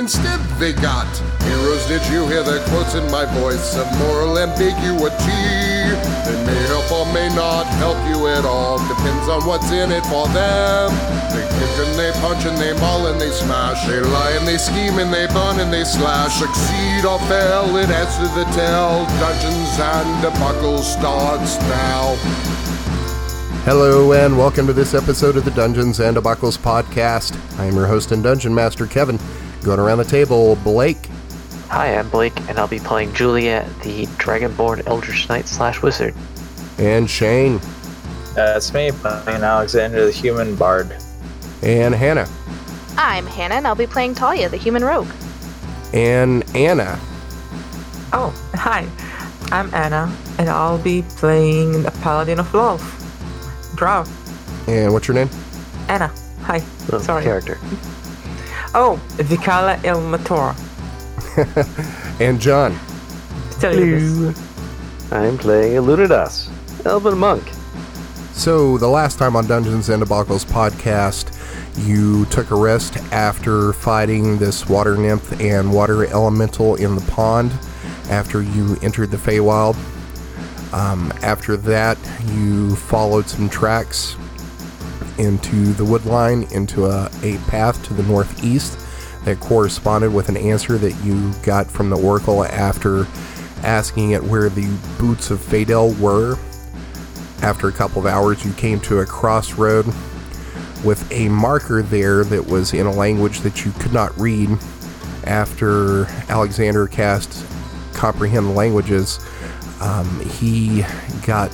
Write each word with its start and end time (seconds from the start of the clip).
Instead, 0.00 0.40
they 0.56 0.72
got 0.72 1.04
heroes. 1.44 1.84
Did 1.84 2.00
you 2.08 2.26
hear 2.26 2.42
the 2.42 2.64
quotes 2.72 2.94
in 2.94 3.04
my 3.10 3.26
voice 3.36 3.76
of 3.76 3.84
moral 3.98 4.38
ambiguity? 4.38 5.12
They 6.24 6.40
may 6.48 6.56
help 6.72 6.90
or 6.90 7.04
may 7.12 7.28
not 7.36 7.66
help 7.76 8.00
you 8.08 8.26
at 8.28 8.46
all. 8.46 8.78
Depends 8.88 9.28
on 9.28 9.44
what's 9.44 9.70
in 9.70 9.92
it 9.92 10.02
for 10.06 10.26
them. 10.28 10.88
They 11.36 11.44
kick 11.44 11.74
and 11.84 11.98
they 12.00 12.12
punch 12.12 12.46
and 12.46 12.56
they 12.56 12.72
maul 12.80 13.08
and 13.08 13.20
they 13.20 13.28
smash. 13.28 13.86
They 13.86 14.00
lie 14.00 14.30
and 14.40 14.48
they 14.48 14.56
scheme 14.56 14.98
and 14.98 15.12
they 15.12 15.26
burn 15.26 15.60
and 15.60 15.70
they 15.70 15.84
slash. 15.84 16.32
Succeed 16.32 17.04
or 17.04 17.18
fail, 17.28 17.76
it 17.76 17.90
adds 17.90 18.16
to 18.24 18.28
the 18.32 18.48
tale. 18.56 19.04
Dungeons 19.20 19.78
and 19.78 20.22
debacle 20.22 20.78
starts 20.78 21.60
now. 21.68 22.16
Hello 23.68 24.14
and 24.14 24.38
welcome 24.38 24.66
to 24.66 24.72
this 24.72 24.94
episode 24.94 25.36
of 25.36 25.44
the 25.44 25.50
Dungeons 25.50 26.00
and 26.00 26.16
Debacles 26.16 26.56
podcast. 26.56 27.36
I 27.58 27.66
am 27.66 27.74
your 27.74 27.86
host 27.86 28.12
and 28.12 28.22
dungeon 28.22 28.54
master 28.54 28.86
Kevin. 28.86 29.18
Going 29.62 29.78
around 29.78 29.98
the 29.98 30.04
table, 30.04 30.56
Blake, 30.56 31.06
Hi, 31.68 31.96
I'm 31.96 32.08
Blake, 32.10 32.36
and 32.48 32.58
I'll 32.58 32.66
be 32.66 32.80
playing 32.80 33.12
Julia, 33.14 33.68
the 33.84 34.06
Dragonborn 34.18 34.84
Eldritch 34.88 35.28
Knight 35.28 35.46
slash 35.46 35.82
Wizard. 35.82 36.14
and 36.78 37.08
Shane, 37.08 37.60
That's 38.34 38.72
me 38.74 38.90
playing 38.90 39.42
Alexander 39.42 40.06
the 40.06 40.10
Human 40.12 40.56
Bard. 40.56 40.96
and 41.62 41.94
Hannah, 41.94 42.28
I'm 42.96 43.24
Hannah, 43.26 43.54
and 43.56 43.66
I'll 43.68 43.74
be 43.76 43.86
playing 43.86 44.14
Talia, 44.14 44.48
the 44.48 44.56
human 44.56 44.82
rogue. 44.84 45.08
and 45.92 46.42
Anna. 46.56 46.98
Oh, 48.12 48.34
hi. 48.54 48.88
I'm 49.52 49.72
Anna, 49.74 50.12
and 50.38 50.48
I'll 50.48 50.78
be 50.78 51.02
playing 51.02 51.82
the 51.82 51.90
Paladin 52.02 52.40
of 52.40 52.52
Love. 52.54 52.80
Drow. 53.76 54.04
And 54.66 54.92
what's 54.92 55.06
your 55.06 55.14
name? 55.14 55.28
Anna. 55.88 56.12
Hi. 56.42 56.58
Sorry. 57.00 57.22
Character. 57.22 57.58
Oh, 58.74 59.00
Vicala 59.16 59.82
El 59.84 60.00
Mator. 60.00 60.54
And 62.20 62.40
John. 62.40 62.78
To 63.52 63.60
tell 63.60 63.74
you 63.74 64.32
this. 64.32 65.12
I'm 65.12 65.38
playing 65.38 65.72
Illudidas, 65.72 66.48
Elven 66.86 67.18
Monk. 67.18 67.42
So, 68.32 68.78
the 68.78 68.88
last 68.88 69.18
time 69.18 69.36
on 69.36 69.46
Dungeons 69.46 69.88
and 69.88 70.02
Debacles 70.02 70.44
podcast, 70.44 71.36
you 71.86 72.26
took 72.26 72.50
a 72.50 72.54
rest 72.54 72.96
after 73.12 73.72
fighting 73.72 74.38
this 74.38 74.68
water 74.68 74.96
nymph 74.96 75.40
and 75.40 75.72
water 75.72 76.06
elemental 76.06 76.76
in 76.76 76.94
the 76.94 77.00
pond 77.10 77.52
after 78.08 78.42
you 78.42 78.76
entered 78.82 79.10
the 79.10 79.16
Feywild. 79.16 79.76
Um, 80.72 81.12
after 81.22 81.56
that, 81.56 81.98
you 82.26 82.76
followed 82.76 83.28
some 83.28 83.48
tracks 83.48 84.16
into 85.20 85.72
the 85.74 85.84
wood 85.84 86.04
line 86.06 86.44
into 86.50 86.86
a, 86.86 87.10
a 87.22 87.36
path 87.46 87.82
to 87.84 87.94
the 87.94 88.02
northeast 88.04 88.78
that 89.24 89.38
corresponded 89.38 90.12
with 90.12 90.28
an 90.28 90.36
answer 90.36 90.78
that 90.78 90.92
you 91.04 91.32
got 91.42 91.70
from 91.70 91.90
the 91.90 91.96
oracle 91.96 92.44
after 92.44 93.06
asking 93.62 94.12
it 94.12 94.24
where 94.24 94.48
the 94.48 94.66
boots 94.98 95.30
of 95.30 95.38
Fadel 95.38 95.96
were. 96.00 96.38
After 97.42 97.68
a 97.68 97.72
couple 97.72 98.00
of 98.00 98.06
hours, 98.06 98.44
you 98.44 98.52
came 98.54 98.80
to 98.80 99.00
a 99.00 99.06
crossroad 99.06 99.86
with 100.84 101.06
a 101.12 101.28
marker 101.28 101.82
there 101.82 102.24
that 102.24 102.46
was 102.46 102.72
in 102.72 102.86
a 102.86 102.92
language 102.92 103.40
that 103.40 103.64
you 103.64 103.72
could 103.72 103.92
not 103.92 104.18
read. 104.18 104.48
After 105.24 106.06
Alexander 106.28 106.86
cast 106.86 107.44
Comprehend 107.92 108.54
Languages, 108.54 109.20
um, 109.80 110.20
he 110.20 110.82
got 111.26 111.52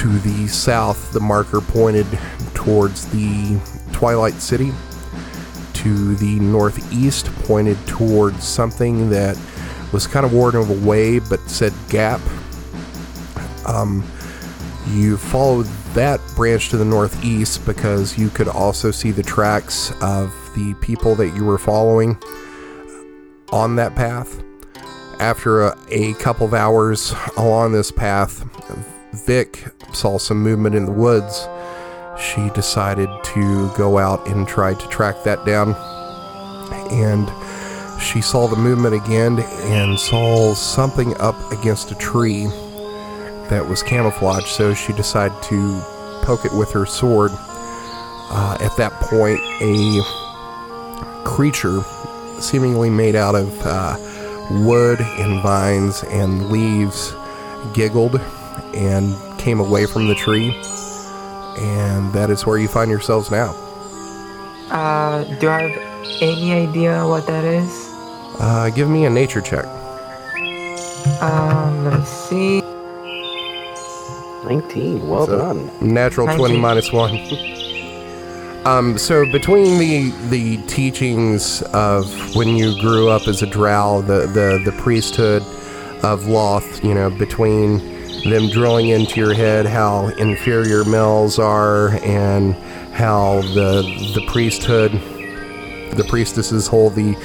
to 0.00 0.08
the 0.20 0.48
south. 0.48 1.12
The 1.12 1.20
marker 1.20 1.60
pointed 1.60 2.06
towards 2.54 3.06
the 3.10 3.60
Twilight 3.92 4.34
City. 4.34 4.72
To 5.74 6.14
the 6.14 6.40
northeast, 6.40 7.26
pointed 7.44 7.76
towards 7.86 8.44
something 8.44 9.10
that 9.10 9.38
was 9.92 10.06
kind 10.06 10.24
of 10.24 10.32
warding 10.32 10.68
away 10.82 11.18
but 11.18 11.38
said 11.40 11.74
gap. 11.90 12.20
Um, 13.66 14.02
you 14.88 15.18
followed 15.18 15.66
that 15.94 16.20
branch 16.34 16.70
to 16.70 16.78
the 16.78 16.84
northeast 16.84 17.66
because 17.66 18.16
you 18.16 18.30
could 18.30 18.48
also 18.48 18.90
see 18.90 19.10
the 19.10 19.22
tracks 19.22 19.92
of 20.00 20.32
the 20.54 20.74
people 20.80 21.14
that 21.16 21.36
you 21.36 21.44
were 21.44 21.58
following 21.58 22.16
on 23.52 23.76
that 23.76 23.94
path. 23.94 24.42
After 25.18 25.62
a, 25.62 25.78
a 25.90 26.14
couple 26.14 26.46
of 26.46 26.54
hours 26.54 27.12
along 27.36 27.72
this 27.72 27.90
path, 27.90 28.49
Vic 29.12 29.64
saw 29.92 30.18
some 30.18 30.42
movement 30.42 30.74
in 30.74 30.86
the 30.86 30.92
woods. 30.92 31.48
She 32.18 32.50
decided 32.50 33.08
to 33.24 33.72
go 33.76 33.98
out 33.98 34.26
and 34.28 34.46
try 34.46 34.74
to 34.74 34.88
track 34.88 35.22
that 35.24 35.44
down. 35.44 35.74
And 36.90 37.30
she 38.00 38.20
saw 38.20 38.46
the 38.46 38.56
movement 38.56 38.94
again 38.94 39.40
and 39.40 39.98
saw 39.98 40.54
something 40.54 41.16
up 41.20 41.36
against 41.52 41.90
a 41.90 41.94
tree 41.96 42.46
that 43.48 43.66
was 43.68 43.82
camouflaged, 43.82 44.46
so 44.46 44.74
she 44.74 44.92
decided 44.92 45.40
to 45.44 45.80
poke 46.22 46.44
it 46.44 46.52
with 46.52 46.70
her 46.72 46.86
sword. 46.86 47.32
Uh, 48.32 48.56
at 48.60 48.76
that 48.76 48.92
point, 49.00 49.40
a 49.60 50.00
creature, 51.24 51.82
seemingly 52.38 52.88
made 52.88 53.16
out 53.16 53.34
of 53.34 53.60
uh, 53.64 53.96
wood 54.64 55.00
and 55.00 55.42
vines 55.42 56.04
and 56.04 56.50
leaves, 56.50 57.12
giggled 57.74 58.20
and 58.74 59.14
came 59.38 59.60
away 59.60 59.86
from 59.86 60.08
the 60.08 60.14
tree. 60.14 60.54
And 61.58 62.12
that 62.12 62.30
is 62.30 62.46
where 62.46 62.58
you 62.58 62.68
find 62.68 62.90
yourselves 62.90 63.30
now. 63.30 63.50
Uh, 64.70 65.24
do 65.40 65.48
I 65.48 65.68
have 65.68 66.22
any 66.22 66.52
idea 66.52 67.06
what 67.06 67.26
that 67.26 67.44
is? 67.44 67.88
Uh, 68.38 68.70
give 68.74 68.88
me 68.88 69.04
a 69.04 69.10
nature 69.10 69.40
check. 69.40 69.66
Um, 71.20 71.84
let's 71.84 72.08
see. 72.08 72.60
19, 74.44 75.08
well 75.08 75.26
So- 75.26 75.38
done. 75.38 75.70
Natural 75.80 76.26
Thank 76.26 76.38
20 76.38 76.56
minus 76.58 76.92
1. 76.92 77.18
um, 78.64 78.96
so 78.96 79.30
between 79.30 79.78
the 79.78 80.10
the 80.28 80.56
teachings 80.66 81.62
of 81.72 82.34
when 82.34 82.56
you 82.56 82.80
grew 82.80 83.08
up 83.08 83.28
as 83.28 83.42
a 83.42 83.46
drow, 83.46 84.02
the, 84.02 84.26
the, 84.26 84.60
the 84.64 84.72
priesthood 84.72 85.42
of 86.02 86.24
Lolth, 86.24 86.82
you 86.82 86.94
know, 86.94 87.10
between 87.10 87.99
them 88.24 88.48
drilling 88.48 88.88
into 88.88 89.18
your 89.18 89.34
head 89.34 89.66
how 89.66 90.08
inferior 90.18 90.84
males 90.84 91.38
are 91.38 91.90
and 92.04 92.54
how 92.92 93.40
the 93.54 93.82
the 94.14 94.24
priesthood 94.26 94.92
the 95.96 96.04
priestesses 96.08 96.66
hold 96.66 96.94
the 96.94 97.16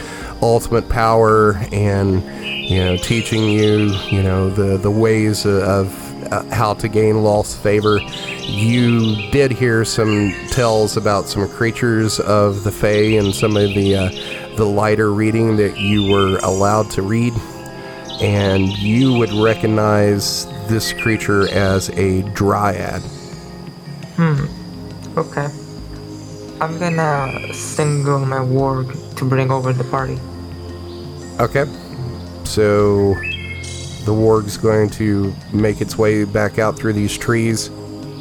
ultimate 0.41 0.87
power 0.89 1.53
and 1.71 2.23
you 2.43 2.83
know 2.83 2.97
teaching 2.97 3.49
you 3.49 3.93
you 4.09 4.23
know 4.23 4.49
the 4.49 4.77
the 4.77 4.91
ways 4.91 5.45
of 5.45 6.01
uh, 6.31 6.43
how 6.53 6.73
to 6.73 6.87
gain 6.87 7.23
Lolth's 7.23 7.55
favor. 7.55 7.99
You 8.41 9.29
did 9.31 9.51
hear 9.51 9.85
some 9.85 10.33
tales 10.49 10.97
about 10.97 11.25
some 11.25 11.47
creatures 11.47 12.19
of 12.19 12.63
the 12.63 12.71
Fae 12.71 13.17
and 13.17 13.33
some 13.33 13.55
of 13.55 13.73
the 13.75 13.95
uh, 13.95 14.09
the 14.55 14.65
lighter 14.65 15.13
reading 15.13 15.57
that 15.57 15.77
you 15.77 16.09
were 16.09 16.39
allowed 16.39 16.89
to 16.91 17.01
read 17.01 17.33
and 18.21 18.69
you 18.77 19.17
would 19.17 19.31
recognize 19.33 20.45
this 20.67 20.93
creature 20.93 21.47
as 21.49 21.89
a 21.89 22.21
dryad 22.33 23.01
Hmm. 24.15 24.45
Okay. 25.17 25.47
I'm 26.61 26.79
gonna 26.79 27.53
single 27.53 28.19
my 28.19 28.37
warg 28.37 29.15
to 29.17 29.25
bring 29.25 29.51
over 29.51 29.73
the 29.73 29.83
party. 29.83 30.17
Okay. 31.39 31.65
So 32.45 33.13
the 34.05 34.13
warg's 34.13 34.55
going 34.55 34.89
to 34.91 35.33
make 35.51 35.81
its 35.81 35.97
way 35.97 36.23
back 36.23 36.59
out 36.59 36.77
through 36.77 36.93
these 36.93 37.17
trees, 37.17 37.69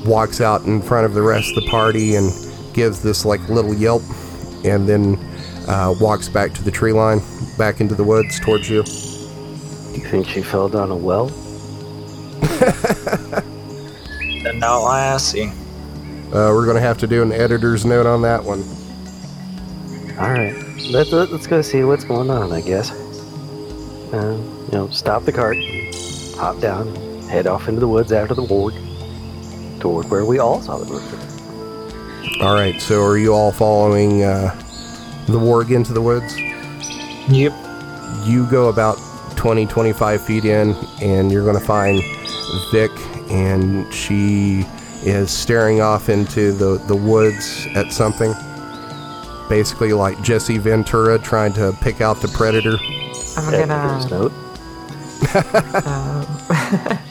walks 0.05 0.41
out 0.41 0.63
in 0.63 0.83
front 0.83 1.07
of 1.07 1.15
the 1.15 1.23
rest 1.23 1.57
of 1.57 1.63
the 1.63 1.71
party 1.71 2.17
and 2.17 2.33
gives 2.75 3.01
this 3.01 3.25
like 3.25 3.49
little 3.49 3.75
yelp 3.75 4.03
and 4.65 4.89
then 4.89 5.15
uh, 5.69 5.95
walks 6.01 6.29
back 6.29 6.53
to 6.55 6.65
the 6.65 6.73
tree 6.73 6.93
line, 6.93 7.21
back 7.57 7.81
into 7.81 7.95
the 7.95 8.05
woods 8.05 8.41
towards 8.41 8.69
you. 8.69 8.83
Do 9.95 10.01
you 10.01 10.07
think 10.09 10.27
she 10.27 10.43
fell 10.43 10.69
down 10.69 10.91
a 10.91 10.97
well? 10.97 11.31
And 14.47 14.61
now 14.61 14.83
Lassie. 14.83 15.47
Uh, 16.29 16.53
we're 16.53 16.67
going 16.67 16.77
to 16.77 16.83
have 16.83 16.99
to 16.99 17.07
do 17.07 17.23
an 17.23 17.33
editor's 17.33 17.87
note 17.87 18.05
on 18.05 18.21
that 18.23 18.45
one. 18.45 18.63
Alright, 20.19 20.55
let, 20.91 21.11
let, 21.13 21.33
let's 21.33 21.47
go 21.47 21.63
see 21.63 21.83
what's 21.85 22.05
going 22.05 22.29
on, 22.29 22.53
I 22.53 22.61
guess. 22.61 22.91
Uh, 24.13 24.37
you 24.67 24.73
know, 24.73 24.89
stop 24.91 25.25
the 25.25 25.33
cart, 25.33 25.57
hop 26.37 26.61
down, 26.61 26.95
head 27.29 27.47
off 27.47 27.69
into 27.69 27.81
the 27.81 27.89
woods 27.89 28.13
after 28.13 28.35
the 28.35 28.43
warg. 28.43 28.75
toward 29.81 30.11
where 30.11 30.25
we 30.27 30.39
all 30.39 30.61
saw 30.61 30.77
the 30.77 30.85
movement. 30.85 32.43
All 32.43 32.55
right. 32.55 32.81
So 32.83 33.03
are 33.03 33.17
you 33.17 33.33
all 33.33 33.53
following 33.53 34.25
uh, 34.25 34.55
the 35.27 35.39
warg 35.39 35.71
into 35.75 35.93
the 35.93 36.03
woods? 36.03 36.39
Yep. 37.31 37.53
You 38.27 38.47
go 38.51 38.69
about 38.69 38.99
20, 39.45 39.67
25 39.67 40.25
feet 40.25 40.47
in, 40.47 40.75
and 41.03 41.31
you're 41.31 41.45
going 41.45 41.59
to 41.59 41.63
find 41.67 42.01
Vic, 42.73 42.91
and 43.31 43.93
she 43.93 44.65
is 45.03 45.31
staring 45.31 45.83
off 45.83 46.09
into 46.09 46.51
the, 46.53 46.79
the 46.87 46.97
woods 46.97 47.67
at 47.75 47.93
something. 47.93 48.33
Basically, 49.51 49.93
like 49.93 50.19
Jesse 50.23 50.57
Ventura 50.57 51.19
trying 51.19 51.53
to 51.53 51.77
pick 51.83 52.01
out 52.01 52.23
the 52.23 52.29
predator. 52.29 52.79
I'm 53.37 53.53
Yeah, 53.53 53.67
gonna. 53.67 54.01
first 54.01 54.11
note. 56.81 57.01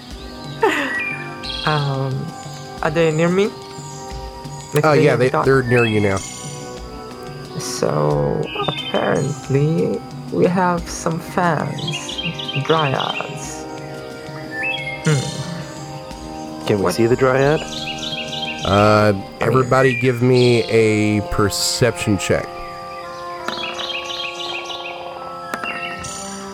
Um, 1.66 2.14
are 2.82 2.90
they 2.92 3.10
near 3.12 3.30
me? 3.30 3.46
Like, 4.74 4.84
Oh, 4.84 4.96
they 4.96 5.06
yeah, 5.06 5.16
they, 5.16 5.30
talk- 5.30 5.46
they're 5.46 5.64
near 5.64 5.86
you 5.86 6.02
now. 6.02 6.18
So 7.58 8.42
apparently 8.68 10.02
we 10.34 10.46
have 10.46 10.90
some 10.90 11.20
fans, 11.22 12.13
dryads. 12.62 13.64
Hmm. 15.06 16.66
Can 16.68 16.78
we 16.78 16.84
What? 16.84 16.96
see 16.96 17.08
the 17.08 17.16
dryad? 17.16 17.60
Uh, 18.66 19.14
everybody 19.42 20.00
give 20.00 20.22
me 20.22 20.64
a 20.64 21.22
perception 21.32 22.18
check. 22.18 22.46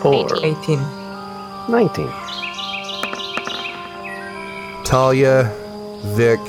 Four. 0.02 0.28
18. 0.44 0.80
19. 1.70 2.08
Talia, 4.86 5.54
Vic, 6.16 6.40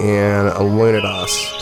and 0.00 0.50
Illuminados. 0.54 1.56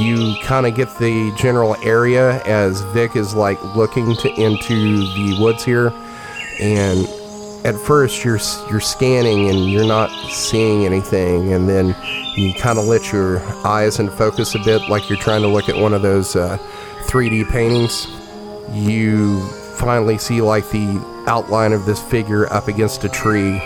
You 0.00 0.34
kind 0.42 0.66
of 0.66 0.74
get 0.74 0.88
the 0.98 1.32
general 1.36 1.76
area 1.84 2.42
as 2.44 2.80
Vic 2.92 3.14
is 3.14 3.34
like 3.34 3.62
looking 3.76 4.16
to 4.16 4.28
into 4.40 4.74
the 4.98 5.36
woods 5.38 5.62
here, 5.64 5.90
and 6.60 7.06
at 7.66 7.74
first 7.74 8.24
you're 8.24 8.38
you're 8.70 8.80
scanning 8.80 9.50
and 9.50 9.70
you're 9.70 9.86
not 9.86 10.10
seeing 10.30 10.84
anything, 10.84 11.52
and 11.52 11.68
then 11.68 11.94
you 12.36 12.54
kind 12.54 12.78
of 12.78 12.84
let 12.86 13.12
your 13.12 13.40
eyes 13.66 13.98
in 13.98 14.10
focus 14.10 14.54
a 14.54 14.58
bit, 14.58 14.88
like 14.88 15.08
you're 15.08 15.18
trying 15.18 15.42
to 15.42 15.48
look 15.48 15.68
at 15.68 15.76
one 15.76 15.94
of 15.94 16.02
those 16.02 16.36
uh, 16.36 16.58
3D 17.06 17.50
paintings. 17.50 18.06
You 18.72 19.46
finally 19.76 20.18
see 20.18 20.40
like 20.40 20.68
the 20.70 21.24
outline 21.26 21.72
of 21.72 21.84
this 21.86 22.00
figure 22.00 22.50
up 22.52 22.68
against 22.68 23.04
a 23.04 23.08
tree 23.08 23.60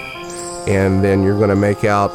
and 0.67 1.03
then 1.05 1.23
you're 1.23 1.37
going 1.37 1.51
to 1.51 1.57
make 1.57 1.85
out 1.85 2.11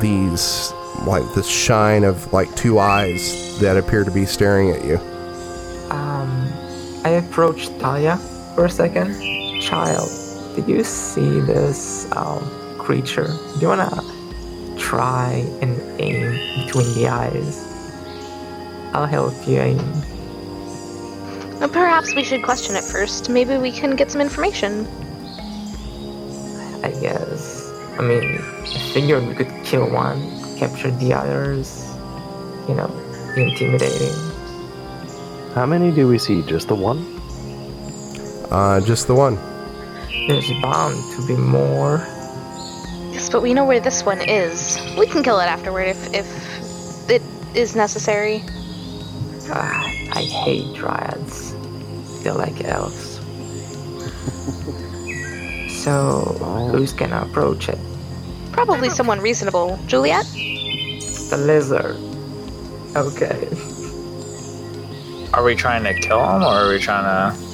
these 0.00 0.72
like 1.06 1.22
the 1.34 1.42
shine 1.42 2.04
of 2.04 2.32
like 2.32 2.54
two 2.56 2.78
eyes 2.78 3.58
that 3.60 3.76
appear 3.76 4.04
to 4.04 4.10
be 4.10 4.24
staring 4.24 4.70
at 4.70 4.84
you 4.84 4.96
Um, 5.90 6.52
I 7.04 7.10
approached 7.10 7.78
Talia 7.78 8.16
for 8.54 8.64
a 8.64 8.70
second. 8.70 9.33
Child, 9.64 10.10
did 10.54 10.68
you 10.68 10.84
see 10.84 11.40
this 11.40 12.06
um, 12.12 12.44
creature? 12.78 13.28
Do 13.54 13.60
you 13.60 13.68
wanna 13.68 13.88
try 14.76 15.42
and 15.62 15.72
aim 15.98 16.32
between 16.66 16.92
the 16.92 17.08
eyes? 17.08 17.64
I'll 18.92 19.06
help 19.06 19.32
you 19.48 19.60
aim. 19.60 19.78
Uh, 21.62 21.68
Perhaps 21.68 22.14
we 22.14 22.22
should 22.22 22.42
question 22.42 22.76
it 22.76 22.84
first. 22.84 23.30
Maybe 23.30 23.56
we 23.56 23.72
can 23.72 23.96
get 23.96 24.10
some 24.10 24.20
information. 24.20 24.86
I 26.84 26.90
guess. 27.00 27.66
I 27.98 28.02
mean, 28.02 28.36
I 28.36 28.90
figured 28.92 29.26
we 29.26 29.34
could 29.34 29.52
kill 29.64 29.90
one, 29.90 30.20
capture 30.58 30.90
the 30.90 31.14
others. 31.14 31.88
You 32.68 32.74
know, 32.74 32.90
intimidating. 33.34 34.12
How 35.54 35.64
many 35.64 35.90
do 35.90 36.06
we 36.06 36.18
see? 36.18 36.42
Just 36.42 36.68
the 36.68 36.74
one? 36.74 37.14
uh, 38.50 38.80
just 38.82 39.06
the 39.06 39.14
one 39.14 39.38
There's 40.26 40.50
bound 40.62 40.96
to 41.16 41.26
be 41.26 41.36
more. 41.36 41.98
Yes, 43.12 43.28
but 43.28 43.42
we 43.42 43.52
know 43.52 43.66
where 43.66 43.78
this 43.80 44.06
one 44.06 44.22
is. 44.22 44.78
We 44.98 45.06
can 45.06 45.22
kill 45.22 45.38
it 45.38 45.44
afterward 45.44 45.86
if 45.86 46.14
if 46.14 47.10
it 47.10 47.22
is 47.54 47.76
necessary. 47.76 48.42
Ah, 49.50 49.84
I 50.12 50.22
hate 50.22 50.74
dryads. 50.74 51.52
They're 52.22 52.32
like 52.32 52.64
elves. 52.64 53.20
so, 55.84 56.70
who's 56.72 56.94
gonna 56.94 57.20
approach 57.20 57.68
it? 57.68 57.78
Probably 58.50 58.88
someone 58.88 59.20
reasonable. 59.20 59.78
Juliet? 59.86 60.24
The 60.24 61.36
lizard. 61.36 61.96
Okay. 62.96 63.46
Are 65.34 65.44
we 65.44 65.54
trying 65.54 65.84
to 65.84 65.92
kill 65.92 66.20
him 66.20 66.42
or 66.42 66.64
are 66.64 66.68
we 66.70 66.78
trying 66.78 67.04
to? 67.04 67.53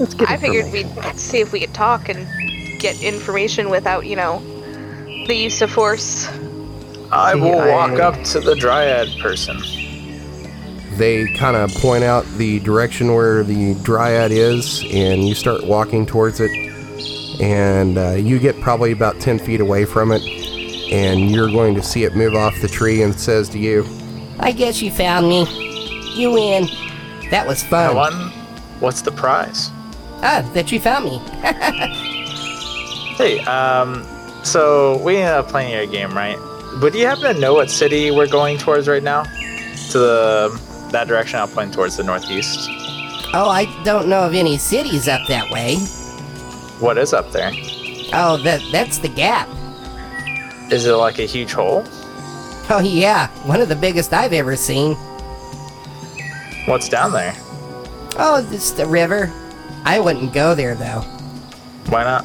Let's 0.00 0.14
get 0.14 0.30
I 0.30 0.36
figured 0.38 0.72
we'd 0.72 0.88
see 1.16 1.38
if 1.40 1.52
we 1.52 1.60
could 1.60 1.74
talk 1.74 2.08
and 2.08 2.26
get 2.80 3.00
information 3.02 3.68
without, 3.70 4.06
you 4.06 4.16
know, 4.16 4.40
the 5.26 5.34
use 5.34 5.60
of 5.62 5.70
force. 5.70 6.26
I 7.12 7.34
See, 7.34 7.40
will 7.40 7.68
walk 7.68 7.92
up 8.00 8.20
to 8.24 8.40
the 8.40 8.54
dryad 8.56 9.08
person. 9.20 9.58
they 10.96 11.26
kind 11.34 11.56
of 11.56 11.70
point 11.74 12.02
out 12.04 12.24
the 12.36 12.60
direction 12.60 13.14
where 13.14 13.42
the 13.44 13.74
dryad 13.82 14.30
is 14.32 14.82
and 14.92 15.26
you 15.28 15.34
start 15.34 15.64
walking 15.64 16.06
towards 16.06 16.40
it 16.40 16.50
and 17.40 17.96
uh, 17.98 18.10
you 18.12 18.38
get 18.38 18.58
probably 18.60 18.92
about 18.92 19.18
10 19.20 19.38
feet 19.38 19.60
away 19.60 19.84
from 19.84 20.12
it 20.12 20.22
and 20.92 21.30
you're 21.30 21.50
going 21.50 21.74
to 21.74 21.82
see 21.82 22.04
it 22.04 22.14
move 22.14 22.34
off 22.34 22.54
the 22.60 22.68
tree 22.68 23.02
and 23.02 23.18
says 23.18 23.48
to 23.48 23.58
you 23.58 23.84
I 24.38 24.52
guess 24.52 24.80
you 24.80 24.90
found 24.90 25.28
me. 25.28 25.44
You 26.14 26.32
win. 26.32 26.66
That 27.30 27.46
was 27.46 27.62
I 27.64 27.68
fun. 27.68 27.96
won. 27.96 28.12
What's 28.80 29.02
the 29.02 29.12
prize? 29.12 29.70
Ah, 30.22 30.48
that 30.54 30.70
you 30.70 30.78
found 30.80 31.06
me. 31.06 31.18
Hey, 33.16 33.40
um, 33.40 34.06
so 34.44 34.96
we 35.02 35.16
ended 35.16 35.34
up 35.34 35.48
playing 35.48 35.72
your 35.72 35.86
game, 35.86 36.12
right? 36.16 36.38
But 36.80 36.92
do 36.92 36.98
you 36.98 37.06
happen 37.06 37.34
to 37.34 37.40
know 37.40 37.54
what 37.54 37.70
city 37.70 38.10
we're 38.10 38.26
going 38.26 38.56
towards 38.58 38.88
right 38.88 39.02
now? 39.02 39.24
To 39.90 39.98
the 39.98 40.60
that 40.92 41.06
direction, 41.08 41.38
I'm 41.40 41.48
pointing 41.48 41.72
towards 41.72 41.96
the 41.96 42.02
northeast. 42.02 42.68
Oh, 43.32 43.48
I 43.48 43.66
don't 43.84 44.08
know 44.08 44.20
of 44.20 44.34
any 44.34 44.56
cities 44.56 45.06
up 45.06 45.26
that 45.28 45.50
way. 45.50 45.76
What 46.80 46.98
is 46.98 47.12
up 47.12 47.30
there? 47.32 47.52
Oh, 48.12 48.40
that 48.42 48.62
that's 48.72 48.98
the 48.98 49.08
gap. 49.08 49.48
Is 50.70 50.86
it 50.86 50.92
like 50.92 51.18
a 51.18 51.26
huge 51.26 51.52
hole? 51.52 51.84
Oh 52.70 52.80
yeah, 52.82 53.28
one 53.46 53.60
of 53.60 53.68
the 53.68 53.76
biggest 53.76 54.12
I've 54.12 54.32
ever 54.32 54.56
seen. 54.56 54.94
What's 56.66 56.88
down 56.88 57.12
there? 57.12 57.34
Oh, 58.16 58.46
it's 58.50 58.70
the 58.70 58.86
river. 58.86 59.32
I 59.84 59.98
wouldn't 60.00 60.32
go 60.32 60.54
there 60.54 60.74
though. 60.74 61.00
Why 61.88 62.04
not? 62.04 62.24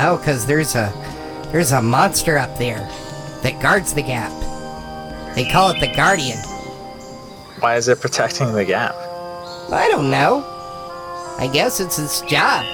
Oh, 0.00 0.20
'cause 0.24 0.46
there's 0.46 0.74
a 0.74 0.92
there's 1.52 1.72
a 1.72 1.82
monster 1.82 2.38
up 2.38 2.56
there 2.58 2.88
that 3.42 3.60
guards 3.60 3.92
the 3.94 4.02
gap. 4.02 4.32
They 5.34 5.44
call 5.50 5.70
it 5.70 5.80
the 5.80 5.92
Guardian. 5.94 6.38
Why 7.60 7.76
is 7.76 7.88
it 7.88 8.00
protecting 8.00 8.52
the 8.52 8.64
gap? 8.64 8.94
I 9.72 9.88
don't 9.90 10.10
know. 10.10 10.44
I 11.38 11.48
guess 11.52 11.80
it's 11.80 11.98
its 11.98 12.20
job. 12.22 12.64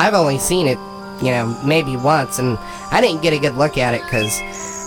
I've 0.00 0.14
only 0.14 0.38
seen 0.38 0.66
it, 0.66 0.78
you 1.22 1.30
know, 1.30 1.46
maybe 1.64 1.96
once, 1.96 2.38
and 2.38 2.58
I 2.90 3.00
didn't 3.00 3.22
get 3.22 3.32
a 3.32 3.38
good 3.38 3.56
look 3.56 3.78
at 3.78 3.94
it 3.94 4.02
because 4.02 4.40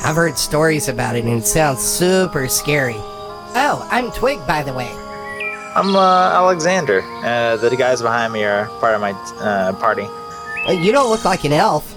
I've 0.03 0.15
heard 0.15 0.37
stories 0.37 0.87
about 0.89 1.15
it 1.15 1.23
and 1.25 1.39
it 1.41 1.47
sounds 1.47 1.81
super 1.81 2.47
scary. 2.47 2.95
Oh, 2.97 3.87
I'm 3.89 4.11
Twig, 4.11 4.45
by 4.45 4.63
the 4.63 4.73
way. 4.73 4.91
I'm 5.75 5.93
uh, 5.93 6.31
Alexander. 6.31 7.01
Uh, 7.01 7.57
the 7.57 7.75
guys 7.75 8.01
behind 8.01 8.31
me 8.31 8.45
are 8.45 8.67
part 8.79 8.95
of 8.95 9.01
my 9.01 9.11
uh, 9.41 9.73
party. 9.73 10.07
You 10.73 10.93
don't 10.93 11.09
look 11.09 11.25
like 11.25 11.43
an 11.43 11.51
elf. 11.51 11.93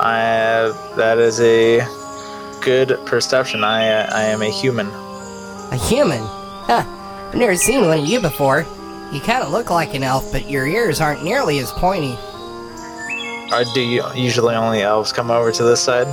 I 0.00 0.74
that 0.96 1.18
is 1.18 1.40
a 1.40 1.86
good 2.60 2.98
perception. 3.06 3.62
I 3.62 3.88
uh, 3.88 4.10
I 4.12 4.22
am 4.24 4.42
a 4.42 4.50
human. 4.50 4.88
A 5.70 5.76
human? 5.76 6.20
Huh. 6.66 6.82
I've 7.28 7.36
never 7.36 7.54
seen 7.54 7.82
one 7.82 8.00
of 8.00 8.04
you 8.04 8.20
before. 8.20 8.66
You 9.12 9.20
kind 9.20 9.44
of 9.44 9.52
look 9.52 9.70
like 9.70 9.94
an 9.94 10.02
elf, 10.02 10.32
but 10.32 10.50
your 10.50 10.66
ears 10.66 11.00
aren't 11.00 11.22
nearly 11.22 11.60
as 11.60 11.70
pointy. 11.70 12.18
Or 13.52 13.62
do 13.72 13.80
you 13.80 14.02
usually 14.16 14.56
only 14.56 14.82
elves 14.82 15.12
come 15.12 15.30
over 15.30 15.52
to 15.52 15.62
this 15.62 15.80
side? 15.80 16.08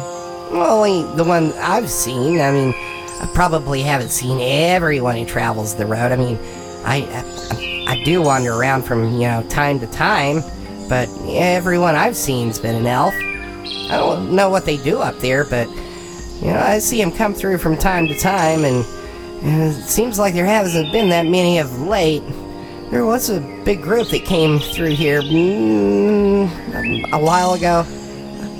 Well, 0.52 0.78
only 0.78 1.04
the 1.16 1.24
one 1.24 1.54
I've 1.54 1.90
seen. 1.90 2.40
I 2.40 2.52
mean, 2.52 2.76
I 3.22 3.28
probably 3.36 3.84
haven't 3.84 4.10
seen 4.10 4.40
everyone 4.42 5.16
who 5.16 5.26
travels 5.26 5.76
the 5.76 5.86
road. 5.86 6.12
I 6.12 6.16
mean, 6.16 6.40
I, 6.84 7.04
I, 7.88 7.94
I 7.94 8.04
do 8.04 8.20
wander 8.24 8.52
around 8.52 8.82
from, 8.82 9.14
you 9.14 9.28
know, 9.28 9.44
time 9.48 9.80
to 9.80 9.88
time, 9.88 10.42
but 10.90 11.08
everyone 11.28 11.94
I've 11.94 12.16
seen's 12.16 12.58
been 12.58 12.74
an 12.74 12.88
elf. 12.88 13.14
I 13.14 13.98
don't 13.98 14.36
know 14.36 14.50
what 14.50 14.66
they 14.66 14.78
do 14.78 15.02
up 15.02 15.20
there, 15.20 15.46
but, 15.46 15.70
you 15.70 16.48
know, 16.48 16.58
I 16.58 16.80
see 16.80 17.00
them 17.00 17.12
come 17.12 17.36
through 17.36 17.60
from 17.60 17.78
time 17.78 18.08
to 18.08 18.18
time, 18.18 18.66
and 18.66 18.84
it 19.44 19.84
seems 19.84 20.18
like 20.18 20.34
there 20.34 20.48
hasn't 20.48 20.92
been 20.92 21.10
that 21.10 21.28
many 21.28 21.60
of 21.60 21.80
late. 21.84 22.24
There 22.90 23.06
was 23.06 23.30
a 23.30 23.40
big 23.64 23.84
group 23.84 24.10
that 24.10 24.26
came 24.26 24.58
through 24.58 24.96
here 24.96 25.22
mm, 25.22 27.12
a 27.14 27.20
while 27.20 27.54
ago. 27.54 27.86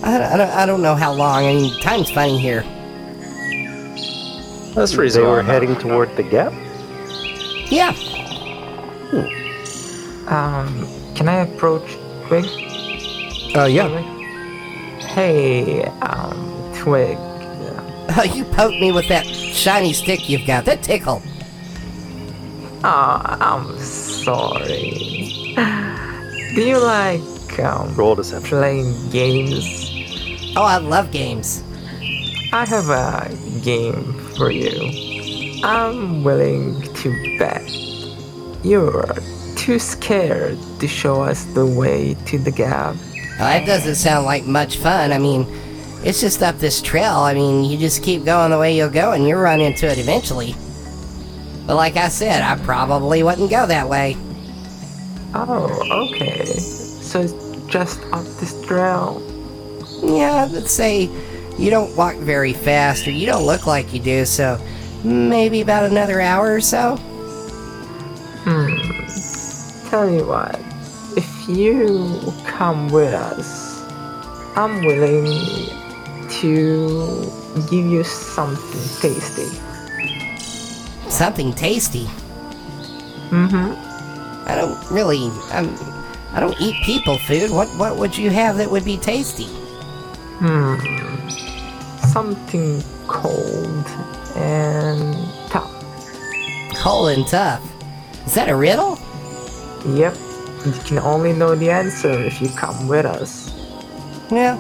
I 0.04 0.34
I 0.34 0.38
don't, 0.38 0.50
I 0.52 0.66
don't 0.68 0.84
know 0.84 0.96
how 0.96 1.14
long. 1.14 1.46
I 1.46 1.54
mean, 1.54 1.82
time's 1.82 2.12
funny 2.12 2.38
here. 2.38 2.64
That's 4.74 4.92
They 4.92 4.98
reasonable. 4.98 5.32
were 5.32 5.40
enough. 5.42 5.52
heading 5.52 5.76
toward 5.78 6.16
the 6.16 6.24
gap. 6.24 6.54
Yeah. 7.70 7.94
Um, 10.28 10.88
can 11.16 11.28
I 11.28 11.42
approach 11.42 11.98
Twig? 12.28 12.46
Uh, 13.56 13.66
yeah. 13.66 13.90
Hey, 15.08 15.84
um, 16.02 16.72
Twig. 16.76 17.18
Oh, 18.14 18.24
you 18.34 18.44
poked 18.46 18.80
me 18.80 18.92
with 18.92 19.08
that 19.10 19.26
shiny 19.26 19.94
stick 19.94 20.30
you've 20.30 20.46
got. 20.48 20.66
That 20.66 20.84
tickled. 20.84 21.22
Ah, 22.84 23.38
I'm 23.56 23.78
sorry. 23.80 25.54
Do 26.56 26.62
you 26.62 26.78
like 26.80 27.60
um 27.60 27.94
Roll 27.96 28.16
deception. 28.16 28.58
playing 28.58 29.10
games? 29.12 29.90
Oh, 30.56 30.64
I 30.64 30.78
love 30.78 31.12
games. 31.12 31.64
I 32.54 32.66
have 32.66 32.90
a 32.90 33.30
game 33.64 34.14
for 34.36 34.52
you. 34.52 35.62
I'm 35.64 36.24
willing 36.24 36.82
to 36.96 37.38
bet 37.38 37.70
you're 38.64 39.16
too 39.56 39.80
scared 39.80 40.58
to 40.80 40.88
show 40.88 41.22
us 41.22 41.46
the 41.54 41.66
way 41.66 42.16
to 42.26 42.38
the 42.38 42.52
gap. 42.52 42.96
Well, 42.96 43.50
that 43.50 43.66
doesn't 43.66 43.96
sound 43.96 44.26
like 44.26 44.46
much 44.46 44.78
fun. 44.78 45.12
I 45.12 45.18
mean, 45.18 45.46
it's 46.04 46.22
just 46.22 46.42
up 46.44 46.58
this 46.58 46.82
trail. 46.82 47.18
I 47.18 47.34
mean, 47.34 47.64
you 47.64 47.78
just 47.78 48.04
keep 48.04 48.26
going 48.26 48.52
the 48.52 48.60
way 48.60 48.76
you'll 48.76 48.90
go 48.90 49.12
and 49.12 49.28
you'll 49.28 49.42
run 49.42 49.62
into 49.62 49.88
it 49.88 49.98
eventually. 49.98 50.56
But 51.66 51.76
like 51.76 51.96
I 51.96 52.10
said, 52.10 52.42
I 52.42 52.62
probably 52.64 53.24
wouldn't 53.24 53.50
go 53.50 53.66
that 53.66 53.88
way. 53.88 54.16
Oh, 55.34 56.10
okay. 56.12 56.46
So 56.46 57.22
it's 57.22 57.34
just 57.68 58.02
up 58.12 58.26
this 58.40 58.66
trail. 58.66 59.22
Yeah, 60.04 60.48
let's 60.52 60.72
say 60.72 61.10
you 61.58 61.70
don't 61.70 61.96
walk 61.96 62.16
very 62.16 62.54
fast 62.54 63.08
or 63.08 63.12
you 63.12 63.26
don't 63.26 63.46
look 63.46 63.68
like 63.68 63.94
you 63.94 64.00
do, 64.00 64.26
so 64.26 64.60
maybe 65.04 65.62
about 65.62 65.84
another 65.84 66.22
hour 66.22 66.54
or 66.54 66.62
so. 66.62 66.96
Hmm. 68.44 69.90
Tell 69.90 70.10
you 70.10 70.26
what, 70.26 70.60
if 71.18 71.50
you 71.50 72.34
come 72.46 72.90
with 72.90 73.14
us, 73.14 73.82
I'm 74.56 74.86
willing 74.86 75.26
to 76.30 77.32
give 77.70 77.86
you 77.86 78.04
something 78.04 79.12
tasty. 79.12 79.50
Something 81.10 81.54
tasty. 81.54 82.06
Mm-hmm. 83.30 84.48
I 84.50 84.56
don't 84.56 84.92
really. 84.92 85.30
I'm. 85.52 85.76
I 86.34 86.40
don't 86.40 86.60
eat 86.62 86.76
people 86.84 87.18
food. 87.18 87.52
What 87.52 87.68
What 87.78 87.98
would 87.98 88.18
you 88.18 88.30
have 88.30 88.58
that 88.58 88.70
would 88.72 88.86
be 88.86 88.98
tasty? 88.98 89.48
Hmm. 90.40 91.11
Something 92.12 92.84
cold 93.08 93.86
and 94.36 95.16
tough. 95.50 95.72
Cold 96.76 97.10
and 97.10 97.26
tough. 97.26 97.62
Is 98.26 98.34
that 98.36 98.50
a 98.50 98.56
riddle? 98.56 99.00
Yep. 99.86 100.16
You 100.66 100.74
can 100.84 101.00
only 101.00 101.32
know 101.34 101.56
the 101.56 101.72
answer 101.72 102.12
if 102.12 102.42
you 102.42 102.50
come 102.50 102.88
with 102.88 103.06
us. 103.06 103.50
Well, 104.30 104.60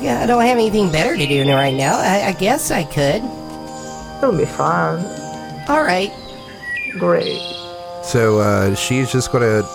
yeah, 0.00 0.20
I 0.22 0.26
don't 0.26 0.42
have 0.42 0.56
anything 0.56 0.90
better 0.92 1.16
to 1.16 1.26
do 1.26 1.52
right 1.52 1.74
now. 1.74 1.98
I, 1.98 2.28
I 2.28 2.32
guess 2.32 2.70
I 2.70 2.84
could. 2.84 3.22
It'll 4.22 4.38
be 4.38 4.46
fun. 4.46 5.04
All 5.68 5.82
right. 5.82 6.12
Great. 6.98 7.40
So 8.04 8.38
uh, 8.38 8.74
she's 8.74 9.10
just 9.10 9.32
going 9.32 9.42
to 9.42 9.68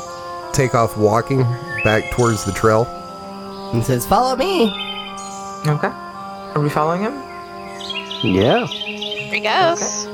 take 0.54 0.74
off 0.74 0.98
walking 0.98 1.44
back 1.84 2.10
towards 2.12 2.46
the 2.46 2.54
trail. 2.54 2.86
And 3.74 3.84
says, 3.84 4.06
"Follow 4.06 4.36
me." 4.36 4.72
Okay. 5.68 6.05
Are 6.56 6.62
we 6.62 6.70
following 6.70 7.02
him? 7.02 7.14
Yeah. 8.24 8.66
Here 8.66 9.34
he 9.34 9.40
goes. 9.42 10.06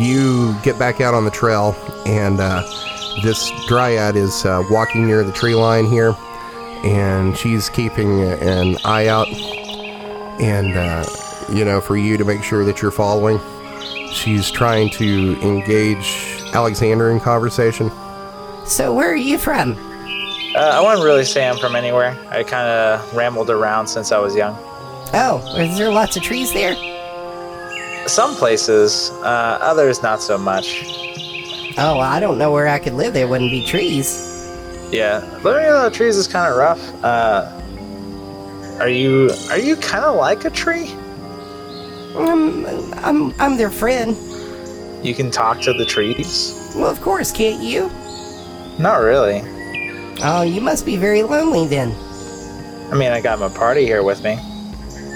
You 0.00 0.56
get 0.62 0.78
back 0.78 1.02
out 1.02 1.12
on 1.12 1.26
the 1.26 1.30
trail, 1.30 1.76
and 2.06 2.40
uh, 2.40 2.62
this 3.22 3.52
dryad 3.66 4.16
is 4.16 4.46
uh, 4.46 4.62
walking 4.70 5.06
near 5.06 5.22
the 5.22 5.32
tree 5.32 5.54
line 5.54 5.84
here, 5.84 6.14
and 6.84 7.36
she's 7.36 7.68
keeping 7.68 8.22
an 8.22 8.78
eye 8.86 9.08
out, 9.08 9.28
and 10.40 10.74
uh, 10.74 11.04
you 11.52 11.66
know, 11.66 11.82
for 11.82 11.98
you 11.98 12.16
to 12.16 12.24
make 12.24 12.42
sure 12.42 12.64
that 12.64 12.80
you're 12.80 12.90
following. 12.90 13.38
She's 14.10 14.50
trying 14.50 14.88
to 14.90 15.38
engage 15.42 16.40
Alexander 16.54 17.10
in 17.10 17.20
conversation. 17.20 17.90
So 18.64 18.94
where 18.94 19.10
are 19.10 19.16
you 19.16 19.36
from? 19.36 19.72
Uh, 20.54 20.60
I 20.60 20.80
wouldn't 20.80 21.04
really 21.04 21.24
say 21.24 21.46
I'm 21.46 21.58
from 21.58 21.76
anywhere. 21.76 22.16
I 22.30 22.42
kind 22.42 22.66
of 22.68 23.14
rambled 23.14 23.50
around 23.50 23.86
since 23.88 24.12
I 24.12 24.18
was 24.18 24.34
young. 24.34 24.56
Oh, 25.14 25.42
is 25.58 25.76
there 25.76 25.90
lots 25.90 26.16
of 26.16 26.22
trees 26.22 26.52
there? 26.52 26.74
Some 28.08 28.34
places, 28.34 29.10
uh, 29.22 29.58
others 29.60 30.02
not 30.02 30.22
so 30.22 30.38
much. 30.38 30.84
Oh, 31.78 31.98
I 32.00 32.18
don't 32.18 32.38
know 32.38 32.50
where 32.50 32.66
I 32.68 32.78
could 32.78 32.94
live. 32.94 33.14
There 33.14 33.28
wouldn't 33.28 33.50
be 33.50 33.66
trees. 33.66 34.28
Yeah, 34.90 35.18
living 35.42 35.64
in 35.66 35.82
the 35.82 35.90
trees 35.90 36.16
is 36.16 36.26
kind 36.26 36.50
of 36.50 36.58
rough. 36.58 37.04
Uh, 37.04 37.50
are 38.80 38.88
you 38.88 39.30
are 39.50 39.58
you 39.58 39.76
kind 39.76 40.04
of 40.04 40.16
like 40.16 40.44
a 40.44 40.50
tree? 40.50 40.92
Um, 42.14 42.66
I'm 42.96 43.32
I'm 43.40 43.56
their 43.56 43.70
friend. 43.70 44.16
You 45.04 45.14
can 45.14 45.30
talk 45.30 45.60
to 45.62 45.72
the 45.72 45.84
trees? 45.84 46.72
Well, 46.76 46.90
of 46.90 47.00
course, 47.00 47.32
can't 47.32 47.62
you? 47.62 47.90
Not 48.78 48.96
really. 48.96 49.42
Oh, 50.22 50.42
you 50.42 50.60
must 50.60 50.86
be 50.86 50.96
very 50.96 51.22
lonely 51.22 51.66
then. 51.66 51.90
I 52.92 52.96
mean, 52.96 53.12
I 53.12 53.20
got 53.20 53.38
my 53.38 53.48
party 53.48 53.84
here 53.84 54.02
with 54.02 54.22
me. 54.22 54.38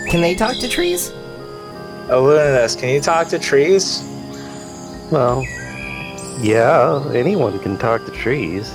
Can 0.09 0.21
they 0.21 0.35
talk 0.35 0.57
to 0.59 0.69
trees? 0.69 1.11
Oh, 2.09 2.23
Lunatus, 2.23 2.79
can 2.79 2.91
you 2.91 3.01
talk 3.01 3.29
to 3.29 3.39
trees? 3.39 4.03
Well, 5.11 5.45
yeah, 6.41 7.11
anyone 7.15 7.59
can 7.59 7.77
talk 7.79 8.05
to 8.07 8.13
trees. 8.13 8.73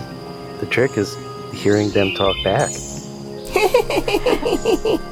The 0.60 0.66
trick 0.66 0.98
is 0.98 1.16
hearing 1.54 1.90
them 1.92 2.14
talk 2.16 2.36
back. 2.44 2.70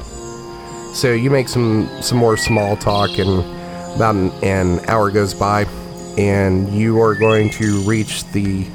So 0.92 1.12
you 1.12 1.30
make 1.30 1.48
some 1.48 1.88
some 2.02 2.18
more 2.18 2.36
small 2.36 2.76
talk, 2.76 3.16
and 3.18 3.44
about 3.94 4.16
an, 4.16 4.30
an 4.42 4.80
hour 4.86 5.10
goes 5.12 5.32
by, 5.32 5.62
and 6.18 6.68
you 6.74 7.00
are 7.00 7.14
going 7.14 7.48
to 7.50 7.80
reach 7.82 8.24
the 8.32 8.66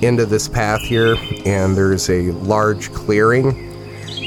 end 0.00 0.20
of 0.20 0.30
this 0.30 0.48
path 0.48 0.80
here, 0.82 1.16
and 1.44 1.76
there's 1.76 2.08
a 2.08 2.30
large 2.30 2.92
clearing, 2.92 3.73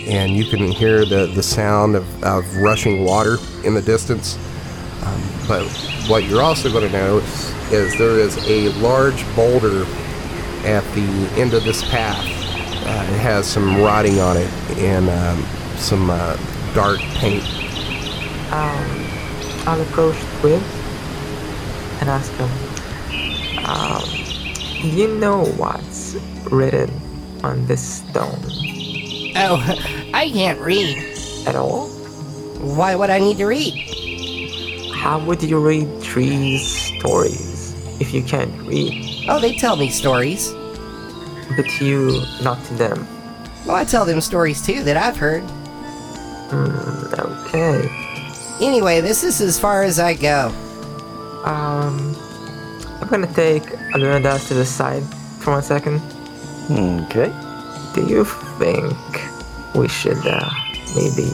and 0.08 0.36
you 0.36 0.46
can 0.46 0.72
hear 0.72 1.06
the 1.06 1.28
the 1.28 1.44
sound 1.44 1.96
of, 1.96 2.24
of 2.24 2.56
rushing 2.58 3.04
water 3.04 3.38
in 3.64 3.74
the 3.74 3.82
distance. 3.82 4.38
Um, 5.04 5.22
but 5.48 5.68
what 6.08 6.24
you're 6.24 6.42
also 6.42 6.72
going 6.72 6.90
to 6.90 6.98
notice 6.98 7.54
is 7.72 7.98
there 7.98 8.20
is 8.20 8.38
a 8.50 8.70
large 8.80 9.24
boulder 9.36 9.84
at 10.66 10.84
the 10.96 11.30
end 11.36 11.54
of 11.54 11.64
this 11.64 11.84
path. 11.90 12.26
Uh, 12.86 13.14
it 13.14 13.20
has 13.20 13.46
some 13.46 13.82
writing 13.82 14.20
on 14.20 14.38
it 14.38 14.50
and 14.78 15.10
um, 15.10 15.44
some 15.76 16.10
uh, 16.10 16.36
dark 16.74 17.00
paint. 17.20 17.44
Um, 18.52 19.08
I'll 19.68 19.82
approach 19.82 20.18
Twig 20.40 20.62
and 22.00 22.10
ask 22.10 22.32
him, 22.34 23.66
um, 23.66 24.02
do 24.82 24.90
you 24.90 25.16
know 25.16 25.44
what's 25.58 26.16
written 26.50 26.90
on 27.44 27.66
this 27.66 27.82
stone 27.82 28.40
Oh, 29.40 29.62
I 30.18 30.32
can't 30.32 30.60
read. 30.60 30.98
at 31.46 31.56
all? 31.56 31.90
Why 32.76 32.96
would 32.96 33.12
I 33.12 33.20
need 33.20 33.38
to 33.38 33.46
read? 33.46 34.92
How 34.92 35.24
would 35.24 35.44
you 35.44 35.60
read 35.60 36.02
trees' 36.02 36.66
stories 36.98 37.76
if 38.02 38.16
you 38.16 38.24
can't 38.24 38.52
read? 38.64 39.28
Oh, 39.30 39.40
they 39.40 39.56
tell 39.56 39.76
me 39.76 39.92
stories. 39.92 40.52
But 41.56 41.70
you, 41.80 42.24
not 42.42 42.58
to 42.66 42.74
them. 42.74 43.08
Well, 43.68 43.76
I 43.76 43.84
tell 43.84 44.06
them 44.06 44.20
stories 44.20 44.60
too 44.66 44.82
that 44.86 44.98
I've 44.98 45.18
heard. 45.18 45.44
Hmm, 46.50 47.14
okay. 47.46 47.88
Anyway, 48.60 49.02
this 49.02 49.24
is 49.24 49.40
as 49.40 49.60
far 49.60 49.84
as 49.84 50.00
I 50.00 50.16
go. 50.16 50.48
Um, 51.46 52.16
I'm 53.00 53.08
gonna 53.08 53.32
take 53.34 53.62
Alunadas 53.94 54.48
to 54.48 54.56
the 54.56 54.66
side 54.66 55.04
for 55.42 55.52
one 55.52 55.62
second. 55.62 56.02
Okay. 56.72 57.32
Do 57.94 58.02
you 58.08 58.26
think 58.58 58.98
we 59.76 59.88
should 59.88 60.26
uh, 60.26 60.50
maybe 60.96 61.30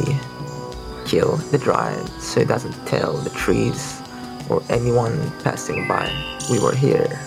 kill 1.05 1.37
the 1.51 1.57
dryad 1.57 2.07
so 2.21 2.41
it 2.41 2.47
doesn't 2.47 2.73
tell 2.87 3.13
the 3.13 3.29
trees 3.31 4.01
or 4.49 4.61
anyone 4.69 5.31
passing 5.41 5.87
by 5.87 6.09
we 6.49 6.59
were 6.59 6.75
here? 6.75 7.19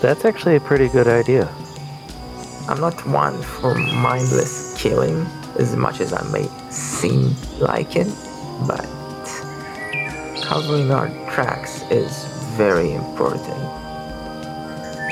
That's 0.00 0.24
actually 0.24 0.56
a 0.56 0.60
pretty 0.60 0.88
good 0.88 1.08
idea. 1.08 1.48
I'm 2.68 2.80
not 2.80 3.06
one 3.06 3.40
for 3.42 3.74
mindless 3.74 4.74
killing 4.76 5.26
as 5.58 5.74
much 5.76 6.00
as 6.00 6.12
I 6.12 6.22
may 6.30 6.48
seem 6.70 7.34
like 7.58 7.96
it, 7.96 8.08
but 8.66 8.84
covering 10.42 10.90
our 10.90 11.08
tracks 11.30 11.82
is 11.90 12.24
very 12.56 12.92
important. 12.92 13.62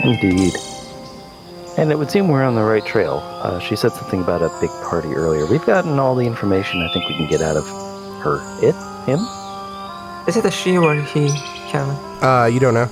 Indeed. 0.04 0.54
And 1.76 1.90
it 1.90 1.98
would 1.98 2.10
seem 2.10 2.28
we're 2.28 2.44
on 2.44 2.54
the 2.54 2.62
right 2.62 2.84
trail. 2.84 3.20
Uh, 3.42 3.58
she 3.58 3.74
said 3.74 3.92
something 3.92 4.20
about 4.22 4.42
a 4.42 4.48
big 4.60 4.70
party 4.88 5.12
earlier. 5.14 5.44
We've 5.46 5.64
gotten 5.66 5.98
all 5.98 6.14
the 6.14 6.24
information 6.26 6.80
I 6.82 6.92
think 6.92 7.08
we 7.08 7.16
can 7.16 7.28
get 7.28 7.40
out 7.40 7.56
of 7.56 7.66
her. 8.22 8.38
It? 8.62 8.74
Him? 9.06 9.20
Is 10.28 10.36
it 10.36 10.44
a 10.44 10.50
she 10.50 10.78
or 10.78 10.94
he, 10.94 11.28
Kevin? 11.68 11.96
Uh, 12.22 12.48
you 12.52 12.60
don't 12.60 12.74
know. 12.74 12.88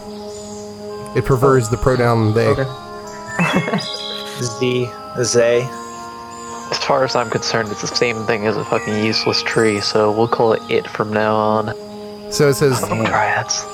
It 1.16 1.24
prefers 1.24 1.68
the 1.68 1.76
pronoun 1.76 2.34
they. 2.34 2.48
Okay. 2.48 2.64
Z, 4.42 4.90
Zay. 5.22 5.62
As 6.70 6.78
far 6.78 7.04
as 7.04 7.14
I'm 7.14 7.30
concerned, 7.30 7.68
it's 7.70 7.82
the 7.82 7.86
same 7.86 8.24
thing 8.26 8.46
as 8.46 8.56
a 8.56 8.64
fucking 8.64 9.04
useless 9.04 9.42
tree, 9.42 9.80
so 9.80 10.10
we'll 10.10 10.28
call 10.28 10.54
it 10.54 10.62
it 10.70 10.88
from 10.88 11.12
now 11.12 11.34
on. 11.34 11.66
So 12.32 12.48
it 12.48 12.54
says, 12.54 12.80
Oh, 12.84 13.04
dryads. 13.04 13.64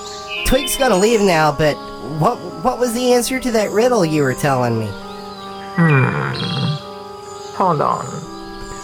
Twig's 0.47 0.77
gonna 0.77 0.97
leave 0.97 1.21
now, 1.21 1.53
but 1.53 1.77
what 2.21 2.39
what 2.65 2.79
was 2.79 2.93
the 2.95 3.13
answer 3.13 3.39
to 3.39 3.51
that 3.53 3.71
riddle 3.71 4.05
you 4.05 4.23
were 4.23 4.35
telling 4.35 4.79
me? 4.79 4.89
Hmm. 5.77 6.49
Hold 7.57 7.81
on. 7.81 8.07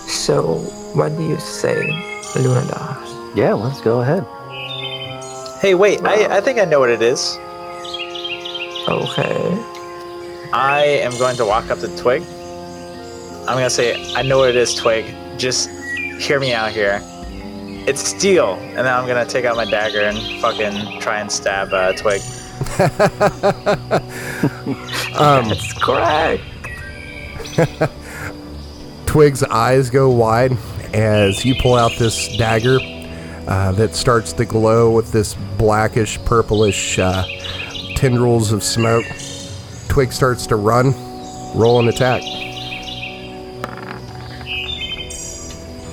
So, 0.08 0.58
what 0.94 1.16
do 1.16 1.24
you 1.24 1.38
say, 1.38 1.88
Lunadar? 2.34 3.36
Yeah, 3.36 3.54
let's 3.54 3.80
go 3.80 4.00
ahead. 4.00 4.24
Hey, 5.60 5.74
wait, 5.74 6.04
I, 6.04 6.36
I 6.36 6.40
think 6.40 6.58
I 6.58 6.64
know 6.64 6.78
what 6.80 6.90
it 6.90 7.00
is. 7.00 7.36
Okay. 8.88 9.64
I 10.52 10.84
am 11.02 11.16
going 11.18 11.36
to 11.36 11.44
walk 11.44 11.70
up 11.70 11.80
to 11.80 11.96
Twig. 11.96 12.22
I'm 13.46 13.56
gonna 13.56 13.70
say, 13.70 14.14
I 14.14 14.22
know 14.22 14.38
what 14.38 14.50
it 14.50 14.56
is, 14.56 14.74
Twig. 14.74 15.06
Just 15.38 15.68
hear 16.20 16.38
me 16.38 16.52
out 16.52 16.70
here. 16.70 17.00
It's 17.86 18.06
steel, 18.06 18.54
and 18.54 18.78
then 18.78 18.88
I'm 18.88 19.06
gonna 19.06 19.26
take 19.26 19.44
out 19.44 19.56
my 19.56 19.64
dagger 19.64 20.00
and 20.00 20.18
fucking 20.40 21.00
try 21.00 21.20
and 21.20 21.30
stab 21.30 21.72
uh, 21.72 21.92
Twig. 21.94 22.22
Um, 25.16 25.48
That's 25.48 25.72
correct. 25.74 26.42
Twig's 29.06 29.44
eyes 29.44 29.90
go 29.90 30.10
wide 30.10 30.56
as 30.92 31.44
you 31.44 31.54
pull 31.60 31.74
out 31.74 31.92
this 31.98 32.36
dagger 32.36 32.78
uh, 33.46 33.72
that 33.72 33.94
starts 33.94 34.32
to 34.32 34.44
glow 34.44 34.90
with 34.90 35.12
this 35.12 35.34
blackish, 35.56 36.18
purplish 36.24 36.98
uh, 36.98 37.24
tendrils 37.94 38.52
of 38.52 38.62
smoke. 38.62 39.04
Twig 39.88 40.12
starts 40.12 40.46
to 40.48 40.56
run. 40.56 40.92
Roll 41.54 41.78
an 41.78 41.88
attack. 41.88 42.22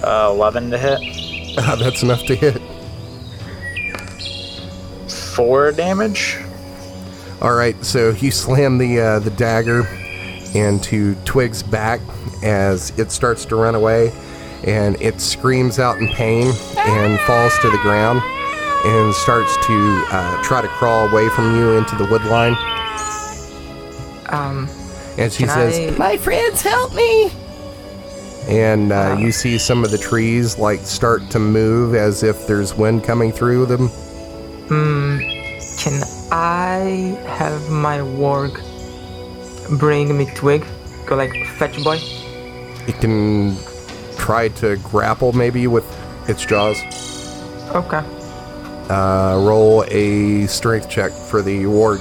Uh, 0.04 0.30
11 0.32 0.72
to 0.72 0.78
hit. 0.78 1.56
That's 1.80 2.02
enough 2.02 2.24
to 2.26 2.36
hit. 2.36 2.60
Four 5.36 5.72
damage. 5.72 6.41
All 7.42 7.54
right, 7.56 7.76
so 7.84 8.12
you 8.12 8.30
slam 8.30 8.78
the 8.78 9.00
uh, 9.00 9.20
the 9.20 9.32
dagger 9.32 9.88
into 10.54 11.16
Twig's 11.26 11.64
back 11.64 12.00
as 12.44 12.92
it 13.00 13.12
starts 13.12 13.46
to 13.46 13.56
run 13.56 13.74
away, 13.74 14.12
and 14.64 15.02
it 15.02 15.20
screams 15.20 15.80
out 15.80 15.98
in 15.98 16.08
pain 16.10 16.54
and 16.78 17.20
falls 17.22 17.58
to 17.60 17.70
the 17.72 17.80
ground 17.80 18.22
and 18.86 19.14
starts 19.14 19.56
to 19.66 20.06
uh, 20.12 20.44
try 20.44 20.62
to 20.62 20.68
crawl 20.68 21.08
away 21.10 21.30
from 21.30 21.56
you 21.56 21.72
into 21.78 21.96
the 21.96 22.06
wood 22.06 22.24
line. 22.26 22.56
Um, 24.30 24.68
And 25.18 25.32
she 25.32 25.46
says, 25.46 25.94
I... 25.94 25.98
My 25.98 26.18
friends, 26.18 26.62
help 26.62 26.94
me! 26.94 27.32
and 28.48 28.92
uh, 28.92 29.16
you 29.20 29.32
see 29.32 29.58
some 29.58 29.84
of 29.84 29.92
the 29.92 29.98
trees 29.98 30.58
like 30.58 30.80
start 30.80 31.22
to 31.30 31.38
move 31.38 31.94
as 31.94 32.24
if 32.24 32.48
there's 32.48 32.74
wind 32.76 33.04
coming 33.04 33.32
through 33.32 33.68
them. 33.68 33.88
Hmm. 34.68 35.20
Can 35.78 36.02
I 36.32 37.18
have 37.28 37.70
my 37.70 37.98
warg 38.00 38.60
bring 39.78 40.18
me 40.18 40.26
twig? 40.34 40.66
Go 41.06 41.16
like 41.16 41.32
fetch 41.58 41.84
boy? 41.84 42.00
It 42.88 43.00
can 43.00 43.58
try 44.18 44.48
to 44.50 44.78
grapple 44.78 45.34
maybe 45.34 45.68
with 45.68 45.86
its 46.30 46.46
jaws. 46.46 46.78
Okay. 47.76 48.02
Uh, 48.90 49.38
roll 49.46 49.84
a 49.88 50.48
strength 50.48 50.90
check 50.90 51.12
for 51.12 51.42
the 51.42 51.64
warg. 51.64 52.00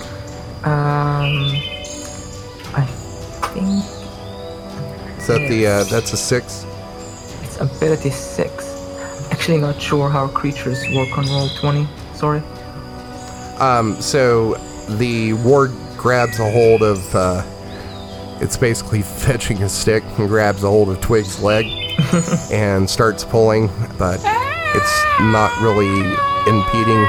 Um. 0.65 1.55
I 2.73 2.85
think 3.53 3.85
Is 5.19 5.27
that 5.27 5.47
the 5.49 5.67
uh, 5.67 5.85
that's 5.85 6.13
a 6.13 6.17
six? 6.17 6.65
it's 7.43 7.59
ability 7.61 8.11
6. 8.11 9.31
Actually, 9.33 9.59
not 9.59 9.81
sure 9.81 10.09
how 10.09 10.29
creatures 10.29 10.81
work 10.95 11.17
on 11.19 11.27
roll 11.27 11.49
20. 11.61 11.89
Sorry. 12.15 12.43
Um, 13.61 14.01
so 14.01 14.55
the 14.89 15.33
warg 15.33 15.77
grabs 15.97 16.39
a 16.39 16.51
hold 16.51 16.83
of. 16.83 17.15
Uh, 17.15 17.43
it's 18.41 18.57
basically 18.57 19.03
fetching 19.03 19.63
a 19.63 19.69
stick 19.69 20.03
and 20.19 20.29
grabs 20.29 20.65
a 20.65 20.69
hold 20.69 20.89
of 20.89 21.01
Twig's 21.01 21.43
leg 21.43 21.67
and 22.53 22.89
starts 22.89 23.25
pulling, 23.25 23.69
but 23.99 24.21
it's 24.75 25.05
not 25.21 25.53
really 25.61 26.01
impeding 26.49 27.07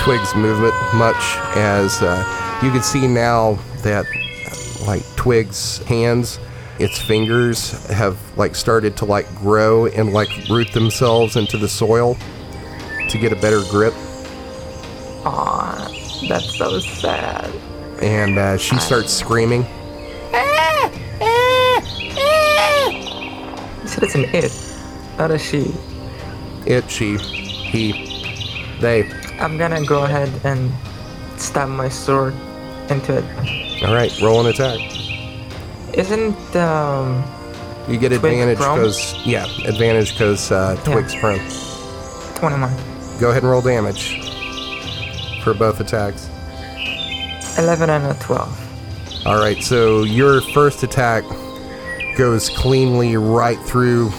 Twig's 0.00 0.34
movement 0.34 0.74
much. 0.94 1.36
As 1.56 2.02
uh, 2.02 2.60
you 2.62 2.70
can 2.70 2.82
see 2.82 3.06
now 3.06 3.58
that, 3.82 4.04
like 4.86 5.02
Twig's 5.16 5.78
hands, 5.84 6.38
its 6.78 6.98
fingers 6.98 7.70
have 7.88 8.16
like 8.36 8.54
started 8.54 8.96
to 8.98 9.04
like 9.04 9.32
grow 9.36 9.86
and 9.86 10.12
like 10.12 10.28
root 10.48 10.72
themselves 10.72 11.36
into 11.36 11.56
the 11.56 11.68
soil 11.68 12.16
to 13.08 13.18
get 13.18 13.32
a 13.32 13.36
better 13.36 13.62
grip. 13.70 13.94
Aw, 15.24 15.67
that's 16.26 16.56
so 16.56 16.78
sad. 16.80 17.50
and 18.02 18.38
uh, 18.38 18.56
she 18.56 18.76
starts 18.78 19.12
screaming. 19.12 19.64
You 23.82 23.88
said 23.88 24.02
it's 24.02 24.14
an 24.14 24.24
it, 24.34 24.52
not 25.18 25.30
a 25.30 25.38
she. 25.38 25.72
It, 26.66 26.90
she, 26.90 27.16
he, 27.16 27.92
they. 28.80 29.10
I'm 29.38 29.56
gonna 29.56 29.84
go 29.84 30.04
ahead 30.04 30.28
and 30.44 30.70
stab 31.40 31.68
my 31.68 31.88
sword 31.88 32.34
into 32.90 33.16
it. 33.16 33.82
All 33.84 33.94
right, 33.94 34.12
roll 34.20 34.40
an 34.40 34.46
attack. 34.46 34.78
Isn't 35.96 36.56
um 36.56 37.24
You 37.88 37.98
get 37.98 38.08
Twig 38.08 38.16
advantage 38.24 38.58
prone? 38.58 38.78
because 38.78 39.14
yeah, 39.26 39.46
advantage 39.64 40.12
because 40.12 40.50
uh. 40.52 40.76
Twig's 40.84 41.14
prone. 41.14 41.40
21, 42.36 42.70
Go 43.18 43.30
ahead 43.30 43.42
and 43.42 43.50
roll 43.50 43.60
damage 43.62 44.27
for 45.42 45.54
both 45.54 45.80
attacks. 45.80 46.28
11 47.58 47.90
and 47.90 48.06
a 48.06 48.14
12. 48.20 49.26
All 49.26 49.38
right, 49.38 49.62
so 49.62 50.04
your 50.04 50.40
first 50.40 50.82
attack 50.82 51.24
goes 52.16 52.48
cleanly 52.48 53.16
right 53.16 53.58
through 53.60 54.10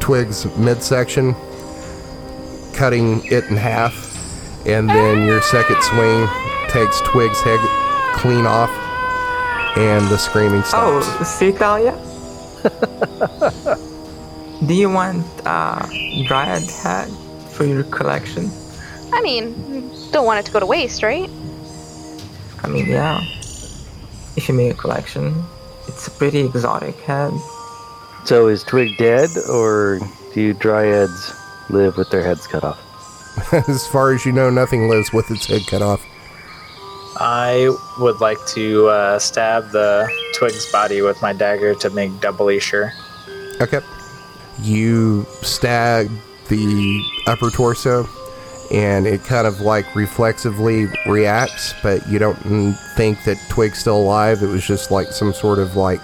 Twig's 0.00 0.44
midsection, 0.56 1.34
cutting 2.74 3.24
it 3.26 3.44
in 3.44 3.56
half, 3.56 4.08
and 4.66 4.88
then 4.88 5.26
your 5.26 5.40
second 5.42 5.82
swing 5.82 6.28
takes 6.68 7.00
Twig's 7.02 7.40
head 7.42 7.60
clean 8.14 8.46
off, 8.46 8.70
and 9.76 10.06
the 10.08 10.18
screaming 10.18 10.62
stops. 10.62 11.06
Oh, 11.08 11.24
see 11.24 11.52
Talia? 11.52 11.92
Do 14.66 14.74
you 14.74 14.88
want 14.90 15.26
uh 15.44 15.84
dryad 16.26 16.62
hat 16.62 17.08
for 17.50 17.64
your 17.64 17.82
collection? 17.84 18.50
I 19.12 19.20
mean, 19.22 19.90
don't 20.10 20.24
want 20.24 20.40
it 20.40 20.46
to 20.46 20.52
go 20.52 20.60
to 20.60 20.66
waste, 20.66 21.02
right? 21.02 21.28
I 22.62 22.68
mean, 22.68 22.86
yeah. 22.86 23.20
If 24.36 24.48
you 24.48 24.54
make 24.54 24.72
a 24.72 24.76
collection, 24.76 25.44
it's 25.88 26.06
a 26.06 26.10
pretty 26.10 26.40
exotic 26.40 26.96
head. 27.00 27.32
So 28.24 28.48
is 28.48 28.62
Twig 28.62 28.96
dead, 28.96 29.30
or 29.50 29.98
do 30.32 30.54
dryads 30.54 31.38
live 31.70 31.96
with 31.96 32.10
their 32.10 32.22
heads 32.22 32.46
cut 32.46 32.64
off? 32.64 32.78
as 33.68 33.86
far 33.86 34.12
as 34.12 34.24
you 34.24 34.32
know, 34.32 34.50
nothing 34.50 34.88
lives 34.88 35.12
with 35.12 35.30
its 35.30 35.46
head 35.46 35.66
cut 35.66 35.82
off. 35.82 36.04
I 37.16 37.74
would 37.98 38.20
like 38.20 38.38
to 38.48 38.88
uh, 38.88 39.18
stab 39.18 39.70
the 39.70 40.10
Twig's 40.34 40.70
body 40.72 41.02
with 41.02 41.20
my 41.20 41.32
dagger 41.32 41.74
to 41.76 41.90
make 41.90 42.20
doubly 42.20 42.58
sure. 42.58 42.92
Okay. 43.60 43.80
You 44.62 45.24
stab 45.42 46.10
the 46.48 47.02
upper 47.26 47.50
torso, 47.50 48.08
and 48.72 49.06
it 49.06 49.22
kind 49.24 49.46
of 49.46 49.60
like 49.60 49.94
reflexively 49.94 50.86
reacts, 51.06 51.74
but 51.82 52.06
you 52.08 52.18
don't 52.18 52.36
think 52.96 53.22
that 53.24 53.36
Twig's 53.50 53.78
still 53.78 53.98
alive. 53.98 54.42
It 54.42 54.46
was 54.46 54.66
just 54.66 54.90
like 54.90 55.08
some 55.08 55.32
sort 55.34 55.58
of 55.58 55.76
like 55.76 56.00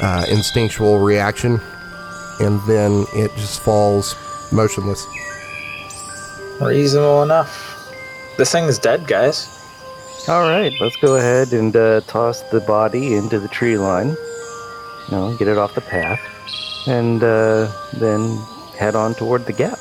uh, 0.00 0.24
instinctual 0.30 1.00
reaction, 1.00 1.60
and 2.40 2.60
then 2.66 3.04
it 3.14 3.30
just 3.36 3.60
falls 3.60 4.16
motionless. 4.50 5.06
Reasonable 6.60 7.22
enough. 7.22 7.92
This 8.38 8.50
thing 8.50 8.64
is 8.64 8.78
dead, 8.78 9.06
guys. 9.06 9.46
All 10.28 10.42
right, 10.42 10.72
let's 10.80 10.96
go 10.96 11.16
ahead 11.16 11.52
and 11.52 11.76
uh, 11.76 12.00
toss 12.02 12.40
the 12.50 12.60
body 12.60 13.14
into 13.14 13.38
the 13.38 13.48
tree 13.48 13.78
line. 13.78 14.08
You 14.08 15.16
know, 15.16 15.36
get 15.36 15.48
it 15.48 15.58
off 15.58 15.74
the 15.74 15.80
path, 15.82 16.20
and 16.86 17.22
uh, 17.22 17.70
then 17.94 18.38
head 18.78 18.94
on 18.94 19.14
toward 19.14 19.44
the 19.46 19.52
gap. 19.52 19.78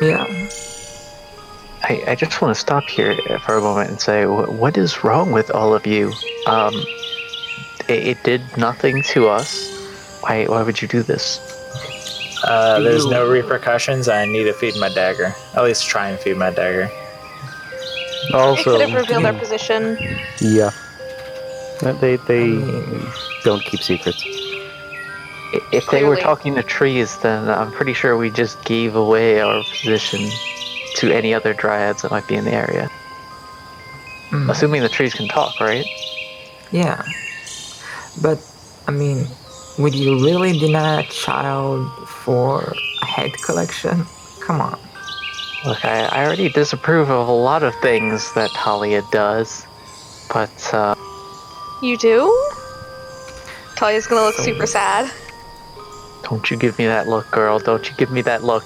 Yeah. 0.00 0.26
I, 1.84 2.02
I 2.08 2.14
just 2.14 2.40
want 2.42 2.54
to 2.54 2.60
stop 2.60 2.84
here 2.84 3.14
for 3.44 3.56
a 3.56 3.60
moment 3.60 3.90
and 3.90 4.00
say, 4.00 4.26
what 4.26 4.76
is 4.76 5.04
wrong 5.04 5.32
with 5.32 5.50
all 5.50 5.74
of 5.74 5.86
you? 5.86 6.12
Um, 6.46 6.74
It, 7.88 8.06
it 8.18 8.22
did 8.24 8.42
nothing 8.58 9.02
to 9.14 9.28
us. 9.28 9.70
Why? 10.20 10.44
Why 10.46 10.62
would 10.62 10.82
you 10.82 10.88
do 10.88 11.02
this? 11.02 11.38
Uh, 12.44 12.80
there's 12.80 13.06
no 13.06 13.28
repercussions. 13.30 14.08
I 14.08 14.26
need 14.26 14.44
to 14.44 14.52
feed 14.52 14.76
my 14.78 14.88
dagger. 14.90 15.34
At 15.54 15.62
least 15.64 15.86
try 15.88 16.08
and 16.10 16.18
feed 16.20 16.36
my 16.36 16.50
dagger. 16.50 16.88
it 16.90 18.34
Also, 18.34 18.76
could 18.76 18.88
have 18.88 19.00
revealed 19.00 19.24
our 19.24 19.32
position. 19.32 19.96
yeah, 20.40 20.70
Uh, 21.82 21.92
they 22.02 22.16
they 22.28 22.46
mean- 22.46 23.06
don't 23.44 23.64
keep 23.64 23.80
secrets. 23.82 24.22
If 25.72 25.86
they 25.88 26.04
were 26.04 26.14
Clearly. 26.16 26.22
talking 26.22 26.54
to 26.56 26.62
trees, 26.62 27.16
then 27.24 27.48
I'm 27.48 27.72
pretty 27.72 27.94
sure 27.94 28.18
we 28.18 28.28
just 28.30 28.62
gave 28.64 28.94
away 28.96 29.40
our 29.40 29.62
position 29.64 30.28
to 30.96 31.12
any 31.14 31.32
other 31.34 31.54
dryads 31.54 32.02
that 32.02 32.10
might 32.10 32.26
be 32.28 32.34
in 32.34 32.44
the 32.44 32.52
area. 32.52 32.90
Mm, 34.30 34.50
Assuming 34.50 34.82
the 34.82 34.88
trees 34.88 35.14
can 35.14 35.28
talk, 35.28 35.58
right? 35.60 35.86
yeah. 36.70 37.02
But, 38.20 38.38
I 38.86 38.90
mean, 38.90 39.26
would 39.78 39.94
you 39.94 40.22
really 40.24 40.58
deny 40.58 41.00
a 41.02 41.06
child 41.06 41.88
for 42.08 42.74
a 43.02 43.06
head 43.06 43.32
collection? 43.44 44.04
Come 44.40 44.60
on. 44.60 44.78
Look, 45.64 45.84
I, 45.84 46.06
I 46.06 46.24
already 46.26 46.48
disapprove 46.50 47.10
of 47.10 47.28
a 47.28 47.32
lot 47.32 47.62
of 47.62 47.74
things 47.76 48.32
that 48.34 48.50
Talia 48.50 49.02
does, 49.12 49.64
but 50.32 50.74
uh, 50.74 50.94
You 51.82 51.96
do? 51.96 52.26
Talia's 53.76 54.06
gonna 54.06 54.22
look 54.22 54.34
super 54.36 54.66
sad. 54.66 55.10
don't 56.24 56.50
you 56.50 56.56
give 56.56 56.76
me 56.78 56.86
that 56.86 57.06
look, 57.08 57.30
girl. 57.30 57.58
Don't 57.60 57.88
you 57.88 57.94
give 57.96 58.10
me 58.10 58.20
that 58.22 58.42
look. 58.42 58.64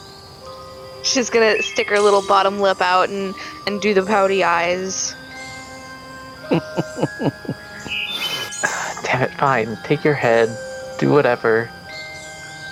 She's 1.02 1.30
gonna 1.30 1.62
stick 1.62 1.88
her 1.88 1.98
little 2.00 2.22
bottom 2.26 2.60
lip 2.60 2.80
out 2.80 3.08
and, 3.08 3.34
and 3.66 3.80
do 3.80 3.92
the 3.94 4.02
pouty 4.04 4.44
eyes. 4.44 5.14
Damn 9.02 9.22
it, 9.22 9.32
fine. 9.38 9.76
Take 9.84 10.04
your 10.04 10.14
head. 10.14 10.48
Do 10.98 11.10
whatever. 11.10 11.64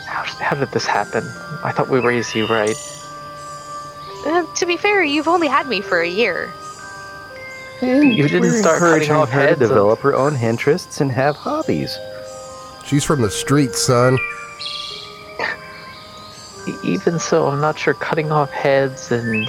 How, 0.06 0.22
how 0.44 0.56
did 0.56 0.70
this 0.72 0.86
happen? 0.86 1.24
I 1.64 1.72
thought 1.72 1.88
we 1.88 1.98
raised 2.00 2.34
you 2.34 2.46
right. 2.46 2.76
Uh, 4.26 4.44
to 4.54 4.66
be 4.66 4.76
fair, 4.76 5.02
you've 5.02 5.28
only 5.28 5.48
had 5.48 5.66
me 5.66 5.80
for 5.80 6.00
a 6.00 6.08
year. 6.08 6.52
You 7.82 8.28
didn't 8.28 8.40
We're 8.42 8.58
start 8.60 8.78
cutting 8.80 9.02
encouraging 9.10 9.12
off 9.16 9.30
her 9.30 9.40
to 9.40 9.46
heads. 9.48 9.62
of- 9.62 9.68
develop 9.70 10.00
her 10.00 10.14
own 10.14 10.36
interests 10.36 11.00
and 11.00 11.10
have 11.10 11.34
hobbies. 11.36 11.98
She's 12.84 13.04
from 13.04 13.22
the 13.22 13.30
streets, 13.30 13.80
son. 13.82 14.18
Even 16.82 17.18
so, 17.18 17.48
I'm 17.48 17.60
not 17.60 17.78
sure 17.78 17.94
cutting 17.94 18.30
off 18.32 18.50
heads 18.50 19.10
and, 19.10 19.48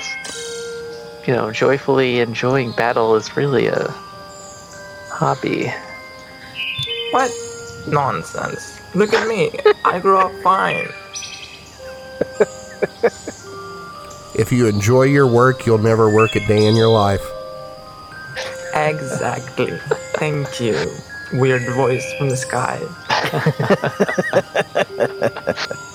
you 1.26 1.34
know, 1.34 1.52
joyfully 1.52 2.20
enjoying 2.20 2.72
battle 2.74 3.16
is 3.16 3.36
really 3.36 3.68
a 3.68 3.88
hobby. 5.10 5.72
What 7.12 7.32
nonsense? 7.88 8.80
Look 8.96 9.14
at 9.14 9.28
me. 9.28 9.52
I 9.86 10.00
grew 10.00 10.18
up 10.18 10.32
fine. 10.42 10.88
If 14.34 14.52
you 14.52 14.68
enjoy 14.68 15.04
your 15.04 15.28
work, 15.28 15.66
you'll 15.66 15.78
never 15.78 16.10
work 16.10 16.36
a 16.36 16.48
day 16.48 16.66
in 16.66 16.76
your 16.76 16.88
life. 16.88 17.22
Exactly. 18.74 19.78
Thank 20.16 20.60
you. 20.60 20.90
Weird 21.34 21.64
voice 21.74 22.06
from 22.18 22.30
the 22.30 22.38
sky. 22.38 22.80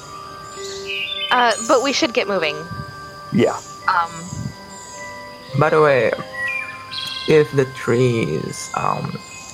Uh, 1.37 1.53
but 1.69 1.83
we 1.83 1.93
should 1.93 2.15
get 2.15 2.27
moving. 2.27 2.57
Yeah. 3.33 3.61
Um, 3.93 4.11
By 5.61 5.69
the 5.71 5.81
way, 5.83 6.11
if 7.29 7.51
the 7.53 7.67
trees 7.77 8.71
um 8.75 9.13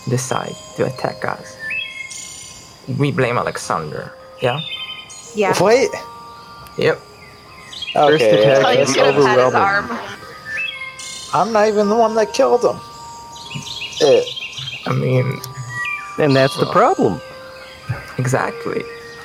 decide 0.08 0.54
to 0.76 0.86
attack 0.86 1.24
us, 1.24 1.56
we 2.98 3.10
blame 3.10 3.36
Alexander. 3.36 4.12
Yeah. 4.40 4.60
yeah. 5.34 5.54
Wait. 5.60 5.90
Yep. 6.78 6.98
First 7.94 8.22
Okay. 8.24 8.42
attack 8.42 8.78
is 8.78 8.94
gonna 8.94 9.12
pat 9.12 9.24
his 9.26 9.26
overwhelming. 9.26 9.98
I'm 11.34 11.50
not 11.52 11.66
even 11.68 11.88
the 11.88 11.96
one 11.96 12.14
that 12.14 12.32
killed 12.32 12.62
him. 12.64 12.78
It. 14.00 14.24
I 14.86 14.92
mean, 14.92 15.40
And 16.18 16.36
that's 16.36 16.56
the 16.58 16.66
problem. 16.66 17.20
exactly. 18.18 18.84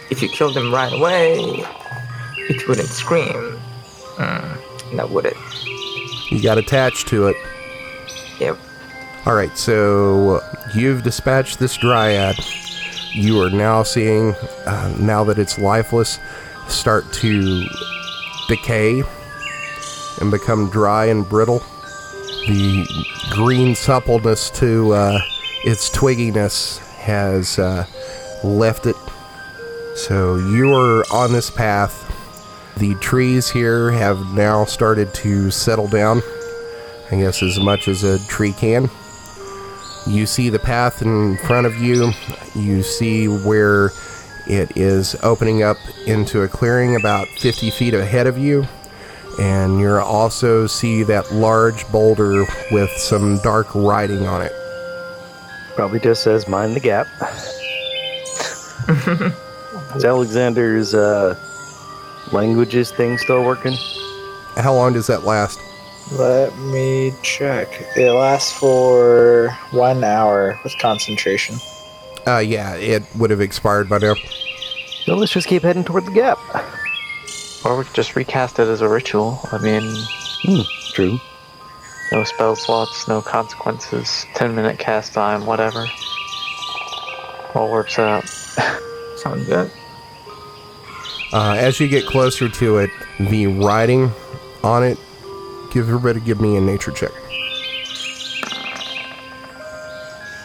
If 0.10 0.22
you 0.24 0.30
kill 0.30 0.52
them 0.54 0.74
right 0.74 0.94
away, 0.94 1.66
it 2.50 2.68
wouldn't 2.68 2.88
scream. 2.88 3.60
Mm, 4.16 4.94
now 4.94 5.08
would 5.08 5.26
it? 5.26 5.38
You 6.30 6.42
got 6.42 6.58
attached 6.58 7.08
to 7.10 7.28
it. 7.28 7.36
Yep. 8.40 8.58
All 9.26 9.34
right, 9.34 9.56
so 9.58 10.42
you've 10.74 11.04
dispatched 11.04 11.60
this 11.60 11.76
dryad. 11.78 12.38
You 13.14 13.42
are 13.42 13.50
now 13.50 13.84
seeing, 13.84 14.34
uh, 14.66 14.96
now 15.00 15.24
that 15.26 15.38
it's 15.40 15.58
lifeless, 15.58 16.20
start 16.68 17.12
to 17.14 17.66
decay 18.48 19.04
and 20.22 20.32
become 20.32 20.70
dry 20.70 21.06
and 21.06 21.28
brittle. 21.28 21.60
The 22.48 22.86
green 23.32 23.76
suppleness 23.76 24.50
to 24.52 24.94
uh, 24.94 25.20
its 25.66 25.90
twigginess 25.90 26.80
has 27.00 27.60
uh, 27.60 27.86
left 28.44 28.86
it. 28.86 28.96
So 29.96 30.38
you 30.38 30.74
are 30.74 31.04
on 31.12 31.34
this 31.34 31.50
path. 31.50 32.07
The 32.78 32.94
trees 33.02 33.50
here 33.50 33.90
have 33.90 34.34
now 34.34 34.64
started 34.66 35.12
to 35.16 35.50
settle 35.50 35.88
down. 35.88 36.22
I 37.12 37.16
guess 37.16 37.42
as 37.42 37.60
much 37.60 37.88
as 37.88 38.04
a 38.04 38.20
tree 38.28 38.52
can. 38.52 38.88
You 40.06 40.28
see 40.28 40.50
the 40.50 40.60
path 40.60 41.02
in 41.02 41.38
front 41.40 41.66
of 41.66 41.78
you. 41.78 42.12
You 42.54 42.84
see 42.84 43.28
where 43.28 43.90
it 44.46 44.78
is 44.78 45.16
opening 45.24 45.64
up 45.64 45.78
into 46.06 46.44
a 46.44 46.48
clearing 46.48 46.96
about 46.96 47.28
50 47.40 47.72
feet 47.72 47.96
ahead 47.96 48.28
of 48.28 48.38
you. 48.38 48.68
And 49.40 49.80
you 49.80 49.98
also 49.98 50.68
see 50.68 51.02
that 51.04 51.32
large 51.32 51.90
boulder 51.92 52.46
with 52.72 52.92
some 52.92 53.40
dark 53.40 53.74
writing 53.74 54.28
on 54.28 54.44
it. 54.44 54.52
Probably 55.76 56.00
just 56.00 56.22
says 56.22 56.48
mind 56.48 56.76
the 56.76 56.80
gap. 56.80 57.08
Is 59.96 60.06
Alexander's 60.06 60.94
uh, 60.94 61.36
languages 62.34 62.92
thing 62.92 63.18
still 63.18 63.44
working? 63.44 63.76
How 64.58 64.74
long 64.74 64.94
does 64.94 65.08
that 65.08 65.24
last? 65.24 65.60
Let 66.14 66.58
me 66.60 67.14
check. 67.22 67.68
It 67.96 68.12
lasts 68.12 68.54
for 68.58 69.50
one 69.72 70.04
hour 70.04 70.60
with 70.64 70.74
concentration. 70.80 71.58
Uh, 72.26 72.40
yeah, 72.40 72.76
it 72.76 73.04
would 73.18 73.30
have 73.30 73.42
expired 73.42 73.90
by 73.90 74.00
now. 74.00 74.16
So 75.06 75.16
let's 75.16 75.32
just 75.32 75.48
keep 75.48 75.64
heading 75.64 75.84
toward 75.84 76.06
the 76.06 76.12
gap. 76.12 76.38
Or 77.66 77.78
we 77.78 77.84
could 77.86 77.94
just 77.94 78.16
recast 78.16 78.60
it 78.60 78.68
as 78.68 78.82
a 78.82 78.88
ritual. 78.90 79.40
I 79.52 79.58
mean, 79.60 79.84
Hmm, 80.44 80.62
true. 80.94 81.20
no 82.12 82.24
spell 82.24 82.56
slots, 82.56 83.08
no 83.08 83.22
consequences, 83.22 84.26
10 84.36 84.56
minute 84.56 84.80
cast 84.80 85.14
time, 85.14 85.46
whatever. 85.46 85.86
All 87.56 87.72
works 87.72 87.98
out. 88.00 88.28
Sound 89.18 89.46
good? 89.46 89.72
Uh, 91.34 91.56
as 91.58 91.80
you 91.80 91.88
get 91.88 92.06
closer 92.06 92.48
to 92.48 92.78
it, 92.78 92.90
the 93.20 93.48
writing 93.48 94.12
on 94.64 94.84
it, 94.84 94.98
give 95.72 95.88
everybody 95.88 96.20
give 96.22 96.40
me 96.40 96.56
a 96.58 96.62
nature 96.62 96.92
check. 96.92 97.12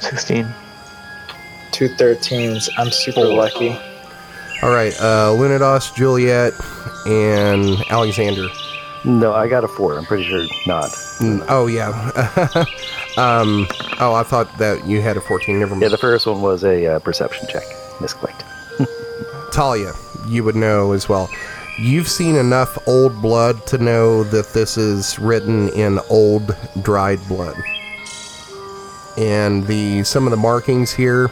16. 0.00 0.46
Two 1.70 1.88
13s. 1.88 2.68
I'm 2.76 2.90
super 2.90 3.24
lucky. 3.24 3.70
All 4.62 4.70
right, 4.70 4.92
uh, 5.00 5.30
Lunados, 5.34 5.94
Juliet, 5.94 6.52
and 7.06 7.82
Alexander. 7.90 8.48
No, 9.04 9.32
I 9.32 9.48
got 9.48 9.64
a 9.64 9.68
four. 9.68 9.98
I'm 9.98 10.04
pretty 10.04 10.24
sure 10.24 10.44
not. 10.66 10.90
Mm, 11.18 11.44
oh 11.48 11.66
yeah. 11.66 11.88
um. 13.16 13.66
Oh, 13.98 14.14
I 14.14 14.22
thought 14.22 14.56
that 14.58 14.86
you 14.86 15.00
had 15.00 15.16
a 15.16 15.20
14. 15.20 15.58
Never 15.58 15.70
mind. 15.70 15.82
Yeah, 15.82 15.88
the 15.88 15.98
first 15.98 16.26
one 16.26 16.42
was 16.42 16.62
a 16.62 16.86
uh, 16.86 16.98
perception 17.00 17.48
check. 17.48 17.64
Misclicked. 17.98 18.44
Talia, 19.52 19.92
you 20.26 20.44
would 20.44 20.56
know 20.56 20.92
as 20.92 21.08
well. 21.08 21.30
You've 21.78 22.08
seen 22.08 22.36
enough 22.36 22.76
old 22.86 23.20
blood 23.22 23.66
to 23.68 23.78
know 23.78 24.24
that 24.24 24.52
this 24.52 24.76
is 24.76 25.18
written 25.18 25.70
in 25.70 25.98
old 26.10 26.54
dried 26.82 27.18
blood. 27.28 27.56
And 29.16 29.66
the 29.66 30.04
some 30.04 30.26
of 30.26 30.30
the 30.30 30.36
markings 30.36 30.92
here 30.92 31.30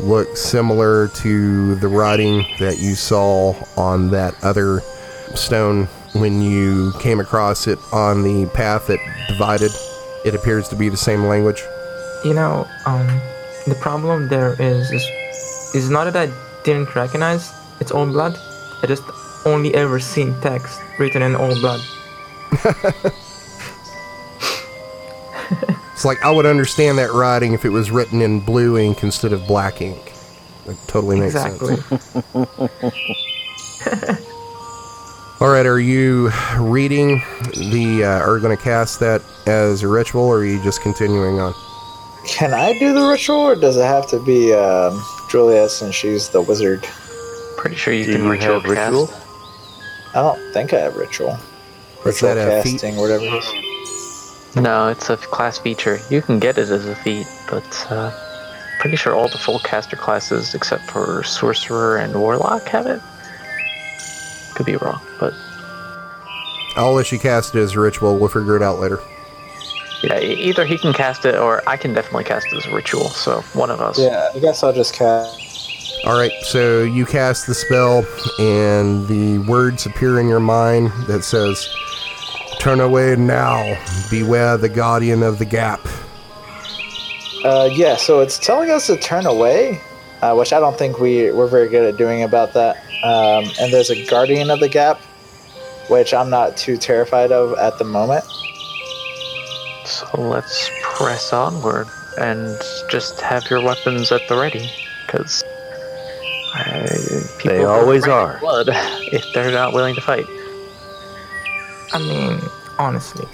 look 0.00 0.36
similar 0.36 1.08
to 1.08 1.74
the 1.76 1.88
writing 1.88 2.44
that 2.58 2.78
you 2.78 2.94
saw 2.94 3.54
on 3.76 4.10
that 4.10 4.34
other 4.42 4.80
stone 5.34 5.86
when 6.14 6.42
you 6.42 6.92
came 7.00 7.20
across 7.20 7.66
it 7.66 7.78
on 7.92 8.22
the 8.22 8.46
path 8.52 8.86
that 8.88 8.98
divided. 9.28 9.70
It 10.24 10.34
appears 10.34 10.68
to 10.68 10.76
be 10.76 10.88
the 10.88 10.96
same 10.96 11.24
language. 11.24 11.62
You 12.24 12.34
know, 12.34 12.66
um, 12.84 13.06
the 13.66 13.76
problem 13.80 14.28
there 14.28 14.52
is 14.60 14.90
is, 14.90 15.74
is 15.74 15.90
not 15.90 16.04
that 16.12 16.28
I 16.28 16.62
didn't 16.64 16.94
recognize 16.94 17.50
it's 17.80 17.92
old 17.92 18.12
blood. 18.12 18.36
I 18.82 18.86
just 18.86 19.04
only 19.44 19.74
ever 19.74 20.00
seen 20.00 20.38
text 20.40 20.80
written 20.98 21.22
in 21.22 21.34
old 21.34 21.60
blood. 21.60 21.80
It's 26.00 26.06
like 26.06 26.24
I 26.24 26.30
would 26.30 26.46
understand 26.46 26.96
that 26.96 27.12
writing 27.12 27.52
if 27.52 27.66
it 27.66 27.68
was 27.68 27.90
written 27.90 28.22
in 28.22 28.40
blue 28.40 28.78
ink 28.78 29.02
instead 29.02 29.34
of 29.34 29.46
black 29.46 29.82
ink. 29.82 30.14
It 30.66 30.78
totally 30.86 31.20
makes 31.20 31.34
exactly. 31.34 31.76
sense. 31.76 32.16
All 35.42 35.50
right, 35.50 35.66
are 35.66 35.78
you 35.78 36.30
reading 36.58 37.22
the, 37.54 38.04
uh, 38.04 38.26
are 38.26 38.38
going 38.38 38.56
to 38.56 38.62
cast 38.62 38.98
that 39.00 39.20
as 39.46 39.82
a 39.82 39.88
ritual, 39.88 40.22
or 40.22 40.38
are 40.38 40.44
you 40.46 40.62
just 40.62 40.80
continuing 40.80 41.38
on? 41.38 41.52
Can 42.26 42.54
I 42.54 42.78
do 42.78 42.94
the 42.94 43.06
ritual, 43.06 43.40
or 43.40 43.54
does 43.54 43.76
it 43.76 43.84
have 43.84 44.08
to 44.08 44.18
be 44.20 44.54
um, 44.54 45.04
Julia 45.30 45.68
since 45.68 45.94
she's 45.94 46.30
the 46.30 46.40
wizard? 46.40 46.88
Pretty 47.60 47.76
sure 47.76 47.92
you 47.92 48.06
Do 48.06 48.12
can 48.14 48.24
you 48.24 48.30
ritual 48.30 48.60
have 48.60 48.64
ritual? 48.70 49.06
cast. 49.08 50.16
I 50.16 50.22
don't 50.22 50.52
think 50.54 50.72
I 50.72 50.78
have 50.80 50.96
ritual. 50.96 51.38
Is 52.00 52.06
Ritual 52.22 52.34
that 52.34 52.38
a 52.60 52.62
feat? 52.62 52.72
casting, 52.80 52.96
whatever 52.96 53.22
it 53.24 53.34
is. 53.34 54.56
No, 54.56 54.88
it's 54.88 55.10
a 55.10 55.16
class 55.18 55.58
feature. 55.58 55.98
You 56.08 56.22
can 56.22 56.38
get 56.38 56.56
it 56.56 56.70
as 56.70 56.86
a 56.86 56.96
feat, 56.96 57.26
but 57.50 57.86
uh, 57.90 58.10
pretty 58.80 58.96
sure 58.96 59.14
all 59.14 59.28
the 59.28 59.36
full 59.36 59.58
caster 59.58 59.94
classes, 59.96 60.54
except 60.54 60.90
for 60.90 61.22
sorcerer 61.22 61.98
and 61.98 62.18
warlock, 62.18 62.62
have 62.68 62.86
it. 62.86 63.00
Could 64.54 64.64
be 64.66 64.76
wrong, 64.76 65.00
but 65.20 65.34
I'll 66.76 66.94
let 66.94 67.12
you 67.12 67.18
cast 67.18 67.54
it 67.54 67.60
as 67.60 67.74
a 67.74 67.80
ritual. 67.80 68.16
We'll 68.18 68.30
figure 68.30 68.56
it 68.56 68.62
out 68.62 68.78
later. 68.80 69.00
yeah, 70.02 70.18
e- 70.18 70.32
either 70.34 70.64
he 70.64 70.78
can 70.78 70.94
cast 70.94 71.26
it 71.26 71.34
or 71.36 71.62
I 71.68 71.76
can 71.76 71.92
definitely 71.92 72.24
cast 72.24 72.46
it 72.52 72.56
as 72.56 72.64
a 72.66 72.74
ritual. 72.74 73.10
So 73.10 73.42
one 73.52 73.70
of 73.70 73.80
us. 73.82 73.98
Yeah, 73.98 74.30
I 74.34 74.38
guess 74.38 74.62
I'll 74.62 74.72
just 74.72 74.94
cast. 74.94 75.49
All 76.06 76.16
right, 76.16 76.32
so 76.42 76.82
you 76.82 77.04
cast 77.04 77.46
the 77.46 77.54
spell, 77.54 78.06
and 78.38 79.06
the 79.06 79.38
words 79.40 79.84
appear 79.84 80.18
in 80.18 80.28
your 80.28 80.40
mind 80.40 80.90
that 81.06 81.24
says, 81.24 81.68
"Turn 82.58 82.80
away 82.80 83.16
now. 83.16 83.78
Beware 84.10 84.56
the 84.56 84.70
guardian 84.70 85.22
of 85.22 85.38
the 85.38 85.44
gap." 85.44 85.80
Uh, 87.44 87.68
yeah, 87.70 87.96
so 87.96 88.20
it's 88.20 88.38
telling 88.38 88.70
us 88.70 88.86
to 88.86 88.96
turn 88.96 89.26
away, 89.26 89.80
uh, 90.22 90.34
which 90.34 90.52
I 90.54 90.58
don't 90.60 90.78
think 90.78 90.98
we 90.98 91.30
we're 91.30 91.46
very 91.46 91.68
good 91.68 91.84
at 91.84 91.98
doing 91.98 92.22
about 92.22 92.54
that. 92.54 92.76
Um, 93.04 93.44
and 93.60 93.72
there's 93.72 93.90
a 93.90 94.06
guardian 94.06 94.50
of 94.50 94.60
the 94.60 94.68
gap, 94.68 94.98
which 95.88 96.14
I'm 96.14 96.30
not 96.30 96.56
too 96.56 96.76
terrified 96.78 97.30
of 97.30 97.58
at 97.58 97.78
the 97.78 97.84
moment. 97.84 98.24
So 99.84 100.08
let's 100.18 100.70
press 100.82 101.32
onward 101.32 101.88
and 102.18 102.58
just 102.90 103.20
have 103.20 103.48
your 103.50 103.62
weapons 103.62 104.10
at 104.12 104.26
the 104.28 104.36
ready, 104.36 104.70
because 105.06 105.44
They 107.44 107.64
always 107.64 108.06
are. 108.06 108.38
Blood 108.40 108.68
if 109.12 109.24
they're 109.32 109.52
not 109.52 109.72
willing 109.72 109.94
to 109.94 110.00
fight. 110.00 110.26
I 111.92 111.98
mean, 111.98 112.40
honestly, 112.78 113.26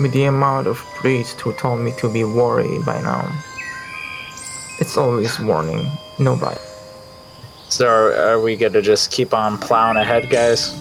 with 0.00 0.12
the 0.12 0.24
amount 0.24 0.66
of 0.66 0.78
priests 0.96 1.40
who 1.40 1.52
told 1.54 1.80
me 1.80 1.92
to 1.98 2.12
be 2.12 2.24
worried 2.24 2.84
by 2.84 3.00
now, 3.00 3.30
it's 4.80 4.96
always 4.96 5.38
warning, 5.40 5.86
nobody. 6.18 6.60
So 7.68 7.86
are, 7.88 8.12
are 8.14 8.40
we 8.40 8.56
good 8.56 8.72
to 8.74 8.82
just 8.82 9.10
keep 9.10 9.32
on 9.32 9.56
plowing 9.58 9.96
ahead, 9.96 10.28
guys? 10.28 10.74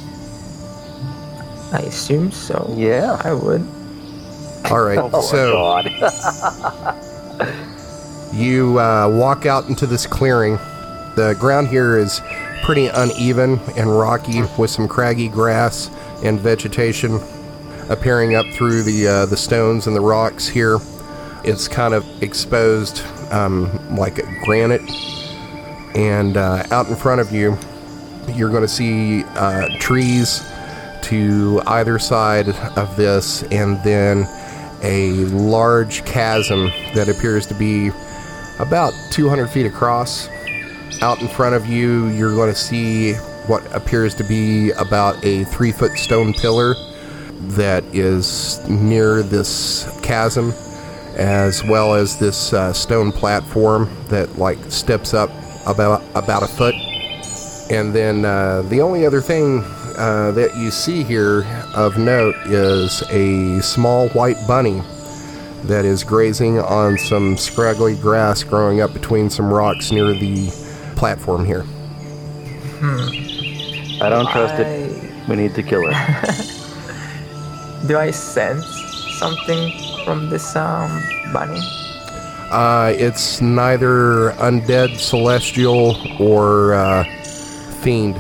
I 1.73 1.80
assume 1.88 2.32
so. 2.32 2.73
Yeah. 2.77 3.21
I 3.23 3.34
would. 3.34 3.62
All 4.69 4.84
right, 4.84 4.97
Oh, 5.01 5.21
so 5.21 5.54
God. 5.54 5.86
you 8.34 8.77
uh, 8.80 9.08
walk 9.10 9.45
out 9.45 9.69
into 9.69 9.86
this 9.86 10.06
clearing. 10.06 10.58
The 11.15 11.36
ground 11.39 11.67
here 11.67 11.97
is 11.97 12.21
pretty 12.63 12.88
uneven 12.88 13.60
and 13.76 13.97
rocky, 13.97 14.43
with 14.58 14.69
some 14.69 14.88
craggy 14.88 15.28
grass 15.28 15.89
and 16.24 16.39
vegetation 16.39 17.19
appearing 17.89 18.36
up 18.36 18.45
through 18.54 18.84
the 18.84 19.08
uh, 19.08 19.26
the 19.26 19.38
stones 19.38 19.88
and 19.88 19.95
the 19.95 20.02
rocks 20.02 20.47
here. 20.47 20.80
It's 21.43 21.67
kind 21.67 21.93
of 21.93 22.06
exposed, 22.24 23.04
um, 23.32 23.95
like 23.95 24.24
granite, 24.43 24.82
and 25.95 26.38
uh, 26.38 26.63
out 26.71 26.88
in 26.88 26.95
front 26.95 27.19
of 27.19 27.32
you, 27.32 27.58
you're 28.30 28.50
going 28.50 28.62
to 28.62 28.67
see 28.67 29.24
uh, 29.36 29.67
trees 29.80 30.43
to 31.04 31.62
either 31.67 32.00
side 32.00 32.50
of 32.78 32.95
this, 32.95 33.43
and 33.43 33.84
then 33.84 34.28
a 34.84 35.12
large 35.26 36.06
chasm 36.06 36.71
that 36.95 37.10
appears 37.10 37.45
to 37.47 37.54
be 37.56 37.91
about 38.60 38.93
200 39.12 39.47
feet 39.47 39.65
across. 39.65 40.30
Out 41.01 41.21
in 41.21 41.27
front 41.27 41.56
of 41.56 41.65
you, 41.65 42.08
you're 42.10 42.36
going 42.36 42.49
to 42.49 42.56
see 42.56 43.13
what 43.47 43.63
appears 43.75 44.13
to 44.15 44.23
be 44.23 44.71
about 44.71 45.23
a 45.25 45.45
three 45.45 45.71
foot 45.71 45.97
stone 45.97 46.34
pillar 46.34 46.75
that 47.56 47.84
is 47.86 48.67
near 48.69 49.23
this 49.23 49.99
chasm, 50.04 50.54
as 51.15 51.63
well 51.63 51.95
as 51.95 52.19
this 52.19 52.54
uh, 52.54 52.71
stone 52.71 53.12
platform 53.12 53.89
that 54.10 54.38
like 54.38 54.60
steps 54.71 55.13
up 55.13 55.32
about 55.65 56.04
about 56.15 56.43
a 56.43 56.47
foot. 56.47 56.75
And 57.71 57.95
then 57.95 58.25
uh, 58.25 58.63
the 58.63 58.82
only 58.82 59.06
other 59.06 59.21
thing 59.21 59.63
uh, 59.97 60.32
that 60.36 60.56
you 60.58 60.71
see 60.71 61.04
here 61.04 61.43
of 61.73 61.97
note 61.97 62.36
is 62.45 63.01
a 63.10 63.62
small 63.62 64.10
white 64.10 64.38
bunny 64.47 64.82
that 65.63 65.86
is 65.86 66.04
grazing 66.04 66.60
on 66.60 66.97
some 66.97 67.38
scraggly 67.38 67.95
grass 67.95 68.43
growing 68.43 68.82
up 68.82 68.93
between 68.93 69.30
some 69.30 69.51
rocks 69.51 69.91
near 69.91 70.13
the 70.13 70.49
platform 71.02 71.44
here. 71.44 71.66
I 74.06 74.08
don't 74.08 74.30
trust 74.30 74.54
it. 74.60 75.28
We 75.28 75.36
need 75.36 75.56
to 75.56 75.64
kill 75.64 75.82
it. 75.90 75.98
do 77.88 77.98
I 77.98 78.12
sense 78.12 78.68
something 79.18 79.74
from 80.06 80.30
this 80.30 80.56
um 80.56 80.92
bunny? 81.34 81.60
Uh, 82.52 82.94
it's 82.96 83.42
neither 83.42 84.34
undead, 84.48 85.00
celestial, 85.00 85.98
or 86.20 86.76
uh, 86.76 87.04
fiend. 87.82 88.16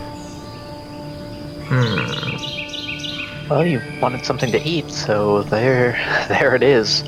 Well, 3.47 3.63
you 3.63 3.79
wanted 4.01 4.25
something 4.25 4.51
to 4.53 4.61
eat, 4.67 4.89
so 4.89 5.43
there, 5.43 5.91
there 6.29 6.55
it 6.55 6.63
is. 6.63 7.03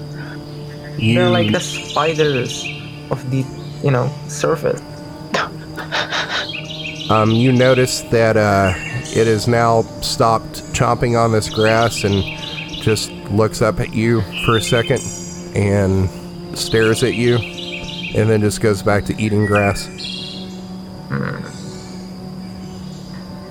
You, 1.00 1.16
They're 1.16 1.30
like 1.32 1.52
the 1.52 1.60
spiders 1.60 2.64
of 3.10 3.20
the, 3.32 3.44
you 3.84 3.90
know, 3.90 4.14
surface. 4.28 4.82
Um, 7.10 7.32
you 7.32 7.52
notice 7.52 8.02
that 8.02 8.38
uh, 8.38 8.74
it 8.76 9.28
has 9.28 9.48
now 9.48 9.82
stopped 10.02 10.64
chomping 10.74 11.20
on 11.20 11.32
this 11.32 11.50
grass 11.50 12.04
and 12.04 12.24
just 12.82 13.12
looks 13.30 13.62
up 13.62 13.80
at 13.80 13.94
you 13.94 14.22
for 14.46 14.58
a 14.58 14.62
second 14.62 15.02
and 15.56 16.10
stares 16.58 17.04
at 17.04 17.14
you, 17.14 17.38
and 17.38 18.30
then 18.30 18.42
just 18.42 18.62
goes 18.62 18.82
back 18.82 19.06
to 19.06 19.22
eating 19.22 19.46
grass. 19.46 19.88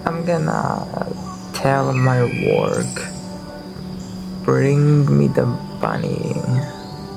I'm 0.04 0.24
gonna 0.24 1.12
tell 1.52 1.92
my 1.92 2.18
warg. 2.18 2.86
Bring 4.44 5.18
me 5.18 5.28
the 5.28 5.46
bunny 5.80 6.34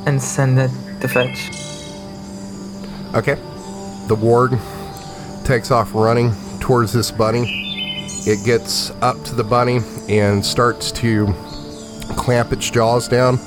and 0.06 0.22
send 0.22 0.60
it 0.60 0.72
to 1.02 1.08
fetch. 1.08 1.50
Okay. 3.16 3.36
The 4.08 4.16
warg 4.16 4.60
takes 5.46 5.72
off 5.72 5.94
running 5.94 6.34
towards 6.60 6.92
this 6.92 7.12
bunny. 7.12 7.46
It 8.28 8.44
gets 8.44 8.90
up 9.02 9.24
to 9.26 9.36
the 9.36 9.44
bunny 9.44 9.80
and 10.10 10.44
starts 10.44 10.92
to 10.94 11.28
clamp 12.18 12.52
its 12.52 12.70
jaws 12.70 13.08
down. 13.08 13.40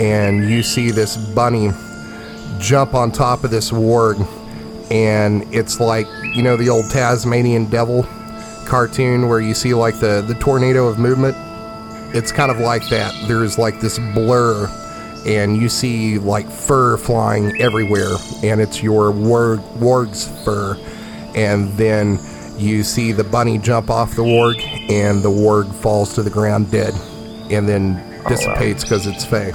And 0.00 0.48
you 0.50 0.62
see 0.62 0.90
this 0.90 1.16
bunny 1.34 1.70
jump 2.58 2.94
on 2.94 3.12
top 3.12 3.44
of 3.44 3.50
this 3.50 3.70
warg. 3.70 4.26
And 4.90 5.44
it's 5.54 5.80
like, 5.80 6.06
you 6.34 6.42
know, 6.42 6.56
the 6.56 6.68
old 6.68 6.90
Tasmanian 6.90 7.66
devil 7.66 8.04
cartoon 8.66 9.28
where 9.28 9.40
you 9.40 9.54
see 9.54 9.74
like 9.74 9.98
the, 10.00 10.22
the 10.26 10.34
tornado 10.34 10.88
of 10.88 10.98
movement. 10.98 11.36
It's 12.14 12.32
kind 12.32 12.50
of 12.50 12.58
like 12.58 12.88
that. 12.88 13.14
There's 13.28 13.58
like 13.58 13.80
this 13.80 13.98
blur 14.14 14.66
and 15.26 15.56
you 15.56 15.68
see 15.68 16.18
like 16.18 16.48
fur 16.48 16.96
flying 16.96 17.60
everywhere, 17.60 18.14
and 18.42 18.60
it's 18.60 18.82
your 18.82 19.12
warg, 19.12 19.58
warg's 19.78 20.28
fur. 20.44 20.76
And 21.38 21.72
then 21.78 22.18
you 22.58 22.82
see 22.82 23.12
the 23.12 23.24
bunny 23.24 23.58
jump 23.58 23.90
off 23.90 24.16
the 24.16 24.22
warg, 24.22 24.60
and 24.90 25.22
the 25.22 25.30
warg 25.30 25.72
falls 25.76 26.14
to 26.14 26.22
the 26.22 26.30
ground 26.30 26.70
dead, 26.72 26.92
and 27.50 27.68
then 27.68 27.94
wow. 28.24 28.28
dissipates 28.30 28.82
because 28.82 29.06
it's 29.06 29.24
fey. 29.24 29.52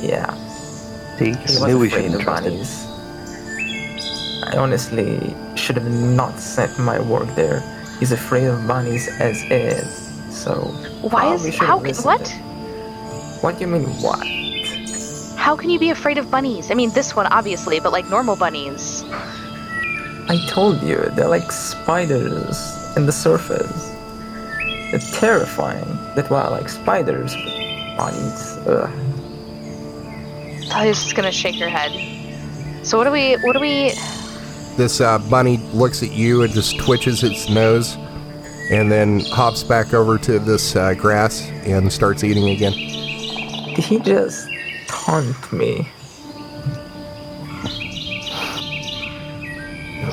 Yeah. 0.00 0.34
See, 1.16 1.30
He 1.30 1.34
I 1.34 1.40
was 1.40 1.64
knew 1.64 1.78
we 1.78 1.88
afraid 1.88 2.02
shouldn't 2.02 2.14
of 2.16 2.20
trust 2.22 2.44
bunnies. 2.44 2.84
I 4.44 4.56
honestly 4.58 5.34
should 5.56 5.76
have 5.76 5.90
not 5.90 6.38
sent 6.38 6.78
my 6.78 6.98
warg 6.98 7.34
there. 7.34 7.60
He's 7.98 8.12
afraid 8.12 8.44
of 8.46 8.66
bunnies 8.68 9.08
as 9.20 9.42
is. 9.50 10.06
So 10.30 10.52
Why 11.00 11.34
is 11.34 11.56
how 11.56 11.80
can, 11.80 11.94
what? 11.96 12.24
to- 12.24 12.34
What 13.40 13.54
do 13.56 13.62
you 13.62 13.66
mean 13.66 13.84
what? 14.02 14.24
How 15.36 15.56
can 15.56 15.70
you 15.70 15.78
be 15.78 15.90
afraid 15.90 16.18
of 16.18 16.30
bunnies? 16.30 16.70
I 16.70 16.74
mean, 16.74 16.90
this 16.90 17.16
one 17.16 17.26
obviously, 17.26 17.80
but 17.80 17.92
like 17.92 18.08
normal 18.08 18.36
bunnies. 18.36 19.02
I 20.30 20.36
told 20.46 20.82
you 20.82 20.96
they're 21.14 21.28
like 21.28 21.50
spiders 21.50 22.84
in 22.96 23.06
the 23.06 23.12
surface. 23.12 23.94
They're 24.90 25.00
terrifying. 25.12 25.86
That 26.16 26.28
were 26.30 26.36
like 26.50 26.68
spiders, 26.68 27.34
but 27.34 27.96
bunnies. 27.96 28.56
Ugh. 28.66 28.90
Talia's 30.68 31.02
just 31.02 31.16
gonna 31.16 31.32
shake 31.32 31.56
her 31.56 31.68
head. 31.68 32.86
So 32.86 32.98
what 32.98 33.04
do 33.04 33.10
we? 33.10 33.34
What 33.36 33.54
do 33.54 33.60
we? 33.60 33.92
This 34.76 35.00
uh, 35.00 35.18
bunny 35.30 35.56
looks 35.72 36.02
at 36.02 36.12
you 36.12 36.42
and 36.42 36.52
just 36.52 36.78
twitches 36.78 37.24
its 37.24 37.48
nose, 37.48 37.96
and 38.70 38.92
then 38.92 39.20
hops 39.20 39.62
back 39.62 39.94
over 39.94 40.18
to 40.18 40.38
this 40.38 40.76
uh, 40.76 40.94
grass 40.94 41.48
and 41.64 41.90
starts 41.92 42.22
eating 42.22 42.50
again. 42.50 42.72
Did 43.74 43.84
he 43.84 43.98
just 44.00 44.48
taunt 44.88 45.52
me? 45.52 45.88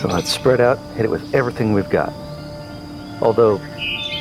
So 0.05 0.11
let's 0.13 0.29
spread 0.29 0.61
out, 0.61 0.77
hit 0.95 1.05
it 1.05 1.09
with 1.09 1.33
everything 1.33 1.73
we've 1.73 1.89
got. 1.89 2.13
Although, 3.23 3.59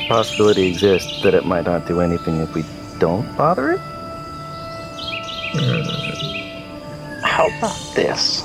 possibility 0.07 0.65
exists 0.65 1.21
that 1.21 1.35
it 1.35 1.45
might 1.45 1.65
not 1.65 1.85
do 1.85 2.01
anything 2.01 2.37
if 2.37 2.55
we 2.55 2.65
don't 2.97 3.37
bother 3.37 3.73
it. 3.73 3.79
How 7.21 7.47
about 7.59 7.77
this? 7.93 8.41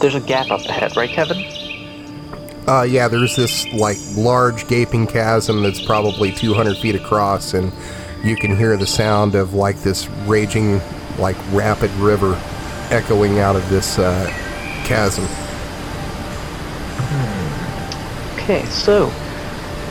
There's 0.00 0.14
a 0.14 0.20
gap 0.20 0.50
up 0.50 0.62
ahead, 0.62 0.96
right, 0.96 1.10
Kevin? 1.10 1.44
Uh, 2.66 2.84
yeah, 2.88 3.06
there's 3.08 3.36
this 3.36 3.70
like 3.74 3.98
large 4.16 4.66
gaping 4.66 5.06
chasm 5.06 5.62
that's 5.62 5.84
probably 5.84 6.32
200 6.32 6.78
feet 6.78 6.94
across, 6.94 7.52
and 7.52 7.70
you 8.24 8.34
can 8.34 8.56
hear 8.56 8.78
the 8.78 8.86
sound 8.86 9.34
of 9.34 9.52
like 9.52 9.76
this 9.82 10.08
raging, 10.24 10.80
like 11.18 11.36
rapid 11.52 11.90
river 11.96 12.40
echoing 12.90 13.40
out 13.40 13.56
of 13.56 13.68
this 13.68 13.98
uh, 13.98 14.26
chasm. 14.86 15.28
Okay, 18.48 18.64
so 18.64 19.12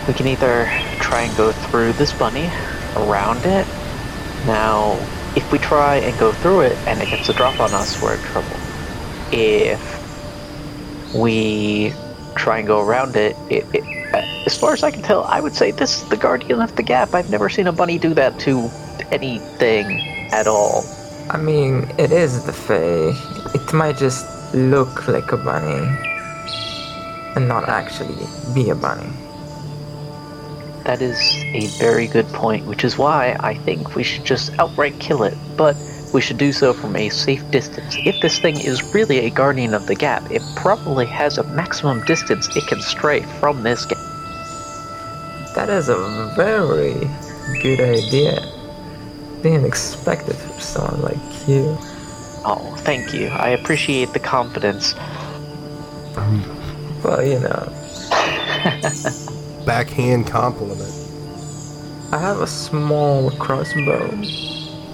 we 0.07 0.15
can 0.15 0.25
either 0.25 0.65
try 0.99 1.21
and 1.21 1.37
go 1.37 1.51
through 1.51 1.93
this 1.93 2.11
bunny, 2.11 2.49
around 2.95 3.45
it. 3.45 3.67
Now, 4.47 4.93
if 5.35 5.51
we 5.51 5.59
try 5.59 5.97
and 5.97 6.17
go 6.19 6.31
through 6.31 6.61
it 6.61 6.77
and 6.87 6.99
it 6.99 7.07
gets 7.07 7.29
a 7.29 7.33
drop 7.33 7.59
on 7.59 7.71
us, 7.75 8.01
we're 8.01 8.15
in 8.15 8.21
trouble. 8.21 8.57
If 9.31 9.79
we 11.13 11.93
try 12.35 12.57
and 12.57 12.67
go 12.67 12.83
around 12.83 13.15
it, 13.15 13.35
it, 13.51 13.63
it 13.75 13.83
as 14.47 14.57
far 14.57 14.73
as 14.73 14.81
I 14.81 14.89
can 14.89 15.03
tell, 15.03 15.25
I 15.25 15.39
would 15.39 15.53
say 15.53 15.69
this 15.69 16.01
is 16.01 16.09
the 16.09 16.17
guardian 16.17 16.59
of 16.59 16.75
the 16.75 16.81
gap. 16.81 17.13
I've 17.13 17.29
never 17.29 17.49
seen 17.49 17.67
a 17.67 17.71
bunny 17.71 17.99
do 17.99 18.15
that 18.15 18.39
to 18.39 18.71
anything 19.11 20.01
at 20.31 20.47
all. 20.47 20.83
I 21.29 21.37
mean, 21.37 21.87
it 21.99 22.11
is 22.11 22.43
the 22.47 22.53
Fae. 22.53 23.13
It 23.53 23.71
might 23.71 23.97
just 23.97 24.25
look 24.55 25.07
like 25.07 25.31
a 25.31 25.37
bunny 25.37 26.07
and 27.37 27.47
not 27.47 27.69
actually 27.69 28.17
be 28.55 28.71
a 28.71 28.75
bunny. 28.75 29.07
That 30.85 31.03
is 31.03 31.19
a 31.53 31.67
very 31.77 32.07
good 32.07 32.25
point, 32.29 32.65
which 32.65 32.83
is 32.83 32.97
why 32.97 33.37
I 33.39 33.53
think 33.53 33.95
we 33.95 34.03
should 34.03 34.25
just 34.25 34.57
outright 34.57 34.99
kill 34.99 35.21
it, 35.21 35.37
but 35.55 35.75
we 36.15 36.21
should 36.21 36.39
do 36.39 36.51
so 36.51 36.73
from 36.73 36.95
a 36.95 37.09
safe 37.09 37.49
distance. 37.51 37.95
If 38.05 38.19
this 38.21 38.39
thing 38.39 38.59
is 38.59 38.81
really 38.95 39.19
a 39.19 39.29
guardian 39.29 39.75
of 39.75 39.85
the 39.85 39.93
gap, 39.93 40.31
it 40.31 40.41
probably 40.55 41.05
has 41.05 41.37
a 41.37 41.43
maximum 41.43 42.03
distance 42.05 42.47
it 42.55 42.65
can 42.65 42.81
stray 42.81 43.21
from 43.39 43.61
this 43.61 43.85
gap. 43.85 43.99
That 45.53 45.69
is 45.69 45.89
a 45.89 46.33
very 46.35 47.07
good 47.61 47.81
idea. 47.81 48.41
Didn't 49.43 49.65
expect 49.65 50.27
it 50.27 50.33
from 50.33 50.59
someone 50.59 51.01
like 51.03 51.47
you. 51.47 51.77
Oh, 52.45 52.73
thank 52.79 53.13
you. 53.13 53.27
I 53.27 53.49
appreciate 53.49 54.13
the 54.13 54.19
confidence. 54.19 54.95
Um, 56.15 56.56
Well, 57.07 57.25
you 57.25 57.39
know, 57.39 57.73
Backhand 59.65 60.27
compliment. 60.27 60.91
I 62.11 62.17
have 62.17 62.41
a 62.41 62.47
small 62.47 63.31
crossbow. 63.31 64.11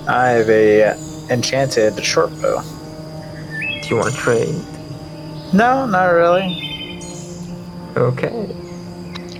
I 0.08 0.28
have 0.28 0.48
a 0.48 0.84
uh, 0.84 0.98
enchanted 1.32 2.06
short 2.06 2.30
bow. 2.40 2.62
Do 3.82 3.88
you 3.90 3.96
want 3.96 4.14
to 4.14 4.16
trade? 4.16 4.54
No, 5.54 5.88
not 5.88 6.06
really. 6.10 7.02
Okay. 7.98 8.30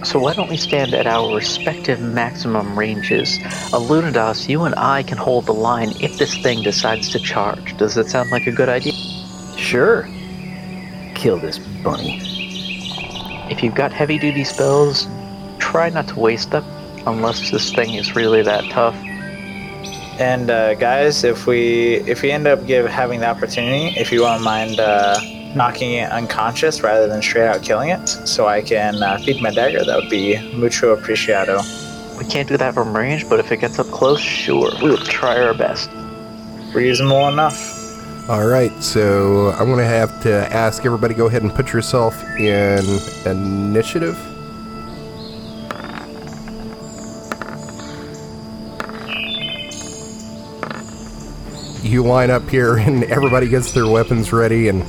So 0.04 0.18
why 0.18 0.34
don't 0.34 0.50
we 0.50 0.58
stand 0.58 0.96
at 0.96 1.06
our 1.06 1.36
respective 1.36 2.02
maximum 2.02 2.78
ranges? 2.78 3.38
Alunidas, 3.72 4.50
you 4.50 4.64
and 4.64 4.74
I 4.80 5.04
can 5.04 5.20
hold 5.20 5.46
the 5.46 5.54
line 5.54 5.92
if 6.02 6.18
this 6.18 6.36
thing 6.42 6.64
decides 6.64 7.10
to 7.10 7.20
charge. 7.20 7.78
Does 7.78 7.94
that 7.94 8.10
sound 8.10 8.32
like 8.32 8.48
a 8.48 8.52
good 8.52 8.70
idea? 8.70 8.94
Sure. 9.58 10.10
Kill 11.14 11.38
this 11.38 11.60
bunny. 11.60 12.33
If 13.50 13.62
you've 13.62 13.76
got 13.76 13.92
heavy 13.92 14.18
duty 14.18 14.44
spells, 14.44 15.08
try 15.60 15.90
not 15.90 16.08
to 16.10 16.20
waste 16.20 16.52
them 16.52 16.66
unless 17.06 17.52
this 17.52 17.74
thing 17.74 17.96
is 17.96 18.16
really 18.16 18.42
that 18.44 18.64
tough. 18.72 18.96
And 20.20 20.50
uh, 20.50 20.76
guys, 20.76 21.24
if 21.24 21.48
we 21.48 21.96
if 22.08 22.22
we 22.22 22.32
end 22.32 22.48
up 22.48 22.66
give 22.68 22.86
having 22.86 23.20
the 23.20 23.28
opportunity, 23.28 24.00
if 24.00 24.12
you 24.12 24.22
won't 24.22 24.44
mind 24.44 24.80
uh, 24.80 25.20
knocking 25.56 25.94
it 25.94 26.12
unconscious 26.12 26.82
rather 26.82 27.08
than 27.08 27.22
straight 27.22 27.48
out 27.48 27.64
killing 27.64 27.90
it, 27.90 28.08
so 28.08 28.48
I 28.48 28.62
can 28.62 29.02
uh, 29.02 29.18
feed 29.18 29.42
my 29.42 29.52
dagger, 29.52 29.84
that 29.84 29.96
would 29.96 30.10
be 30.10 30.38
mucho 30.56 30.96
apreciado. 30.96 31.62
We 32.18 32.26
can't 32.26 32.48
do 32.48 32.58
that 32.58 32.76
from 32.76 32.96
range, 32.96 33.28
but 33.28 33.40
if 33.40 33.52
it 33.52 33.58
gets 33.58 33.80
up 33.80 33.88
close, 33.88 34.20
sure, 34.22 34.72
we'll 34.82 34.98
try 34.98 35.42
our 35.44 35.56
best. 35.56 35.90
Reasonable 36.74 37.28
enough. 37.28 37.73
All 38.30 38.48
right, 38.48 38.72
so 38.82 39.50
I'm 39.50 39.66
going 39.66 39.80
to 39.80 39.86
have 39.86 40.24
to 40.24 40.32
ask 40.32 40.86
everybody 40.86 41.14
go 41.14 41.26
ahead 41.26 41.42
and 41.42 41.54
put 41.54 41.74
yourself 41.74 42.24
in 42.40 42.80
initiative. 43.26 44.18
You 51.84 52.06
line 52.06 52.32
up 52.32 52.48
here, 52.48 52.78
and 52.78 53.04
everybody 53.04 53.50
gets 53.50 53.74
their 53.74 53.88
weapons 53.88 54.32
ready, 54.32 54.70
and 54.70 54.84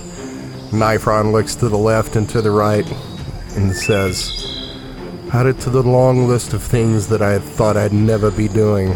Nifron 0.70 1.32
looks 1.32 1.56
to 1.56 1.68
the 1.68 1.76
left 1.76 2.14
and 2.14 2.28
to 2.28 2.40
the 2.40 2.52
right 2.52 2.88
and 3.56 3.74
says, 3.74 4.30
Added 5.32 5.58
to 5.62 5.70
the 5.70 5.82
long 5.82 6.28
list 6.28 6.52
of 6.52 6.62
things 6.62 7.08
that 7.08 7.20
I 7.20 7.40
thought 7.40 7.76
I'd 7.76 7.92
never 7.92 8.30
be 8.30 8.46
doing, 8.46 8.94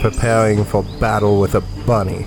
preparing 0.00 0.64
for 0.64 0.82
battle 0.98 1.40
with 1.40 1.54
a 1.54 1.60
bunny. 1.86 2.26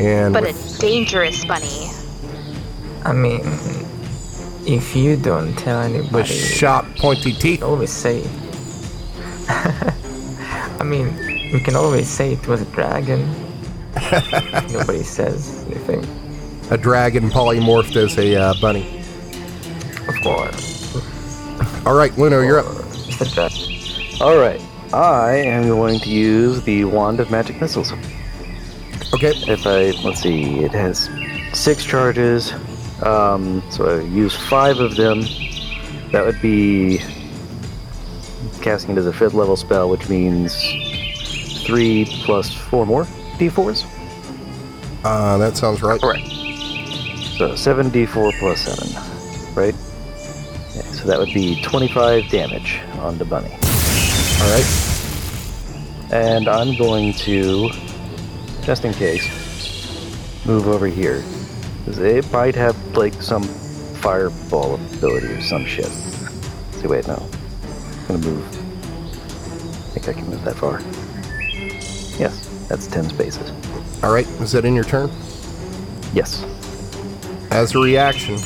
And 0.00 0.32
But 0.32 0.44
with- 0.44 0.78
a 0.78 0.80
dangerous 0.80 1.44
bunny. 1.44 1.90
I 3.04 3.12
mean, 3.12 3.42
if 4.66 4.96
you 4.96 5.16
don't 5.16 5.54
tell 5.58 5.82
with 5.82 5.94
anybody, 5.94 6.32
sharp, 6.34 6.86
pointy 6.96 7.32
teeth. 7.34 7.62
always 7.62 7.90
say. 7.90 8.24
I 9.48 10.82
mean, 10.84 11.14
we 11.52 11.60
can 11.60 11.76
always 11.76 12.08
say 12.08 12.32
it 12.32 12.46
was 12.48 12.62
a 12.62 12.64
dragon. 12.66 13.20
Nobody 14.72 15.02
says 15.02 15.66
anything. 15.66 16.02
A 16.70 16.78
dragon 16.78 17.28
polymorphed 17.28 17.96
as 17.96 18.16
a 18.16 18.36
uh, 18.36 18.54
bunny. 18.60 19.02
Of 20.08 20.14
course. 20.22 20.94
All 21.84 21.94
right, 21.94 22.12
Luno, 22.12 22.44
you're 22.46 22.60
up. 22.60 22.66
It's 23.08 23.20
a 23.20 23.24
dragon. 23.34 24.20
All 24.20 24.38
right. 24.38 24.60
I 24.94 25.32
am 25.36 25.68
going 25.68 26.00
to 26.00 26.08
use 26.08 26.62
the 26.62 26.84
wand 26.84 27.20
of 27.20 27.30
magic 27.30 27.60
missiles. 27.60 27.92
Okay. 29.22 29.36
If 29.52 29.66
I 29.66 29.90
let's 30.02 30.22
see, 30.22 30.60
it 30.60 30.72
has 30.72 31.10
six 31.52 31.84
charges. 31.84 32.54
Um, 33.02 33.62
so 33.70 33.98
I 33.98 34.00
use 34.04 34.34
five 34.34 34.78
of 34.78 34.96
them. 34.96 35.20
That 36.10 36.24
would 36.24 36.40
be 36.40 37.00
casting 38.62 38.92
it 38.92 38.98
as 38.98 39.06
a 39.06 39.12
fifth 39.12 39.34
level 39.34 39.56
spell, 39.56 39.90
which 39.90 40.08
means 40.08 40.54
three 41.66 42.06
plus 42.24 42.54
four 42.54 42.86
more 42.86 43.04
d4s. 43.36 43.84
Uh, 45.04 45.36
that 45.36 45.54
sounds 45.54 45.82
right. 45.82 46.00
Correct. 46.00 46.26
So 47.36 47.54
seven 47.56 47.90
d4 47.90 48.38
plus 48.38 48.62
seven, 48.62 49.54
right? 49.54 49.74
Yeah, 50.74 50.92
so 50.92 51.04
that 51.08 51.18
would 51.18 51.34
be 51.34 51.60
25 51.60 52.30
damage 52.30 52.80
on 53.00 53.18
the 53.18 53.26
bunny. 53.26 53.50
All 53.50 54.50
right. 54.50 54.86
And 56.10 56.48
I'm 56.48 56.74
going 56.78 57.12
to, 57.12 57.70
just 58.62 58.84
in 58.84 58.92
case, 58.92 59.26
move 60.46 60.68
over 60.68 60.86
here. 60.86 61.22
it 61.86 62.30
might 62.32 62.54
have, 62.54 62.76
like, 62.96 63.14
some 63.14 63.42
fireball 63.42 64.74
ability 64.74 65.26
or 65.28 65.40
some 65.40 65.64
shit. 65.64 65.86
See, 66.72 66.86
wait, 66.86 67.06
no. 67.06 67.28
I'm 68.08 68.20
gonna 68.20 68.26
move. 68.26 68.46
I 68.46 69.92
think 69.92 70.08
I 70.08 70.12
can 70.12 70.30
move 70.30 70.44
that 70.44 70.56
far. 70.56 70.80
Yes, 72.18 72.66
that's 72.68 72.86
10 72.86 73.08
spaces. 73.08 73.52
All 74.02 74.12
right. 74.12 74.26
Is 74.40 74.52
that 74.52 74.64
in 74.64 74.74
your 74.74 74.84
turn? 74.84 75.10
Yes. 76.14 76.44
As 77.50 77.74
a 77.74 77.78
reaction, 77.78 78.36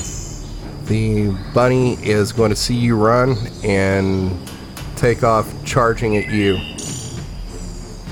the 0.86 1.36
bunny 1.52 1.94
is 2.04 2.32
going 2.32 2.50
to 2.50 2.56
see 2.56 2.74
you 2.74 2.96
run 2.96 3.36
and 3.62 4.36
take 4.96 5.22
off 5.22 5.52
charging 5.64 6.16
at 6.16 6.28
you. 6.28 6.56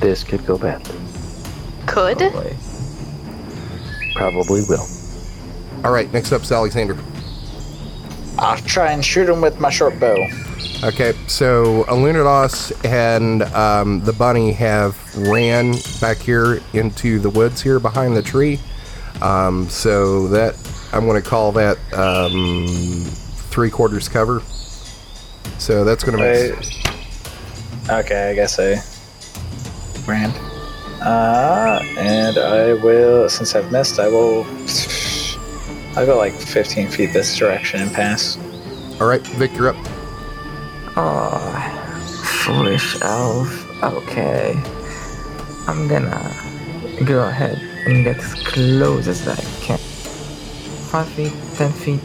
This 0.00 0.24
could 0.24 0.44
go 0.46 0.57
bad. 0.59 0.88
Could? 1.87 2.18
Probably. 2.18 2.57
Probably 4.14 4.62
will. 4.68 4.87
All 5.85 5.93
right. 5.93 6.12
Next 6.12 6.33
up 6.33 6.43
is 6.43 6.53
Alexander. 6.53 6.97
I'll 8.39 8.57
try 8.59 8.93
and 8.93 9.05
shoot 9.05 9.28
him 9.28 9.41
with 9.41 9.61
my 9.61 9.70
short 9.70 9.99
bow. 10.01 10.16
Okay, 10.85 11.12
so 11.28 11.85
Alunados 11.85 12.72
and 12.85 13.43
um, 13.55 14.01
the 14.01 14.12
bunny 14.12 14.53
have 14.53 14.99
ran 15.28 15.74
back 16.01 16.16
here 16.16 16.61
into 16.72 17.20
the 17.20 17.30
woods 17.30 17.62
here 17.62 17.78
behind 17.78 18.16
the 18.16 18.22
tree. 18.22 18.59
Um, 19.20 19.68
so 19.68 20.26
that 20.28 20.57
I'm 20.93 21.07
going 21.07 21.22
to 21.22 21.28
call 21.28 21.53
that 21.53 21.78
um, 21.95 22.66
three 23.51 23.70
quarters 23.70 24.09
cover. 24.09 24.43
So 25.59 25.85
that's 25.85 26.03
going 26.03 26.18
to 26.18 26.24
Wait. 26.24 26.57
make 26.57 26.83
Okay, 27.89 28.30
I 28.30 28.35
guess 28.35 28.59
I 28.59 28.83
ran. 30.11 30.33
Uh, 31.05 31.80
and 31.98 32.38
I 32.38 32.74
will, 32.74 33.28
since 33.28 33.55
I've 33.55 33.70
missed, 33.72 33.98
I 33.98 34.09
will. 34.09 34.46
I'll 35.96 36.07
go 36.07 36.16
like 36.16 36.32
15 36.32 36.88
feet 36.88 37.12
this 37.12 37.36
direction 37.36 37.82
and 37.82 37.92
pass. 37.92 38.38
all 39.00 39.07
right. 39.07 39.20
Vic, 39.36 39.53
you're 39.57 39.68
up. 39.68 39.76
Oh, 40.96 42.18
foolish 42.44 43.00
elf. 43.03 43.82
Okay. 43.82 44.55
I'm 45.66 45.88
gonna 45.88 46.32
go 47.05 47.26
ahead 47.28 47.59
and 47.86 48.05
get 48.05 48.18
as 48.18 48.34
close 48.34 49.09
as 49.09 49.26
I 49.26 49.36
can. 49.61 49.78
Five 49.78 51.09
feet, 51.09 51.32
ten 51.57 51.72
feet. 51.72 52.00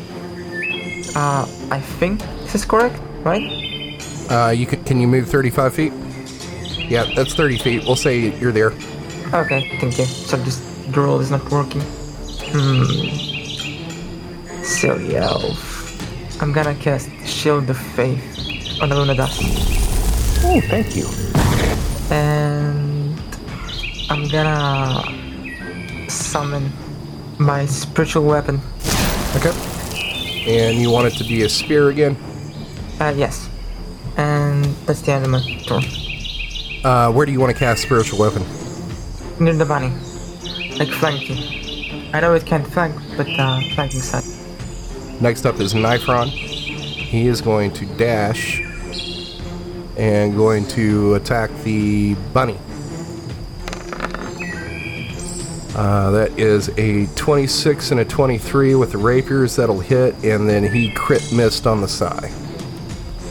Uh, 1.16 1.46
I 1.72 1.80
think 1.80 2.22
this 2.44 2.56
is 2.56 2.66
correct, 2.66 3.00
right? 3.24 3.44
Uh, 4.30 4.50
you 4.52 4.66
can, 4.66 4.84
can 4.84 5.00
you 5.00 5.08
move 5.08 5.30
35 5.30 5.74
feet? 5.74 5.94
Yeah, 6.88 7.06
that's 7.16 7.34
30 7.34 7.58
feet. 7.58 7.84
We'll 7.84 7.96
say 7.96 8.38
you're 8.40 8.52
there. 8.52 8.72
Okay, 9.34 9.78
thank 9.80 9.98
you. 9.98 10.06
So 10.06 10.38
this 10.38 10.60
drill 10.92 11.20
is 11.20 11.32
not 11.32 11.50
working. 11.52 11.82
Hmm. 12.52 12.94
Silly 14.64 15.18
elf. 15.18 16.42
I'm 16.42 16.54
gonna 16.54 16.76
cast 16.76 17.10
Shield 17.26 17.70
of 17.70 17.78
Faith 17.78 18.82
on 18.82 18.90
the 18.90 18.96
Lunadas. 18.96 19.38
Oh, 20.46 20.62
thank 20.70 20.96
you. 20.96 21.08
And 22.10 23.20
I'm 24.10 24.28
gonna 24.30 26.10
summon 26.10 26.72
my 27.38 27.66
spiritual 27.66 28.24
weapon. 28.24 28.62
Okay. 29.36 29.52
And 30.48 30.80
you 30.80 30.90
want 30.90 31.08
it 31.08 31.18
to 31.18 31.26
be 31.26 31.44
a 31.44 31.50
spear 31.50 31.90
again? 31.90 32.16
Uh, 33.00 33.14
yes. 33.18 33.50
And 34.16 34.64
that's 34.86 35.02
the 35.02 35.12
end 35.12 35.26
of 35.26 35.32
my 35.32 35.42
turn. 35.66 35.84
Uh, 36.84 37.12
where 37.12 37.26
do 37.26 37.32
you 37.32 37.40
want 37.40 37.52
to 37.52 37.58
cast 37.58 37.84
spiritual 37.84 38.20
weapon? 38.20 38.44
Near 39.40 39.56
the 39.56 39.66
bunny. 39.66 39.90
Like 40.78 40.90
flanking. 40.90 42.14
I 42.14 42.20
know 42.20 42.34
it 42.34 42.46
can't 42.46 42.66
flank, 42.66 42.96
but 43.18 43.28
uh, 43.28 43.60
flanking 43.76 44.00
side. 44.02 44.24
Next 45.22 45.46
up 45.46 45.60
is 45.60 45.74
Nifron. 45.74 46.28
He 46.28 47.28
is 47.28 47.42
going 47.42 47.72
to 47.74 47.86
dash 47.98 48.62
and 49.98 50.36
going 50.36 50.68
to 50.70 51.16
attack 51.16 51.50
the 51.64 52.14
bunny. 52.34 52.58
Uh, 55.76 56.10
that 56.10 56.32
is 56.40 56.70
a 56.78 57.06
26 57.16 57.92
and 57.92 58.00
a 58.00 58.06
23 58.06 58.76
with 58.76 58.92
the 58.92 58.98
rapiers. 58.98 59.56
That'll 59.56 59.80
hit, 59.80 60.16
and 60.24 60.50
then 60.50 60.72
he 60.72 60.92
crit 60.92 61.32
missed 61.32 61.68
on 61.68 61.82
the 61.82 61.88
side. 61.88 62.32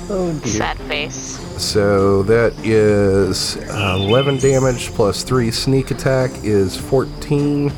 Oh 0.09 0.32
dear. 0.44 0.53
Sad 0.53 0.78
face. 0.82 1.36
So 1.59 2.22
that 2.24 2.52
is 2.64 3.57
uh, 3.57 3.96
11 3.98 4.38
damage 4.38 4.88
plus 4.90 5.22
3 5.22 5.50
sneak 5.50 5.90
attack 5.90 6.30
is 6.44 6.76
14 6.76 7.70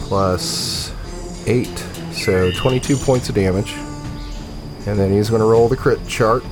plus 0.00 0.92
8. 1.46 1.66
So 2.12 2.50
22 2.52 2.96
points 2.96 3.28
of 3.28 3.34
damage. 3.34 3.72
And 4.86 4.98
then 4.98 5.12
he's 5.12 5.28
going 5.28 5.40
to 5.40 5.46
roll 5.46 5.68
the 5.68 5.76
crit 5.76 6.06
chart. 6.08 6.42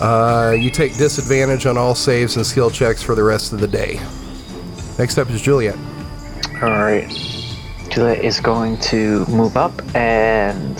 Uh, 0.00 0.54
you 0.58 0.70
take 0.70 0.96
disadvantage 0.96 1.64
on 1.64 1.78
all 1.78 1.94
saves 1.94 2.36
and 2.36 2.44
skill 2.44 2.70
checks 2.70 3.02
for 3.02 3.14
the 3.14 3.22
rest 3.22 3.52
of 3.52 3.60
the 3.60 3.68
day. 3.68 4.00
Next 4.98 5.16
up 5.16 5.30
is 5.30 5.40
Juliet. 5.40 5.76
Alright. 6.62 7.08
Juliet 7.88 8.24
is 8.24 8.40
going 8.40 8.78
to 8.78 9.24
move 9.26 9.56
up 9.56 9.72
and. 9.94 10.76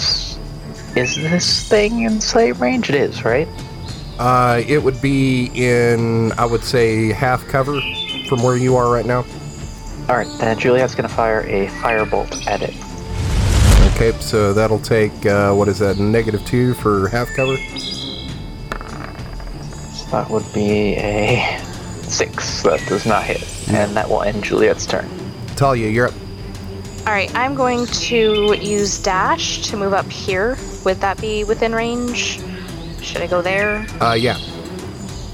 Is 0.96 1.16
this 1.16 1.68
thing 1.68 2.02
in 2.02 2.20
sight 2.20 2.58
range? 2.58 2.88
It 2.88 2.94
is, 2.94 3.22
right? 3.22 3.48
Uh, 4.18 4.62
it 4.66 4.82
would 4.82 5.00
be 5.02 5.50
in, 5.54 6.32
I 6.32 6.46
would 6.46 6.64
say, 6.64 7.12
half 7.12 7.46
cover 7.48 7.80
from 8.28 8.42
where 8.42 8.56
you 8.56 8.76
are 8.76 8.90
right 8.90 9.06
now. 9.06 9.24
Alright, 10.08 10.28
then 10.38 10.58
Juliet's 10.58 10.94
gonna 10.94 11.08
fire 11.08 11.40
a 11.40 11.66
firebolt 11.66 12.46
at 12.46 12.62
it. 12.62 12.74
Okay, 13.94 14.12
so 14.20 14.52
that'll 14.52 14.78
take, 14.78 15.26
uh, 15.26 15.52
what 15.54 15.68
is 15.68 15.78
that, 15.78 15.98
negative 15.98 16.44
2 16.46 16.74
for 16.74 17.08
half 17.08 17.28
cover? 17.34 17.56
So 19.92 20.10
that 20.12 20.28
would 20.30 20.44
be 20.52 20.96
a 20.96 21.58
6. 22.02 22.62
That 22.62 22.84
does 22.88 23.06
not 23.06 23.24
hit. 23.24 23.42
And 23.68 23.96
that 23.96 24.08
will 24.08 24.22
end 24.22 24.44
Juliet's 24.44 24.86
turn. 24.86 25.08
Talia, 25.56 25.88
you're 25.88 26.08
up. 26.08 26.14
All 27.06 27.12
right, 27.12 27.34
I'm 27.34 27.54
going 27.54 27.86
to 27.86 28.54
use 28.60 29.02
dash 29.02 29.62
to 29.68 29.76
move 29.76 29.92
up 29.92 30.10
here. 30.10 30.56
Would 30.84 31.00
that 31.00 31.20
be 31.20 31.44
within 31.44 31.74
range? 31.74 32.40
Should 33.06 33.22
I 33.22 33.28
go 33.28 33.40
there? 33.40 33.86
Uh, 34.00 34.14
yeah. 34.14 34.36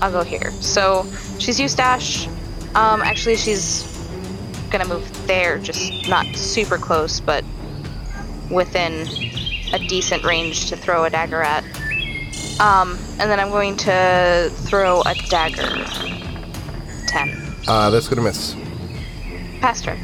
I'll 0.03 0.12
go 0.12 0.23
here. 0.23 0.51
So 0.61 1.07
she's 1.39 1.59
used 1.59 1.79
dash. 1.79 2.27
Um, 2.75 3.01
actually, 3.01 3.37
she's 3.37 3.83
gonna 4.70 4.85
move 4.87 5.27
there, 5.27 5.59
just 5.59 6.07
not 6.07 6.27
super 6.37 6.77
close, 6.77 7.18
but 7.18 7.45
within 8.51 9.07
a 9.73 9.79
decent 9.89 10.23
range 10.23 10.68
to 10.68 10.77
throw 10.77 11.05
a 11.05 11.11
dagger 11.11 11.43
at. 11.43 11.64
Um, 12.61 12.99
and 13.18 13.31
then 13.31 13.41
I'm 13.41 13.49
going 13.49 13.77
to 13.79 14.51
throw 14.53 15.01
a 15.03 15.14
dagger. 15.31 15.85
Ten. 17.07 17.55
Uh, 17.66 17.89
that's 17.89 18.07
gonna 18.07 18.23
miss. 18.23 18.55
Past 19.61 19.87
her. 19.87 19.97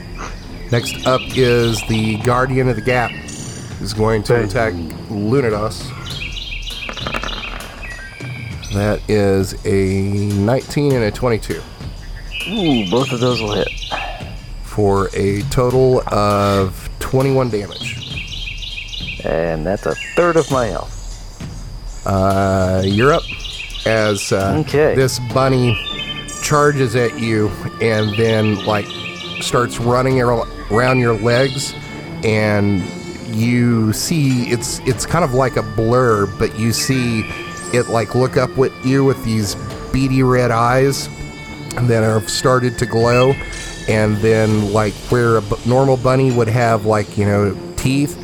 Next 0.72 1.06
up 1.06 1.20
is 1.36 1.86
the 1.88 2.16
Guardian 2.22 2.68
of 2.70 2.76
the 2.76 2.82
Gap. 2.82 3.10
Is 3.80 3.92
going 3.92 4.22
to 4.24 4.42
attack 4.42 4.72
Lunados. 5.10 6.17
That 8.74 9.00
is 9.08 9.54
a 9.64 10.02
19 10.34 10.92
and 10.92 11.04
a 11.04 11.10
22 11.10 11.62
Ooh, 12.50 12.90
both 12.90 13.12
of 13.12 13.20
those 13.20 13.40
will 13.40 13.54
hit. 13.54 13.68
for 14.62 15.08
a 15.14 15.42
total 15.50 16.02
of 16.12 16.88
21 17.00 17.50
damage. 17.50 17.96
And 19.24 19.66
that's 19.66 19.86
a 19.86 19.94
third 20.16 20.36
of 20.36 20.50
my 20.50 20.66
health. 20.66 20.94
Uh, 22.06 22.82
you're 22.84 23.12
up 23.12 23.22
as 23.86 24.32
uh, 24.32 24.56
Okay. 24.60 24.94
this 24.94 25.18
bunny 25.32 25.76
charges 26.42 26.94
at 26.96 27.18
you 27.18 27.48
and 27.82 28.16
then 28.16 28.64
like 28.64 28.86
starts 29.42 29.78
running 29.80 30.20
around 30.20 30.98
your 31.00 31.14
legs 31.18 31.74
and 32.24 32.80
you 33.34 33.92
see 33.92 34.44
it's 34.50 34.78
it's 34.80 35.04
kind 35.04 35.24
of 35.24 35.34
like 35.34 35.56
a 35.56 35.62
blur 35.62 36.26
but 36.38 36.58
you 36.58 36.72
see 36.72 37.22
it 37.74 37.88
like 37.88 38.14
look 38.14 38.36
up 38.36 38.56
with 38.56 38.72
you 38.84 39.04
with 39.04 39.22
these 39.24 39.54
beady 39.92 40.22
red 40.22 40.50
eyes 40.50 41.08
that 41.82 42.02
have 42.02 42.28
started 42.28 42.78
to 42.78 42.86
glow 42.86 43.32
and 43.88 44.16
then 44.18 44.72
like 44.72 44.92
where 45.10 45.38
a 45.38 45.42
normal 45.66 45.96
bunny 45.96 46.30
would 46.32 46.48
have 46.48 46.84
like 46.86 47.16
you 47.16 47.24
know 47.24 47.56
teeth 47.76 48.16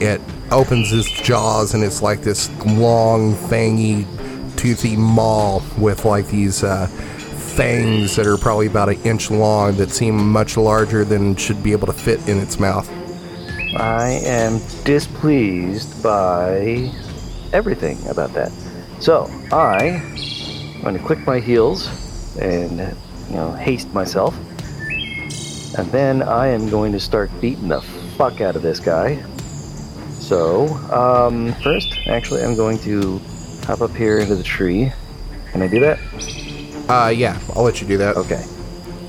it 0.00 0.20
opens 0.50 0.92
its 0.92 1.10
jaws 1.22 1.74
and 1.74 1.82
it's 1.82 2.02
like 2.02 2.20
this 2.22 2.48
long 2.64 3.34
fangy 3.34 4.06
toothy 4.56 4.96
maw 4.96 5.60
with 5.78 6.04
like 6.04 6.26
these 6.28 6.64
uh, 6.64 6.86
fangs 6.86 8.16
that 8.16 8.26
are 8.26 8.36
probably 8.36 8.66
about 8.66 8.88
an 8.88 9.00
inch 9.02 9.30
long 9.30 9.76
that 9.76 9.90
seem 9.90 10.16
much 10.30 10.56
larger 10.56 11.04
than 11.04 11.34
should 11.36 11.62
be 11.62 11.72
able 11.72 11.86
to 11.86 11.92
fit 11.92 12.26
in 12.28 12.38
its 12.38 12.58
mouth 12.58 12.90
I 13.76 14.20
am 14.24 14.58
displeased 14.84 16.02
by 16.02 16.90
everything 17.52 17.98
about 18.08 18.32
that. 18.32 18.50
So 19.00 19.30
I 19.52 20.02
am 20.76 20.82
going 20.82 20.96
to 20.96 21.02
click 21.04 21.24
my 21.26 21.38
heels 21.40 21.88
and 22.38 22.78
you 23.28 23.36
know 23.36 23.52
haste 23.52 23.92
myself, 23.92 24.36
and 25.78 25.90
then 25.92 26.22
I 26.22 26.48
am 26.48 26.68
going 26.70 26.92
to 26.92 27.00
start 27.00 27.30
beating 27.40 27.68
the 27.68 27.80
fuck 28.16 28.40
out 28.40 28.56
of 28.56 28.62
this 28.62 28.80
guy. 28.80 29.22
So 30.18 30.66
um, 30.92 31.52
first, 31.62 31.96
actually, 32.08 32.42
I'm 32.42 32.56
going 32.56 32.78
to 32.80 33.20
hop 33.64 33.80
up 33.80 33.92
here 33.94 34.18
into 34.18 34.34
the 34.34 34.42
tree. 34.42 34.92
Can 35.52 35.62
I 35.62 35.68
do 35.68 35.80
that? 35.80 35.98
uh 36.88 37.08
yeah 37.08 37.36
i'll 37.56 37.64
let 37.64 37.80
you 37.80 37.86
do 37.88 37.96
that 37.98 38.16
Okay. 38.16 38.40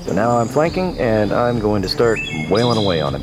So 0.04 0.12
now 0.12 0.36
I'm 0.38 0.48
flanking, 0.48 0.98
and 0.98 1.32
I'm 1.32 1.60
going 1.60 1.80
to 1.82 1.88
start 1.88 2.18
wailing 2.50 2.76
away 2.82 3.00
on 3.00 3.14
him. 3.14 3.22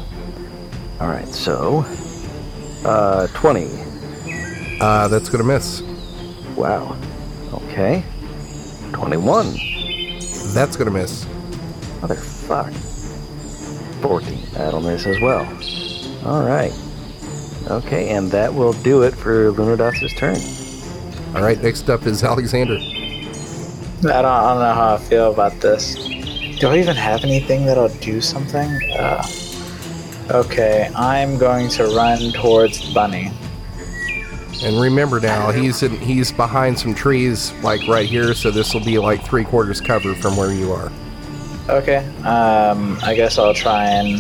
All 1.02 1.08
right. 1.08 1.28
So, 1.28 1.84
uh, 2.86 3.28
20. 3.34 3.68
uh 4.80 5.08
that's 5.10 5.28
gonna 5.30 5.44
miss 5.44 5.82
Wow. 6.56 6.98
Okay. 7.54 8.04
21. 8.94 9.54
that's 10.54 10.78
gonna 10.78 10.92
miss 10.92 11.26
Motherfuck. 12.02 12.74
14. 14.02 14.40
That'll 14.54 14.82
miss 14.82 15.06
as 15.08 15.20
well. 15.20 15.46
Alright. 16.26 16.74
Okay, 17.70 18.10
and 18.10 18.30
that 18.32 18.54
will 18.54 18.74
do 18.74 19.02
it 19.02 19.16
for 19.16 19.52
Lunadas's 19.52 20.14
turn. 20.14 20.38
All 21.36 21.42
right, 21.42 21.62
next 21.62 21.90
up 21.90 22.06
is 22.06 22.24
Alexander. 22.24 22.76
I 22.76 24.22
don't, 24.22 24.26
I 24.26 24.54
don't 24.54 24.60
know 24.60 24.74
how 24.74 24.96
I 24.96 24.98
feel 25.00 25.32
about 25.34 25.60
this. 25.62 25.96
Do 26.60 26.68
I 26.68 26.78
even 26.78 26.96
have 26.96 27.24
anything 27.24 27.66
that'll 27.66 27.90
do 27.90 28.22
something? 28.22 28.70
Uh, 28.94 29.26
okay, 30.30 30.92
I'm 30.96 31.38
going 31.38 31.70
to 31.70 31.86
run 31.88 32.32
towards 32.34 32.94
Bunny. 32.94 33.32
And 34.64 34.80
remember 34.80 35.20
now, 35.20 35.52
he's 35.52 35.84
in, 35.84 36.00
he's 36.00 36.32
behind 36.32 36.80
some 36.80 36.96
trees, 36.96 37.52
like 37.62 37.86
right 37.88 38.08
here, 38.08 38.34
so 38.34 38.52
this 38.52 38.74
will 38.74 38.84
be 38.84 38.98
like 38.98 39.24
three 39.24 39.44
quarters 39.44 39.82
cover 39.82 40.16
from 40.16 40.38
where 40.38 40.54
you 40.54 40.72
are. 40.72 40.92
Okay, 41.70 42.06
um, 42.24 42.98
I 43.04 43.16
guess 43.16 43.38
I'll 43.38 43.54
try 43.54 43.86
and 43.86 44.20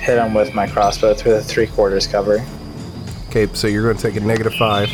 hit 0.00 0.18
him 0.18 0.34
with 0.34 0.54
my 0.54 0.66
crossbow 0.66 1.14
through 1.14 1.32
the 1.32 1.42
three 1.42 1.66
quarters 1.66 2.06
cover. 2.06 2.44
Okay, 3.28 3.48
so 3.54 3.68
you're 3.68 3.84
going 3.84 3.96
to 3.96 4.02
take 4.02 4.16
a 4.20 4.24
negative 4.24 4.54
five. 4.54 4.88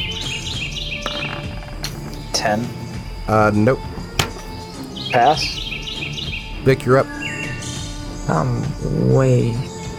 Ten. 2.32 2.66
Uh, 3.26 3.50
nope. 3.54 3.80
Pass. 5.10 5.42
Vic, 6.64 6.84
you're 6.84 6.98
up. 6.98 7.06
I'm 8.28 9.12
way 9.12 9.56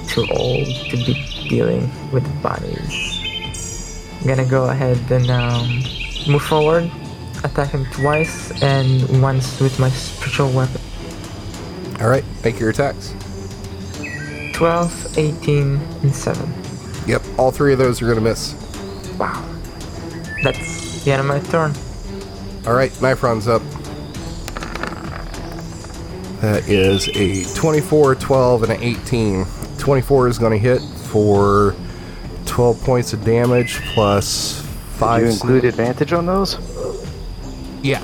too 0.07 0.27
old 0.31 0.67
to 0.67 0.97
be 0.97 1.47
dealing 1.49 1.89
with 2.11 2.23
bunnies. 2.43 3.06
I'm 4.27 4.35
gonna 4.35 4.49
go 4.49 4.65
ahead 4.65 4.99
and 5.09 5.29
um, 5.29 5.67
move 6.29 6.43
forward, 6.43 6.91
attack 7.45 7.69
him 7.69 7.85
twice 7.93 8.61
and 8.61 9.21
once 9.21 9.57
with 9.61 9.79
my 9.79 9.89
spiritual 9.89 10.51
weapon. 10.51 10.81
All 12.01 12.09
right, 12.09 12.25
make 12.43 12.59
your 12.59 12.71
attacks. 12.71 13.15
12, 14.51 15.17
18, 15.17 15.77
and 15.77 16.13
7. 16.13 16.53
Yep, 17.07 17.23
all 17.37 17.51
three 17.51 17.71
of 17.71 17.79
those 17.79 18.01
are 18.01 18.13
to 18.13 18.19
miss. 18.19 18.53
Wow. 19.17 19.47
That's 20.43 21.05
the 21.05 21.13
end 21.13 21.21
of 21.21 21.25
my 21.25 21.39
turn. 21.39 21.73
All 22.67 22.73
right, 22.73 22.91
Nifron's 22.99 23.47
up. 23.47 23.61
That 26.41 26.67
is 26.67 27.07
a 27.15 27.45
24, 27.55 28.15
12, 28.15 28.63
and 28.63 28.73
an 28.73 28.83
18. 28.83 29.45
24 29.77 30.27
is 30.27 30.37
going 30.37 30.51
to 30.51 30.57
hit 30.57 30.81
for 30.81 31.77
12 32.57 32.81
points 32.81 33.13
of 33.13 33.23
damage 33.23 33.75
plus 33.93 34.61
Did 34.61 34.67
5. 34.97 35.21
you 35.21 35.29
include 35.29 35.63
advantage 35.63 36.11
on 36.11 36.25
those? 36.25 36.55
Yeah, 37.83 38.01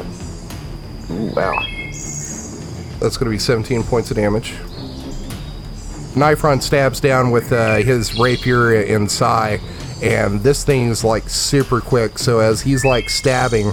wow. 1.09 1.55
that's 2.99 3.17
going 3.17 3.25
to 3.25 3.31
be 3.31 3.39
17 3.39 3.81
points 3.81 4.11
of 4.11 4.17
damage. 4.17 4.51
Nifron 6.13 6.61
stabs 6.61 6.99
down 6.99 7.31
with 7.31 7.51
uh, 7.51 7.77
his 7.77 8.19
rapier 8.19 8.79
and 8.83 9.09
sai, 9.09 9.59
and 10.03 10.39
this 10.41 10.63
thing's 10.63 11.03
like 11.03 11.27
super 11.27 11.81
quick. 11.81 12.19
So 12.19 12.37
as 12.37 12.61
he's 12.61 12.85
like 12.85 13.09
stabbing, 13.09 13.69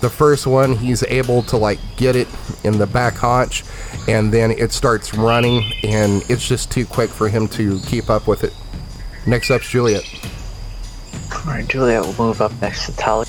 the 0.00 0.10
first 0.10 0.44
one 0.44 0.74
he's 0.74 1.04
able 1.04 1.44
to 1.44 1.56
like 1.56 1.78
get 1.96 2.16
it 2.16 2.26
in 2.64 2.78
the 2.78 2.86
back 2.88 3.14
haunch, 3.14 3.62
and 4.08 4.32
then 4.32 4.50
it 4.50 4.72
starts 4.72 5.14
running, 5.14 5.70
and 5.84 6.28
it's 6.28 6.48
just 6.48 6.72
too 6.72 6.84
quick 6.84 7.10
for 7.10 7.28
him 7.28 7.46
to 7.50 7.78
keep 7.86 8.10
up 8.10 8.26
with 8.26 8.42
it. 8.42 8.52
Next 9.26 9.50
up's 9.50 9.68
Juliet. 9.68 10.04
Alright, 11.34 11.66
Juliet 11.68 12.02
will 12.04 12.14
move 12.14 12.40
up 12.40 12.52
next 12.60 12.86
to 12.86 12.96
Tali 12.96 13.26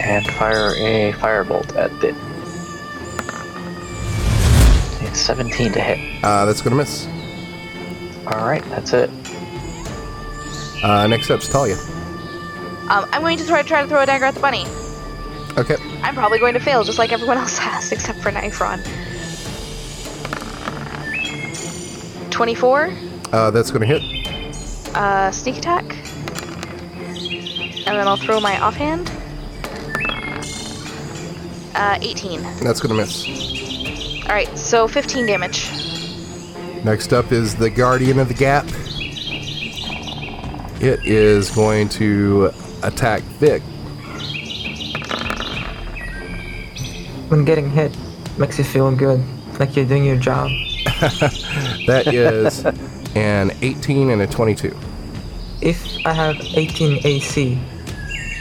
and 0.00 0.26
fire 0.32 0.74
a 0.76 1.12
firebolt 1.14 1.74
at 1.76 1.90
it. 2.04 2.14
It's 5.06 5.20
17 5.20 5.72
to 5.72 5.80
hit. 5.80 6.24
Uh, 6.24 6.44
that's 6.44 6.60
gonna 6.62 6.76
miss. 6.76 7.06
Alright, 8.26 8.64
that's 8.70 8.92
it. 8.92 9.10
Uh, 10.82 11.06
next 11.08 11.30
up's 11.30 11.48
Talia. 11.48 11.76
Um, 12.88 13.06
I'm 13.12 13.20
going 13.20 13.36
to 13.38 13.46
try, 13.46 13.62
try 13.62 13.82
to 13.82 13.88
throw 13.88 14.02
a 14.02 14.06
dagger 14.06 14.24
at 14.26 14.34
the 14.34 14.40
bunny. 14.40 14.64
Okay. 15.58 15.76
I'm 16.02 16.14
probably 16.14 16.38
going 16.38 16.54
to 16.54 16.60
fail 16.60 16.84
just 16.84 16.98
like 16.98 17.12
everyone 17.12 17.36
else 17.38 17.58
has, 17.58 17.90
except 17.92 18.20
for 18.20 18.30
Nifron. 18.30 18.78
24, 22.30 22.90
Uh, 23.32 23.50
that's 23.50 23.70
gonna 23.70 23.84
hit. 23.84 24.00
Uh, 24.98 25.30
sneak 25.30 25.56
attack. 25.58 25.84
And 27.86 27.96
then 27.96 28.06
I'll 28.06 28.16
throw 28.16 28.40
my 28.40 28.60
offhand. 28.60 29.10
Uh, 31.74 31.98
18. 32.02 32.42
That's 32.62 32.80
gonna 32.80 32.94
miss. 32.94 33.24
Alright, 34.24 34.58
so 34.58 34.88
15 34.88 35.26
damage. 35.26 35.70
Next 36.84 37.12
up 37.12 37.32
is 37.32 37.54
the 37.54 37.70
Guardian 37.70 38.18
of 38.18 38.28
the 38.28 38.34
Gap. 38.34 38.66
It 40.80 41.04
is 41.06 41.50
going 41.50 41.88
to 41.90 42.52
attack 42.82 43.22
Vic. 43.40 43.62
When 47.30 47.44
getting 47.44 47.70
hit 47.70 47.96
makes 48.38 48.58
you 48.58 48.64
feel 48.64 48.94
good, 48.94 49.22
like 49.58 49.76
you're 49.76 49.86
doing 49.86 50.04
your 50.04 50.16
job. 50.16 50.50
That 51.86 52.08
is 52.08 52.64
an 53.16 53.52
18 53.62 54.10
and 54.10 54.20
a 54.22 54.26
22. 54.26 54.76
If 55.60 56.06
I 56.06 56.12
have 56.12 56.36
18 56.40 57.00
AC, 57.04 57.58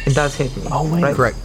it 0.06 0.14
does 0.16 0.36
hit 0.36 0.56
me. 0.56 0.64
Oh, 0.72 0.92
wait. 0.92 1.04
right? 1.04 1.16
Correct. 1.16 1.38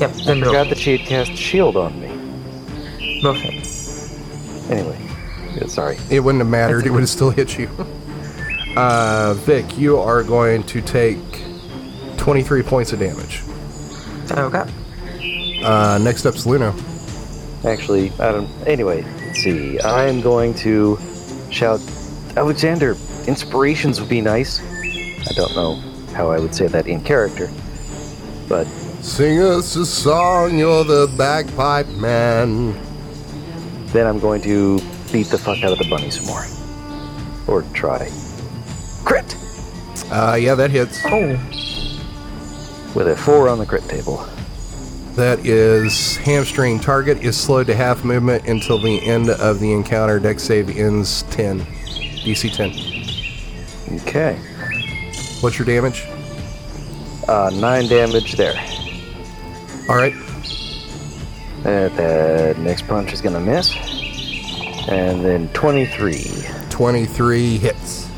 Yep, 0.00 0.10
I 0.10 0.24
then 0.24 0.38
forgot 0.40 0.52
both, 0.52 0.68
that 0.70 0.78
she 0.78 0.96
had 0.96 1.06
cast 1.06 1.36
shield 1.36 1.76
on 1.76 2.00
me. 2.00 3.20
both 3.22 3.36
hit. 3.36 4.70
Anyway, 4.70 4.98
yeah, 5.54 5.66
sorry. 5.66 5.98
It 6.10 6.20
wouldn't 6.20 6.40
have 6.40 6.50
mattered. 6.50 6.86
It 6.86 6.90
would 6.90 7.00
have 7.00 7.08
still 7.08 7.30
hit 7.30 7.58
you. 7.58 7.68
Uh, 8.76 9.34
Vic, 9.38 9.76
you 9.76 9.98
are 9.98 10.22
going 10.22 10.62
to 10.62 10.80
take 10.80 11.18
23 12.16 12.62
points 12.62 12.92
of 12.92 13.00
damage. 13.00 13.42
Okay. 14.30 14.64
Uh, 15.64 15.98
next 16.00 16.24
up's 16.24 16.46
Luna. 16.46 16.74
Actually, 17.64 18.10
I 18.12 18.32
don't. 18.32 18.48
Anyway, 18.66 19.02
let's 19.02 19.40
see. 19.40 19.78
I 19.80 20.06
am 20.06 20.20
going 20.20 20.54
to 20.54 20.98
shout, 21.50 21.80
Alexander, 22.36 22.96
inspirations 23.26 24.00
would 24.00 24.08
be 24.08 24.20
nice. 24.20 24.60
I 25.28 25.32
don't 25.34 25.54
know 25.54 25.74
how 26.14 26.30
I 26.30 26.38
would 26.38 26.54
say 26.54 26.66
that 26.68 26.86
in 26.86 27.02
character, 27.02 27.48
but 28.48 28.66
Sing 29.02 29.40
us 29.40 29.76
a 29.76 29.86
song, 29.86 30.58
you're 30.58 30.84
the 30.84 31.10
bagpipe 31.16 31.88
man. 31.88 32.74
then 33.92 34.06
I'm 34.06 34.18
going 34.18 34.42
to 34.42 34.78
beat 35.10 35.28
the 35.28 35.38
fuck 35.38 35.64
out 35.64 35.72
of 35.72 35.78
the 35.78 35.88
bunny 35.88 36.10
some 36.10 36.26
more. 36.26 36.44
Or 37.46 37.62
try. 37.72 38.10
Crit! 39.04 39.34
Uh, 40.12 40.36
yeah, 40.38 40.54
that 40.54 40.70
hits. 40.70 41.00
Oh, 41.06 41.30
With 42.94 43.08
a 43.08 43.16
4 43.16 43.48
on 43.48 43.58
the 43.58 43.64
crit 43.64 43.84
table. 43.88 44.18
That 45.14 45.38
is 45.46 46.18
hamstring. 46.18 46.78
Target 46.78 47.22
is 47.24 47.38
slowed 47.38 47.68
to 47.68 47.74
half 47.74 48.04
movement 48.04 48.46
until 48.46 48.78
the 48.78 49.00
end 49.02 49.30
of 49.30 49.60
the 49.60 49.72
encounter. 49.72 50.20
Dex 50.20 50.42
save 50.42 50.68
ends 50.76 51.22
10. 51.30 51.60
DC 51.60 52.52
10. 52.52 54.00
Okay. 54.02 54.38
What's 55.40 55.58
your 55.58 55.64
damage? 55.64 56.04
Uh, 57.26 57.50
9 57.54 57.88
damage 57.88 58.32
there. 58.34 58.54
All 59.88 59.96
right. 59.96 60.14
Uh, 61.64 61.88
the 61.88 62.54
next 62.58 62.86
punch 62.86 63.14
is 63.14 63.22
gonna 63.22 63.40
miss. 63.40 63.74
And 64.90 65.24
then 65.24 65.48
23. 65.48 66.44
23 66.68 67.56
hits. 67.56 68.10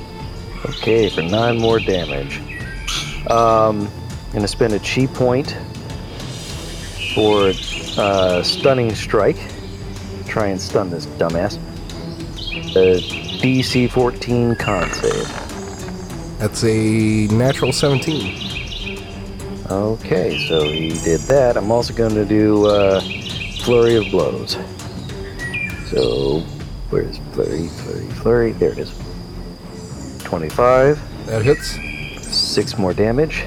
Okay, 0.64 1.10
for 1.10 1.22
9 1.22 1.58
more 1.58 1.78
damage. 1.78 2.40
Um, 3.30 3.88
gonna 4.32 4.48
spend 4.48 4.72
a 4.72 4.80
chi 4.80 5.06
point 5.06 5.56
for 7.14 7.52
uh, 7.98 8.42
stunning 8.42 8.96
strike. 8.96 9.38
Try 10.26 10.48
and 10.48 10.60
stun 10.60 10.90
this 10.90 11.06
dumbass. 11.06 11.58
Uh, 12.74 12.98
DC 13.40 13.90
14 13.90 14.56
con 14.56 14.90
save. 14.90 15.41
That's 16.42 16.64
a 16.64 17.28
natural 17.28 17.72
17. 17.72 18.98
Okay, 19.70 20.44
so 20.48 20.64
he 20.64 20.88
did 20.88 21.20
that. 21.20 21.56
I'm 21.56 21.70
also 21.70 21.94
going 21.94 22.16
to 22.16 22.24
do 22.24 22.66
uh, 22.66 23.00
flurry 23.60 23.94
of 23.94 24.10
blows. 24.10 24.56
So 25.86 26.40
where's 26.90 27.18
flurry, 27.30 27.68
flurry, 27.68 28.06
flurry? 28.08 28.52
There 28.54 28.72
it 28.72 28.78
is. 28.78 28.90
25, 30.24 31.26
That 31.26 31.42
hits. 31.42 31.78
six 32.26 32.76
more 32.76 32.92
damage, 32.92 33.44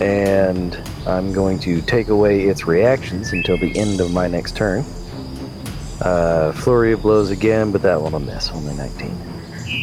and 0.00 0.80
I'm 1.04 1.32
going 1.32 1.58
to 1.60 1.82
take 1.82 2.10
away 2.10 2.42
its 2.42 2.64
reactions 2.64 3.32
until 3.32 3.58
the 3.58 3.76
end 3.76 4.00
of 4.00 4.12
my 4.12 4.28
next 4.28 4.54
turn. 4.54 4.84
Uh, 6.00 6.52
flurry 6.52 6.92
of 6.92 7.02
blows 7.02 7.32
again, 7.32 7.72
but 7.72 7.82
that 7.82 8.00
one 8.00 8.12
will 8.12 8.20
miss. 8.20 8.50
Only 8.52 8.74
19. 8.74 9.20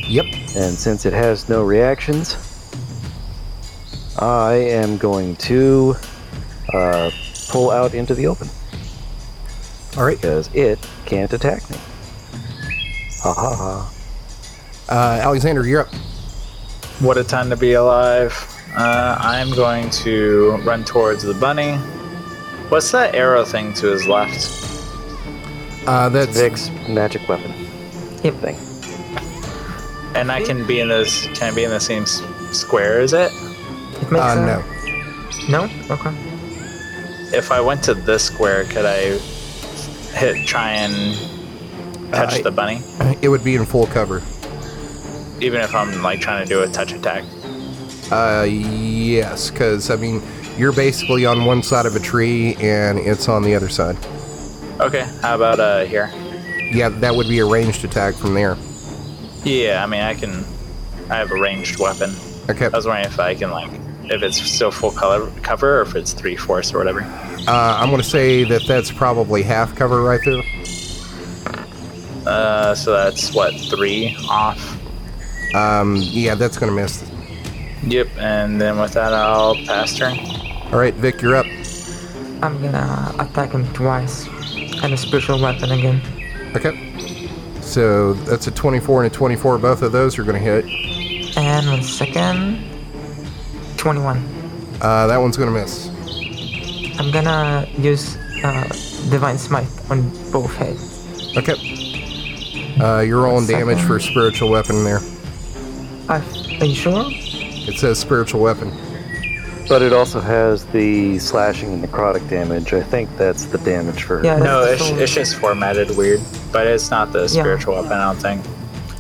Yep. 0.07 0.44
And 0.56 0.74
since 0.78 1.06
it 1.06 1.14
has 1.14 1.49
no 1.49 1.64
reactions, 1.64 2.38
I 4.18 4.53
am 4.53 4.97
going 4.97 5.36
to 5.38 5.95
uh, 6.74 7.12
pull 7.49 7.72
out 7.72 7.93
into 7.93 8.16
the 8.16 8.28
open 8.28 8.49
All 9.97 10.06
right. 10.06 10.16
because 10.16 10.49
it 10.53 10.80
can't 11.06 11.32
attack 11.34 11.70
me. 11.70 11.78
Ha 13.22 13.34
ha 13.34 13.56
ha. 13.56 13.91
Uh, 14.88 15.20
Alexander, 15.24 15.66
you're 15.68 15.82
up. 15.82 15.93
What 17.01 17.18
a 17.18 17.24
time 17.24 17.49
to 17.49 17.58
be 17.58 17.74
alive. 17.74 18.34
Uh, 18.78 19.18
I'm 19.20 19.51
going 19.51 19.89
to 19.89 20.58
run 20.66 20.86
towards 20.86 21.24
the 21.24 21.34
bunny. 21.34 21.76
What's 22.70 22.91
that 22.91 23.14
arrow 23.16 23.43
thing 23.43 23.74
to 23.76 23.88
his 23.88 24.08
left? 24.08 24.62
Uh, 25.88 26.10
that's 26.10 26.38
Vic's 26.39 26.70
magic 26.88 27.28
weapon 27.28 27.51
Yep. 28.24 28.34
thing. 28.36 28.58
And 30.16 30.32
I 30.32 30.41
can 30.41 30.66
be 30.66 30.80
in 30.80 30.88
this. 30.88 31.28
Can 31.38 31.51
I 31.51 31.55
be 31.55 31.63
in 31.63 31.70
the 31.72 31.80
same 31.80 32.03
s- 32.03 32.22
square 32.51 33.01
as 33.01 33.13
it? 33.13 33.32
It 34.01 34.11
makes 34.11 34.24
uh, 34.24 34.38
a- 34.38 35.49
no. 35.49 35.68
No? 35.68 35.70
Okay. 35.91 36.11
If 37.38 37.51
I 37.51 37.59
went 37.59 37.84
to 37.84 37.93
this 37.93 38.24
square, 38.24 38.63
could 38.66 38.86
I 38.86 39.18
hit 40.18 40.47
try 40.47 40.72
and 40.72 42.13
touch 42.13 42.39
Uh, 42.39 42.43
the 42.43 42.51
bunny? 42.51 42.82
It 43.22 43.28
would 43.30 43.43
be 43.43 43.55
in 43.55 43.66
full 43.66 43.88
cover. 43.88 44.22
Even 45.41 45.59
if 45.61 45.76
I'm 45.76 46.01
like 46.01 46.22
trying 46.22 46.43
to 46.43 46.49
do 46.49 46.63
a 46.63 46.68
touch 46.68 46.93
attack. 46.93 47.24
Uh, 48.11 48.45
yes, 48.47 49.49
because 49.51 49.89
I 49.89 49.97
mean, 49.97 50.22
you're 50.57 50.72
basically 50.72 51.26
on 51.26 51.43
one 51.43 51.61
side 51.61 51.86
of 51.86 51.95
a 51.95 51.99
tree 51.99 52.55
and 52.61 52.99
it's 52.99 53.28
on 53.28 53.43
the 53.43 53.53
other 53.53 53.68
side. 53.68 53.97
Okay, 54.80 55.05
how 55.22 55.36
about 55.36 55.59
uh 55.59 55.84
here? 55.86 56.09
Yeah, 56.72 56.89
that 56.89 57.13
would 57.16 57.28
be 57.28 57.39
a 57.39 57.45
ranged 57.45 57.84
attack 57.84 58.13
from 58.16 58.34
there. 58.34 58.55
Yeah, 59.45 59.83
I 59.83 59.87
mean 59.87 60.01
I 60.01 60.13
can. 60.13 60.43
I 61.09 61.17
have 61.17 61.31
a 61.31 61.35
ranged 61.39 61.79
weapon. 61.79 62.11
Okay. 62.49 62.65
I 62.65 62.69
was 62.69 62.85
wondering 62.85 63.05
if 63.05 63.19
I 63.19 63.35
can 63.35 63.51
like 63.51 63.71
if 64.05 64.21
it's 64.21 64.41
still 64.41 64.71
full 64.71 64.91
color 64.91 65.31
cover 65.41 65.79
or 65.79 65.81
if 65.83 65.95
it's 65.95 66.13
three 66.13 66.35
fourths 66.35 66.73
or 66.73 66.79
whatever. 66.79 67.01
Uh, 67.47 67.77
I'm 67.79 67.89
going 67.89 68.01
to 68.01 68.07
say 68.07 68.43
that 68.43 68.63
that's 68.67 68.91
probably 68.91 69.43
half 69.43 69.75
cover 69.75 70.01
right 70.01 70.19
there. 70.25 70.41
Uh, 72.25 72.73
so 72.75 72.91
that's 72.91 73.33
what 73.33 73.53
three 73.69 74.15
off. 74.29 74.81
Um, 75.55 75.97
yeah, 75.99 76.35
that's 76.35 76.57
going 76.57 76.71
to 76.71 76.75
miss. 76.75 77.03
Yep, 77.83 78.07
and 78.17 78.59
then 78.59 78.79
with 78.79 78.93
that 78.93 79.13
I'll 79.13 79.55
pass 79.55 79.95
turn. 79.95 80.17
All 80.71 80.79
right, 80.79 80.93
Vic, 80.95 81.21
you're 81.21 81.35
up. 81.35 81.45
I'm 82.41 82.61
gonna 82.61 83.15
attack 83.19 83.51
him 83.51 83.71
twice. 83.73 84.27
And 84.83 84.93
a 84.93 84.97
special 84.97 85.39
weapon 85.39 85.71
again. 85.71 86.01
Okay. 86.55 86.94
So 87.76 88.13
that's 88.13 88.47
a 88.47 88.51
24 88.51 89.03
and 89.03 89.11
a 89.11 89.13
24. 89.13 89.57
Both 89.57 89.82
of 89.82 89.91
those 89.91 90.17
are 90.17 90.23
going 90.23 90.41
to 90.41 90.61
hit. 90.61 90.63
And 91.38 91.67
one 91.67 91.84
second. 91.84 92.63
21. 93.76 94.17
Uh, 94.80 95.07
that 95.07 95.17
one's 95.17 95.36
going 95.36 95.53
to 95.53 95.59
miss. 95.59 95.89
I'm 96.97 97.11
gonna 97.11 97.67
use 97.78 98.15
uh, 98.45 98.63
Divine 99.09 99.38
Smite 99.38 99.67
on 99.89 100.09
both 100.32 100.55
heads. 100.55 101.36
Okay. 101.36 102.78
Uh, 102.80 103.01
you're 103.01 103.23
rolling 103.23 103.45
damage 103.45 103.80
Second. 103.80 103.88
for 103.88 103.99
spiritual 103.99 104.49
weapon 104.49 104.86
there. 104.86 105.01
Uh, 106.07 106.21
are 106.61 106.65
you 106.65 106.76
sure? 106.76 107.07
It 107.09 107.78
says 107.78 107.99
spiritual 107.99 108.39
weapon. 108.39 108.71
But 109.67 109.82
it 109.82 109.91
also 109.91 110.21
has 110.21 110.65
the 110.67 111.19
slashing 111.19 111.73
and 111.73 111.84
necrotic 111.84 112.30
damage. 112.30 112.71
I 112.71 112.84
think 112.84 113.09
that's 113.17 113.45
the 113.45 113.57
damage 113.57 114.03
for 114.03 114.19
her. 114.19 114.23
Yeah, 114.23 114.38
No, 114.38 114.63
it's, 114.63 114.89
it's 114.91 115.13
just 115.13 115.36
formatted 115.36 115.97
weird, 115.97 116.21
but 116.56 116.68
it's 116.68 116.89
not 116.89 117.12
the 117.12 117.24
Yeah. 117.24 117.28
spiritual 117.43 117.76
weapon. 117.76 117.91
I 117.91 118.06
don't 118.06 118.16
think. 118.22 118.41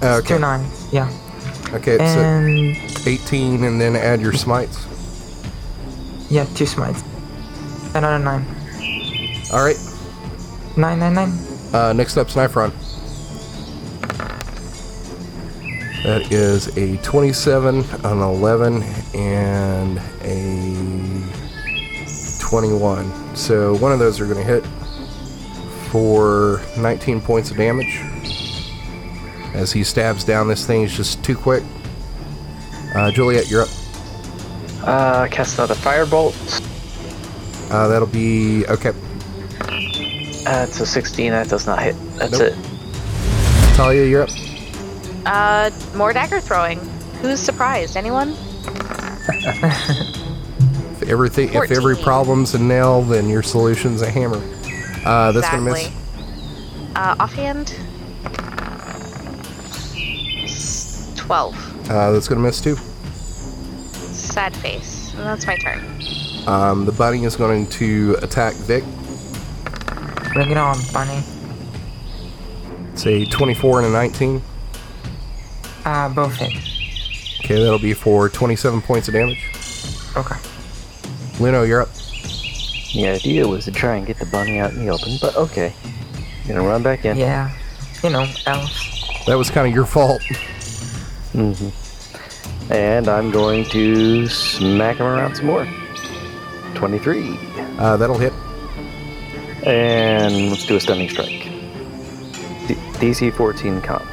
Two 0.01 0.07
Okay. 0.07 0.37
nines, 0.37 0.87
yeah. 0.91 1.07
Okay, 1.73 1.93
it's 1.93 2.01
uh, 2.17 2.19
And 2.19 2.75
18 3.07 3.63
and 3.63 3.79
then 3.79 3.95
add 3.95 4.19
your 4.19 4.33
smites. 4.33 4.77
yeah, 6.29 6.43
two 6.53 6.65
smites. 6.65 7.01
Another 7.93 8.19
nine. 8.19 8.45
All 9.53 9.63
right. 9.63 9.77
Nine, 10.75 10.99
nine, 10.99 11.13
nine. 11.13 11.31
Uh, 11.73 11.93
next 11.93 12.17
up, 12.17 12.27
Snifron. 12.27 12.73
That 16.03 16.29
is 16.33 16.67
a 16.77 16.97
27, 16.97 17.85
an 18.03 18.19
11, 18.21 18.83
and 19.13 19.97
a 20.23 20.75
21. 22.41 23.09
So 23.35 23.75
one 23.77 23.93
of 23.93 23.99
those 23.99 24.19
are 24.19 24.25
going 24.25 24.37
to 24.37 24.43
hit 24.43 24.65
for 25.95 26.59
19 26.77 27.21
points 27.21 27.51
of 27.51 27.55
damage. 27.57 28.01
As 29.53 29.71
he 29.71 29.81
stabs 29.81 30.25
down 30.25 30.49
this 30.49 30.67
thing, 30.67 30.81
he's 30.81 30.93
just 30.93 31.23
too 31.23 31.37
quick. 31.37 31.63
Uh, 32.93 33.11
Juliet, 33.11 33.49
you're 33.49 33.61
up. 33.61 33.69
Uh, 34.83 35.27
cast 35.31 35.57
another 35.57 35.73
firebolt. 35.75 36.35
Uh, 37.71 37.87
that'll 37.87 38.09
be 38.09 38.65
okay. 38.67 38.91
That's 40.43 40.81
a 40.81 40.85
16. 40.85 41.31
That 41.31 41.47
does 41.47 41.65
not 41.65 41.81
hit. 41.81 41.95
That's 42.17 42.39
Nope. 42.39 42.51
it. 42.51 43.75
Talia, 43.77 44.05
you're 44.05 44.23
up. 44.23 44.29
Uh, 45.25 45.71
more 45.95 46.11
dagger 46.11 46.41
throwing. 46.41 46.79
Who's 47.21 47.39
surprised? 47.39 47.95
Anyone? 47.95 48.35
If 50.95 51.09
everything, 51.09 51.53
if 51.53 51.71
every 51.71 51.97
problem's 51.97 52.55
a 52.55 52.59
nail, 52.59 53.01
then 53.01 53.27
your 53.27 53.43
solution's 53.43 54.01
a 54.01 54.09
hammer. 54.09 54.41
Uh, 55.05 55.31
that's 55.31 55.49
gonna 55.49 55.61
miss. 55.61 55.89
Uh, 56.95 57.15
offhand. 57.19 57.75
Twelve. 61.15 61.55
Uh, 61.89 62.11
that's 62.11 62.27
gonna 62.27 62.41
miss 62.41 62.59
too. 62.61 62.75
Sad 63.95 64.55
face. 64.57 65.13
And 65.13 65.23
that's 65.23 65.45
my 65.47 65.55
turn. 65.57 65.83
Um, 66.47 66.85
the 66.85 66.91
bunny 66.91 67.23
is 67.23 67.35
going 67.35 67.67
to 67.71 68.17
attack 68.21 68.53
Vic. 68.53 68.83
Bring 70.33 70.51
it 70.51 70.57
on, 70.57 70.77
bunny. 70.91 71.23
It's 72.91 73.05
a 73.07 73.25
24 73.25 73.79
and 73.79 73.87
a 73.87 73.91
19. 73.91 74.41
Uh, 75.85 76.09
both 76.09 76.35
hit. 76.35 76.51
Okay, 77.43 77.55
that'll 77.61 77.79
be 77.79 77.93
for 77.93 78.29
27 78.29 78.81
points 78.81 79.07
of 79.07 79.13
damage. 79.13 79.45
Okay. 80.17 80.35
Luno, 81.37 81.67
you're 81.67 81.81
up. 81.81 81.89
The 82.95 83.09
idea 83.09 83.45
was 83.45 83.65
to 83.65 83.73
try 83.73 83.97
and 83.97 84.07
get 84.07 84.19
the 84.19 84.25
bunny 84.25 84.57
out 84.57 84.71
in 84.71 84.79
the 84.79 84.89
open, 84.89 85.17
but 85.19 85.35
okay. 85.35 85.73
Gonna 86.47 86.63
run 86.63 86.81
back 86.81 87.03
in. 87.03 87.17
Yeah. 87.17 87.51
You 88.01 88.09
know, 88.09 88.25
elves. 88.45 89.25
That 89.25 89.37
was 89.37 89.49
kind 89.49 89.67
of 89.67 89.73
your 89.73 89.85
fault. 89.85 90.21
Mm-hmm. 91.33 92.71
And 92.71 93.09
I'm 93.09 93.31
going 93.31 93.65
to 93.65 94.27
smack 94.27 94.97
him 94.97 95.07
around 95.07 95.35
some 95.35 95.47
more. 95.47 95.67
23. 96.75 97.37
Uh, 97.77 97.97
that'll 97.97 98.17
hit. 98.17 98.31
And 99.67 100.49
let's 100.49 100.65
do 100.65 100.77
a 100.77 100.79
stunning 100.79 101.09
strike. 101.09 101.43
D- 102.67 102.75
DC 103.01 103.33
14 103.33 103.81
con. 103.81 104.07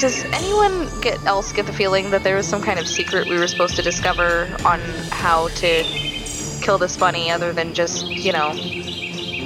Does 0.00 0.24
anyone 0.32 0.88
get 1.02 1.22
else 1.26 1.52
get 1.52 1.66
the 1.66 1.74
feeling 1.74 2.10
that 2.10 2.24
there 2.24 2.34
was 2.34 2.48
some 2.48 2.62
kind 2.62 2.78
of 2.78 2.88
secret 2.88 3.28
we 3.28 3.38
were 3.38 3.46
supposed 3.46 3.76
to 3.76 3.82
discover 3.82 4.48
on 4.64 4.80
how 5.10 5.48
to 5.48 5.82
kill 6.62 6.78
this 6.78 6.96
bunny 6.96 7.30
other 7.30 7.52
than 7.52 7.74
just, 7.74 8.06
you 8.06 8.32
know, 8.32 8.50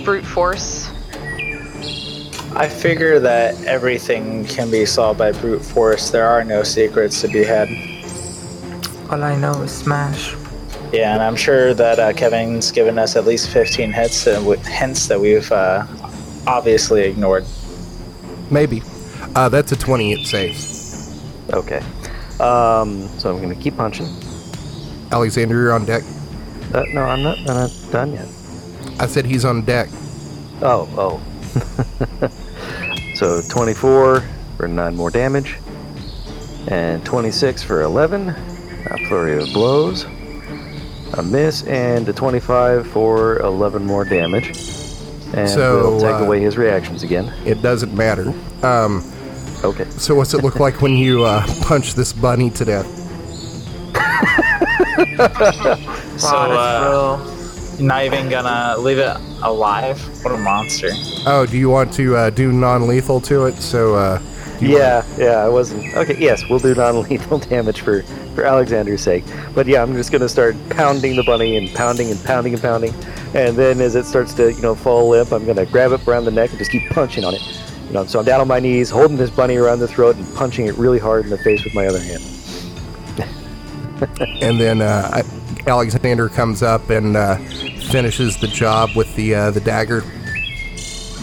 brute 0.04 0.24
force? 0.24 0.88
I 2.54 2.68
figure 2.68 3.18
that 3.18 3.60
everything 3.64 4.44
can 4.44 4.70
be 4.70 4.86
solved 4.86 5.18
by 5.18 5.32
brute 5.32 5.60
force. 5.60 6.10
There 6.10 6.28
are 6.28 6.44
no 6.44 6.62
secrets 6.62 7.20
to 7.22 7.26
be 7.26 7.42
had. 7.42 7.68
All 9.10 9.24
I 9.24 9.34
know 9.34 9.60
is 9.62 9.72
smash. 9.72 10.36
Yeah, 10.92 11.14
and 11.14 11.22
I'm 11.24 11.34
sure 11.34 11.74
that 11.74 11.98
uh, 11.98 12.12
Kevin's 12.12 12.70
given 12.70 12.96
us 12.96 13.16
at 13.16 13.24
least 13.24 13.50
15 13.50 13.92
hits 13.92 14.28
and 14.28 14.36
w- 14.36 14.60
hints 14.60 15.08
that 15.08 15.18
we've 15.18 15.50
uh, 15.50 15.84
obviously 16.46 17.02
ignored. 17.02 17.44
Maybe. 18.52 18.82
Uh, 19.34 19.48
that's 19.48 19.72
a 19.72 19.76
20. 19.76 20.12
It 20.12 20.26
saves. 20.26 21.20
Okay. 21.52 21.82
Um, 22.40 23.08
so 23.18 23.34
I'm 23.34 23.40
gonna 23.40 23.54
keep 23.54 23.76
punching. 23.76 24.06
Alexander, 25.12 25.54
you're 25.54 25.72
on 25.72 25.84
deck. 25.84 26.02
Uh, 26.72 26.82
no, 26.92 27.02
I'm 27.02 27.22
not, 27.22 27.38
I'm 27.38 27.44
not 27.44 27.70
done 27.92 28.12
yet. 28.12 28.28
I 28.98 29.06
said 29.06 29.24
he's 29.24 29.44
on 29.44 29.62
deck. 29.62 29.88
Oh, 30.62 30.88
oh. 30.96 32.30
so 33.14 33.40
24 33.48 34.20
for 34.56 34.68
9 34.68 34.96
more 34.96 35.10
damage. 35.10 35.58
And 36.68 37.04
26 37.04 37.62
for 37.62 37.82
11. 37.82 38.28
A 38.30 39.08
flurry 39.08 39.40
of 39.42 39.52
blows. 39.52 40.04
A 41.14 41.22
miss 41.22 41.62
and 41.64 42.08
a 42.08 42.12
25 42.12 42.86
for 42.88 43.38
11 43.40 43.84
more 43.84 44.04
damage. 44.04 44.48
And 45.34 45.48
So, 45.48 45.90
we'll 45.90 46.00
take 46.00 46.20
uh, 46.20 46.24
away 46.24 46.40
his 46.40 46.56
reactions 46.56 47.02
again. 47.02 47.32
It 47.44 47.62
doesn't 47.62 47.94
matter. 47.94 48.32
Um, 48.62 49.02
Okay. 49.64 49.88
so 49.90 50.14
what's 50.14 50.34
it 50.34 50.42
look 50.42 50.60
like 50.60 50.82
when 50.82 50.92
you 50.92 51.24
uh, 51.24 51.46
punch 51.62 51.94
this 51.94 52.12
bunny 52.12 52.50
to 52.50 52.64
death? 52.66 52.86
So, 56.18 56.28
uh, 56.36 57.18
real. 57.18 57.84
not 57.84 58.04
even 58.04 58.28
gonna 58.28 58.78
leave 58.78 58.98
it 58.98 59.16
alive? 59.42 60.00
What 60.24 60.32
a 60.34 60.38
monster. 60.38 60.90
Oh, 61.26 61.44
do 61.44 61.58
you 61.58 61.68
want 61.68 61.92
to 61.94 62.14
uh, 62.14 62.30
do 62.30 62.52
non-lethal 62.52 63.20
to 63.22 63.46
it? 63.46 63.56
So, 63.56 63.94
uh, 63.94 64.22
do 64.60 64.66
you 64.66 64.78
Yeah, 64.78 65.04
yeah, 65.18 65.44
I 65.44 65.48
wasn't. 65.48 65.92
Okay, 65.94 66.16
yes, 66.18 66.48
we'll 66.48 66.60
do 66.60 66.74
non-lethal 66.74 67.38
damage 67.50 67.80
for 67.80 68.02
for 68.34 68.44
Alexander's 68.44 69.00
sake. 69.00 69.24
But 69.54 69.66
yeah, 69.66 69.82
I'm 69.82 69.94
just 69.94 70.12
gonna 70.12 70.28
start 70.28 70.56
pounding 70.70 71.16
the 71.16 71.24
bunny 71.24 71.56
and 71.56 71.74
pounding 71.74 72.10
and 72.10 72.22
pounding 72.22 72.52
and 72.52 72.62
pounding, 72.62 72.94
and 73.34 73.56
then 73.56 73.80
as 73.80 73.96
it 73.96 74.04
starts 74.04 74.34
to 74.34 74.52
you 74.52 74.62
know 74.62 74.74
fall 74.74 75.08
limp, 75.08 75.32
I'm 75.32 75.44
gonna 75.46 75.66
grab 75.66 75.92
it 75.92 76.06
around 76.06 76.26
the 76.26 76.30
neck 76.30 76.50
and 76.50 76.58
just 76.58 76.70
keep 76.70 76.88
punching 76.90 77.24
on 77.24 77.34
it. 77.34 77.42
You 77.86 77.92
know, 77.92 78.06
so 78.06 78.18
I'm 78.18 78.24
down 78.24 78.40
on 78.40 78.48
my 78.48 78.60
knees, 78.60 78.90
holding 78.90 79.16
this 79.16 79.30
bunny 79.30 79.56
around 79.56 79.80
the 79.80 79.88
throat 79.88 80.16
and 80.16 80.34
punching 80.34 80.66
it 80.66 80.76
really 80.76 80.98
hard 80.98 81.24
in 81.24 81.30
the 81.30 81.38
face 81.38 81.64
with 81.64 81.74
my 81.74 81.86
other 81.86 82.00
hand. 82.00 82.22
and 84.42 84.60
then 84.60 84.80
uh, 84.80 85.22
Alexander 85.66 86.28
comes 86.28 86.62
up 86.62 86.90
and 86.90 87.16
uh, 87.16 87.36
finishes 87.90 88.36
the 88.38 88.48
job 88.48 88.90
with 88.96 89.14
the 89.16 89.34
uh, 89.34 89.50
the 89.50 89.60
dagger. 89.60 90.02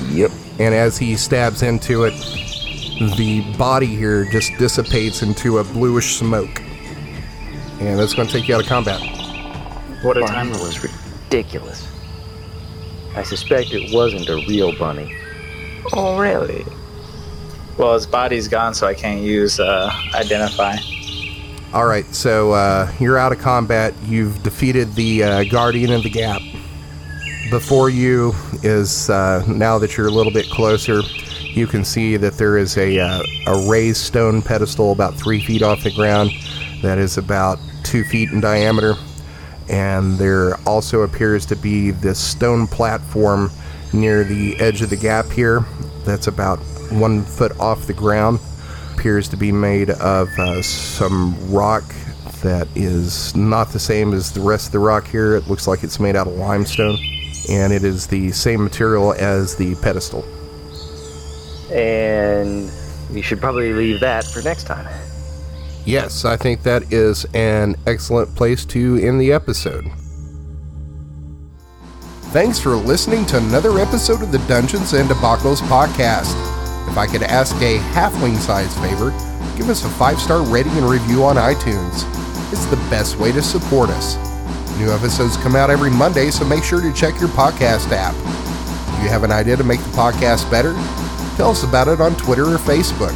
Yep. 0.09 0.31
And 0.59 0.73
as 0.73 0.97
he 0.97 1.15
stabs 1.15 1.63
into 1.63 2.03
it, 2.03 2.13
the 3.17 3.41
body 3.57 3.87
here 3.87 4.25
just 4.25 4.51
dissipates 4.57 5.21
into 5.23 5.57
a 5.57 5.63
bluish 5.63 6.17
smoke. 6.17 6.61
And 7.79 7.99
that's 7.99 8.13
going 8.13 8.27
to 8.27 8.33
take 8.33 8.47
you 8.47 8.55
out 8.55 8.61
of 8.61 8.67
combat. 8.67 9.01
What 10.03 10.17
a 10.17 10.21
Bunny 10.21 10.51
time. 10.51 10.51
was 10.51 10.83
ridiculous. 10.83 11.87
I 13.15 13.23
suspect 13.23 13.71
it 13.71 13.93
wasn't 13.93 14.29
a 14.29 14.35
real 14.47 14.77
bunny. 14.77 15.15
Oh, 15.93 16.19
really? 16.19 16.65
Well, 17.77 17.93
his 17.93 18.05
body's 18.05 18.47
gone, 18.47 18.73
so 18.73 18.87
I 18.87 18.93
can't 18.93 19.21
use 19.21 19.59
uh, 19.59 19.91
identify. 20.13 20.77
All 21.73 21.85
right, 21.85 22.05
so 22.13 22.51
uh, 22.51 22.91
you're 22.99 23.17
out 23.17 23.31
of 23.31 23.39
combat. 23.39 23.93
You've 24.03 24.43
defeated 24.43 24.93
the 24.93 25.23
uh, 25.23 25.43
Guardian 25.45 25.91
of 25.91 26.03
the 26.03 26.09
Gap. 26.09 26.41
Before 27.49 27.89
you 27.89 28.33
is 28.61 29.09
uh, 29.09 29.43
now 29.47 29.79
that 29.79 29.97
you're 29.97 30.07
a 30.07 30.11
little 30.11 30.33
bit 30.33 30.49
closer, 30.49 31.01
you 31.41 31.67
can 31.67 31.83
see 31.83 32.17
that 32.17 32.33
there 32.33 32.57
is 32.57 32.77
a 32.77 32.99
uh, 32.99 33.23
a 33.47 33.69
raised 33.69 34.01
stone 34.01 34.41
pedestal 34.41 34.91
about 34.91 35.15
three 35.15 35.41
feet 35.41 35.61
off 35.61 35.83
the 35.83 35.91
ground 35.91 36.31
that 36.81 36.97
is 36.97 37.17
about 37.17 37.57
two 37.83 38.03
feet 38.03 38.31
in 38.31 38.41
diameter, 38.41 38.95
and 39.69 40.17
there 40.17 40.55
also 40.67 41.01
appears 41.01 41.45
to 41.47 41.55
be 41.55 41.91
this 41.91 42.19
stone 42.19 42.67
platform 42.67 43.49
near 43.93 44.23
the 44.23 44.59
edge 44.59 44.81
of 44.81 44.89
the 44.89 44.95
gap 44.95 45.25
here 45.29 45.65
that's 46.05 46.27
about 46.27 46.57
one 46.91 47.23
foot 47.23 47.57
off 47.59 47.87
the 47.87 47.93
ground 47.93 48.39
appears 48.93 49.27
to 49.29 49.37
be 49.37 49.51
made 49.51 49.89
of 49.89 50.29
uh, 50.37 50.61
some 50.61 51.35
rock 51.51 51.83
that 52.41 52.67
is 52.75 53.35
not 53.35 53.69
the 53.69 53.79
same 53.79 54.13
as 54.13 54.31
the 54.31 54.39
rest 54.39 54.67
of 54.67 54.71
the 54.73 54.79
rock 54.79 55.07
here. 55.07 55.35
It 55.35 55.47
looks 55.47 55.67
like 55.67 55.83
it's 55.83 55.99
made 55.99 56.15
out 56.15 56.27
of 56.27 56.33
limestone, 56.33 56.97
and 57.49 57.71
it 57.73 57.83
is 57.83 58.07
the 58.07 58.31
same 58.31 58.63
material 58.63 59.13
as 59.13 59.55
the 59.55 59.75
pedestal. 59.75 60.23
And 61.71 62.71
we 63.11 63.21
should 63.21 63.39
probably 63.39 63.73
leave 63.73 63.99
that 64.01 64.25
for 64.25 64.41
next 64.41 64.65
time. 64.65 64.87
Yes, 65.85 66.25
I 66.25 66.37
think 66.37 66.63
that 66.63 66.91
is 66.93 67.25
an 67.33 67.75
excellent 67.87 68.35
place 68.35 68.65
to 68.65 68.97
end 68.97 69.19
the 69.19 69.31
episode. 69.33 69.89
Thanks 72.31 72.59
for 72.59 72.75
listening 72.77 73.25
to 73.25 73.37
another 73.37 73.79
episode 73.79 74.21
of 74.21 74.31
the 74.31 74.37
Dungeons 74.47 74.93
and 74.93 75.09
Debacles 75.09 75.59
podcast. 75.63 76.33
If 76.89 76.97
I 76.97 77.05
could 77.05 77.23
ask 77.23 77.53
a 77.57 77.79
halfling 77.91 78.37
size 78.37 78.73
favor, 78.79 79.11
give 79.57 79.67
us 79.67 79.83
a 79.83 79.89
five 79.89 80.17
star 80.17 80.41
rating 80.41 80.71
and 80.77 80.89
review 80.89 81.25
on 81.25 81.35
iTunes. 81.35 82.05
It's 82.53 82.63
the 82.67 82.77
best 82.89 83.17
way 83.17 83.33
to 83.33 83.41
support 83.41 83.89
us. 83.89 84.15
New 84.77 84.93
episodes 84.93 85.35
come 85.35 85.57
out 85.57 85.69
every 85.69 85.89
Monday, 85.89 86.31
so 86.31 86.45
make 86.45 86.63
sure 86.63 86.79
to 86.79 86.93
check 86.93 87.19
your 87.19 87.27
podcast 87.29 87.91
app. 87.91 88.15
If 88.95 89.03
you 89.03 89.09
have 89.09 89.23
an 89.23 89.31
idea 89.33 89.57
to 89.57 89.65
make 89.65 89.81
the 89.81 89.89
podcast 89.89 90.49
better? 90.49 90.71
Tell 91.35 91.51
us 91.51 91.63
about 91.63 91.89
it 91.89 91.99
on 91.99 92.15
Twitter 92.15 92.45
or 92.45 92.57
Facebook. 92.57 93.11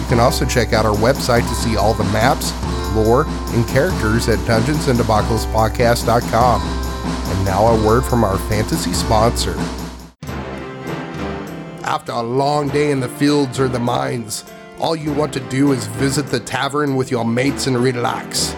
You 0.00 0.06
can 0.08 0.20
also 0.20 0.46
check 0.46 0.72
out 0.72 0.86
our 0.86 0.96
website 0.96 1.46
to 1.46 1.54
see 1.54 1.76
all 1.76 1.92
the 1.92 2.04
maps, 2.04 2.54
lore, 2.94 3.26
and 3.26 3.68
characters 3.68 4.26
at 4.30 4.38
dungeonsanddebaclespodcast.com. 4.40 6.77
And 7.30 7.44
now 7.44 7.66
a 7.66 7.86
word 7.86 8.04
from 8.04 8.24
our 8.24 8.38
fantasy 8.48 8.92
sponsor. 8.92 9.54
After 11.84 12.12
a 12.12 12.22
long 12.22 12.68
day 12.68 12.90
in 12.90 13.00
the 13.00 13.08
fields 13.08 13.58
or 13.58 13.68
the 13.68 13.78
mines, 13.78 14.44
all 14.78 14.94
you 14.94 15.12
want 15.12 15.32
to 15.32 15.40
do 15.48 15.72
is 15.72 15.86
visit 15.86 16.26
the 16.26 16.40
tavern 16.40 16.96
with 16.96 17.10
your 17.10 17.24
mates 17.24 17.66
and 17.66 17.76
relax. 17.76 18.54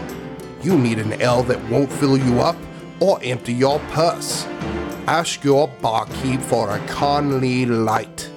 You 0.62 0.76
need 0.76 0.98
an 0.98 1.20
ale 1.22 1.42
that 1.44 1.62
won't 1.70 1.90
fill 1.90 2.18
you 2.18 2.40
up 2.40 2.56
or 3.00 3.18
empty 3.22 3.54
your 3.54 3.78
purse. 3.92 4.44
Ask 5.06 5.42
your 5.42 5.68
barkeep 5.80 6.40
for 6.40 6.70
a 6.70 6.86
Conley 6.86 7.66
Light. 7.66 8.30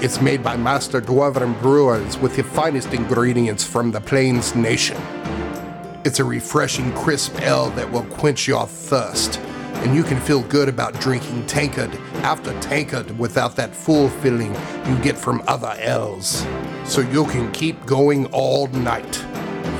It's 0.00 0.20
made 0.20 0.42
by 0.42 0.56
Master 0.56 1.00
Dwarven 1.00 1.58
brewers 1.62 2.18
with 2.18 2.36
the 2.36 2.42
finest 2.42 2.92
ingredients 2.92 3.64
from 3.64 3.90
the 3.90 4.00
Plains 4.00 4.54
Nation. 4.54 5.00
It's 6.04 6.20
a 6.20 6.24
refreshing, 6.24 6.92
crisp 6.92 7.40
ale 7.40 7.70
that 7.70 7.90
will 7.90 8.04
quench 8.04 8.46
your 8.46 8.66
thirst, 8.66 9.40
and 9.84 9.94
you 9.94 10.02
can 10.02 10.18
feel 10.18 10.42
good 10.44 10.68
about 10.68 10.98
drinking 10.98 11.46
tankard 11.46 11.94
after 12.22 12.58
tankard 12.60 13.16
without 13.18 13.54
that 13.56 13.74
full 13.74 14.08
feeling 14.08 14.54
you 14.86 14.98
get 15.02 15.16
from 15.16 15.42
other 15.46 15.74
ales. 15.78 16.46
So 16.84 17.02
you 17.02 17.26
can 17.26 17.52
keep 17.52 17.84
going 17.84 18.26
all 18.32 18.66
night. 18.68 19.16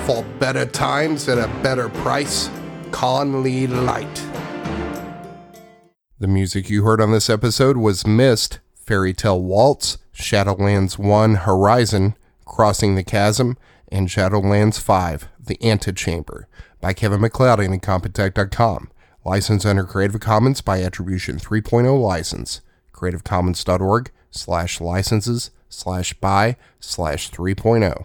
For 0.05 0.23
better 0.39 0.67
times 0.67 1.29
at 1.29 1.39
a 1.39 1.49
better 1.63 1.89
price, 1.89 2.51
Conley 2.91 3.67
Light. 3.67 4.23
The 6.19 6.29
music 6.29 6.69
you 6.69 6.85
heard 6.85 7.01
on 7.01 7.11
this 7.11 7.29
episode 7.29 7.79
was 7.79 8.07
Mist, 8.07 8.61
Fairy 8.75 9.15
Tale 9.15 9.41
Waltz, 9.41 9.99
Shadowlands 10.15 10.99
1 10.99 11.35
Horizon, 11.37 12.15
Crossing 12.45 12.95
the 12.95 13.03
Chasm, 13.03 13.57
and 13.91 14.09
Shadowlands 14.09 14.79
5 14.79 15.29
The 15.41 15.59
Antechamber 15.63 16.47
by 16.81 16.93
Kevin 16.93 17.21
MacLeod 17.21 17.61
and 17.61 17.81
Incompetech.com. 17.81 18.91
Licensed 19.27 19.65
under 19.65 19.85
Creative 19.85 20.21
Commons 20.21 20.61
by 20.61 20.83
Attribution 20.83 21.39
3.0 21.39 21.99
license. 21.99 22.61
CreativeCommons.org 22.93 24.11
slash 24.31 24.83
licenses 24.83 25.51
slash 25.71 26.13
by 26.15 26.57
slash 26.79 27.31
oh. 27.33 27.37
3.0. 27.37 28.05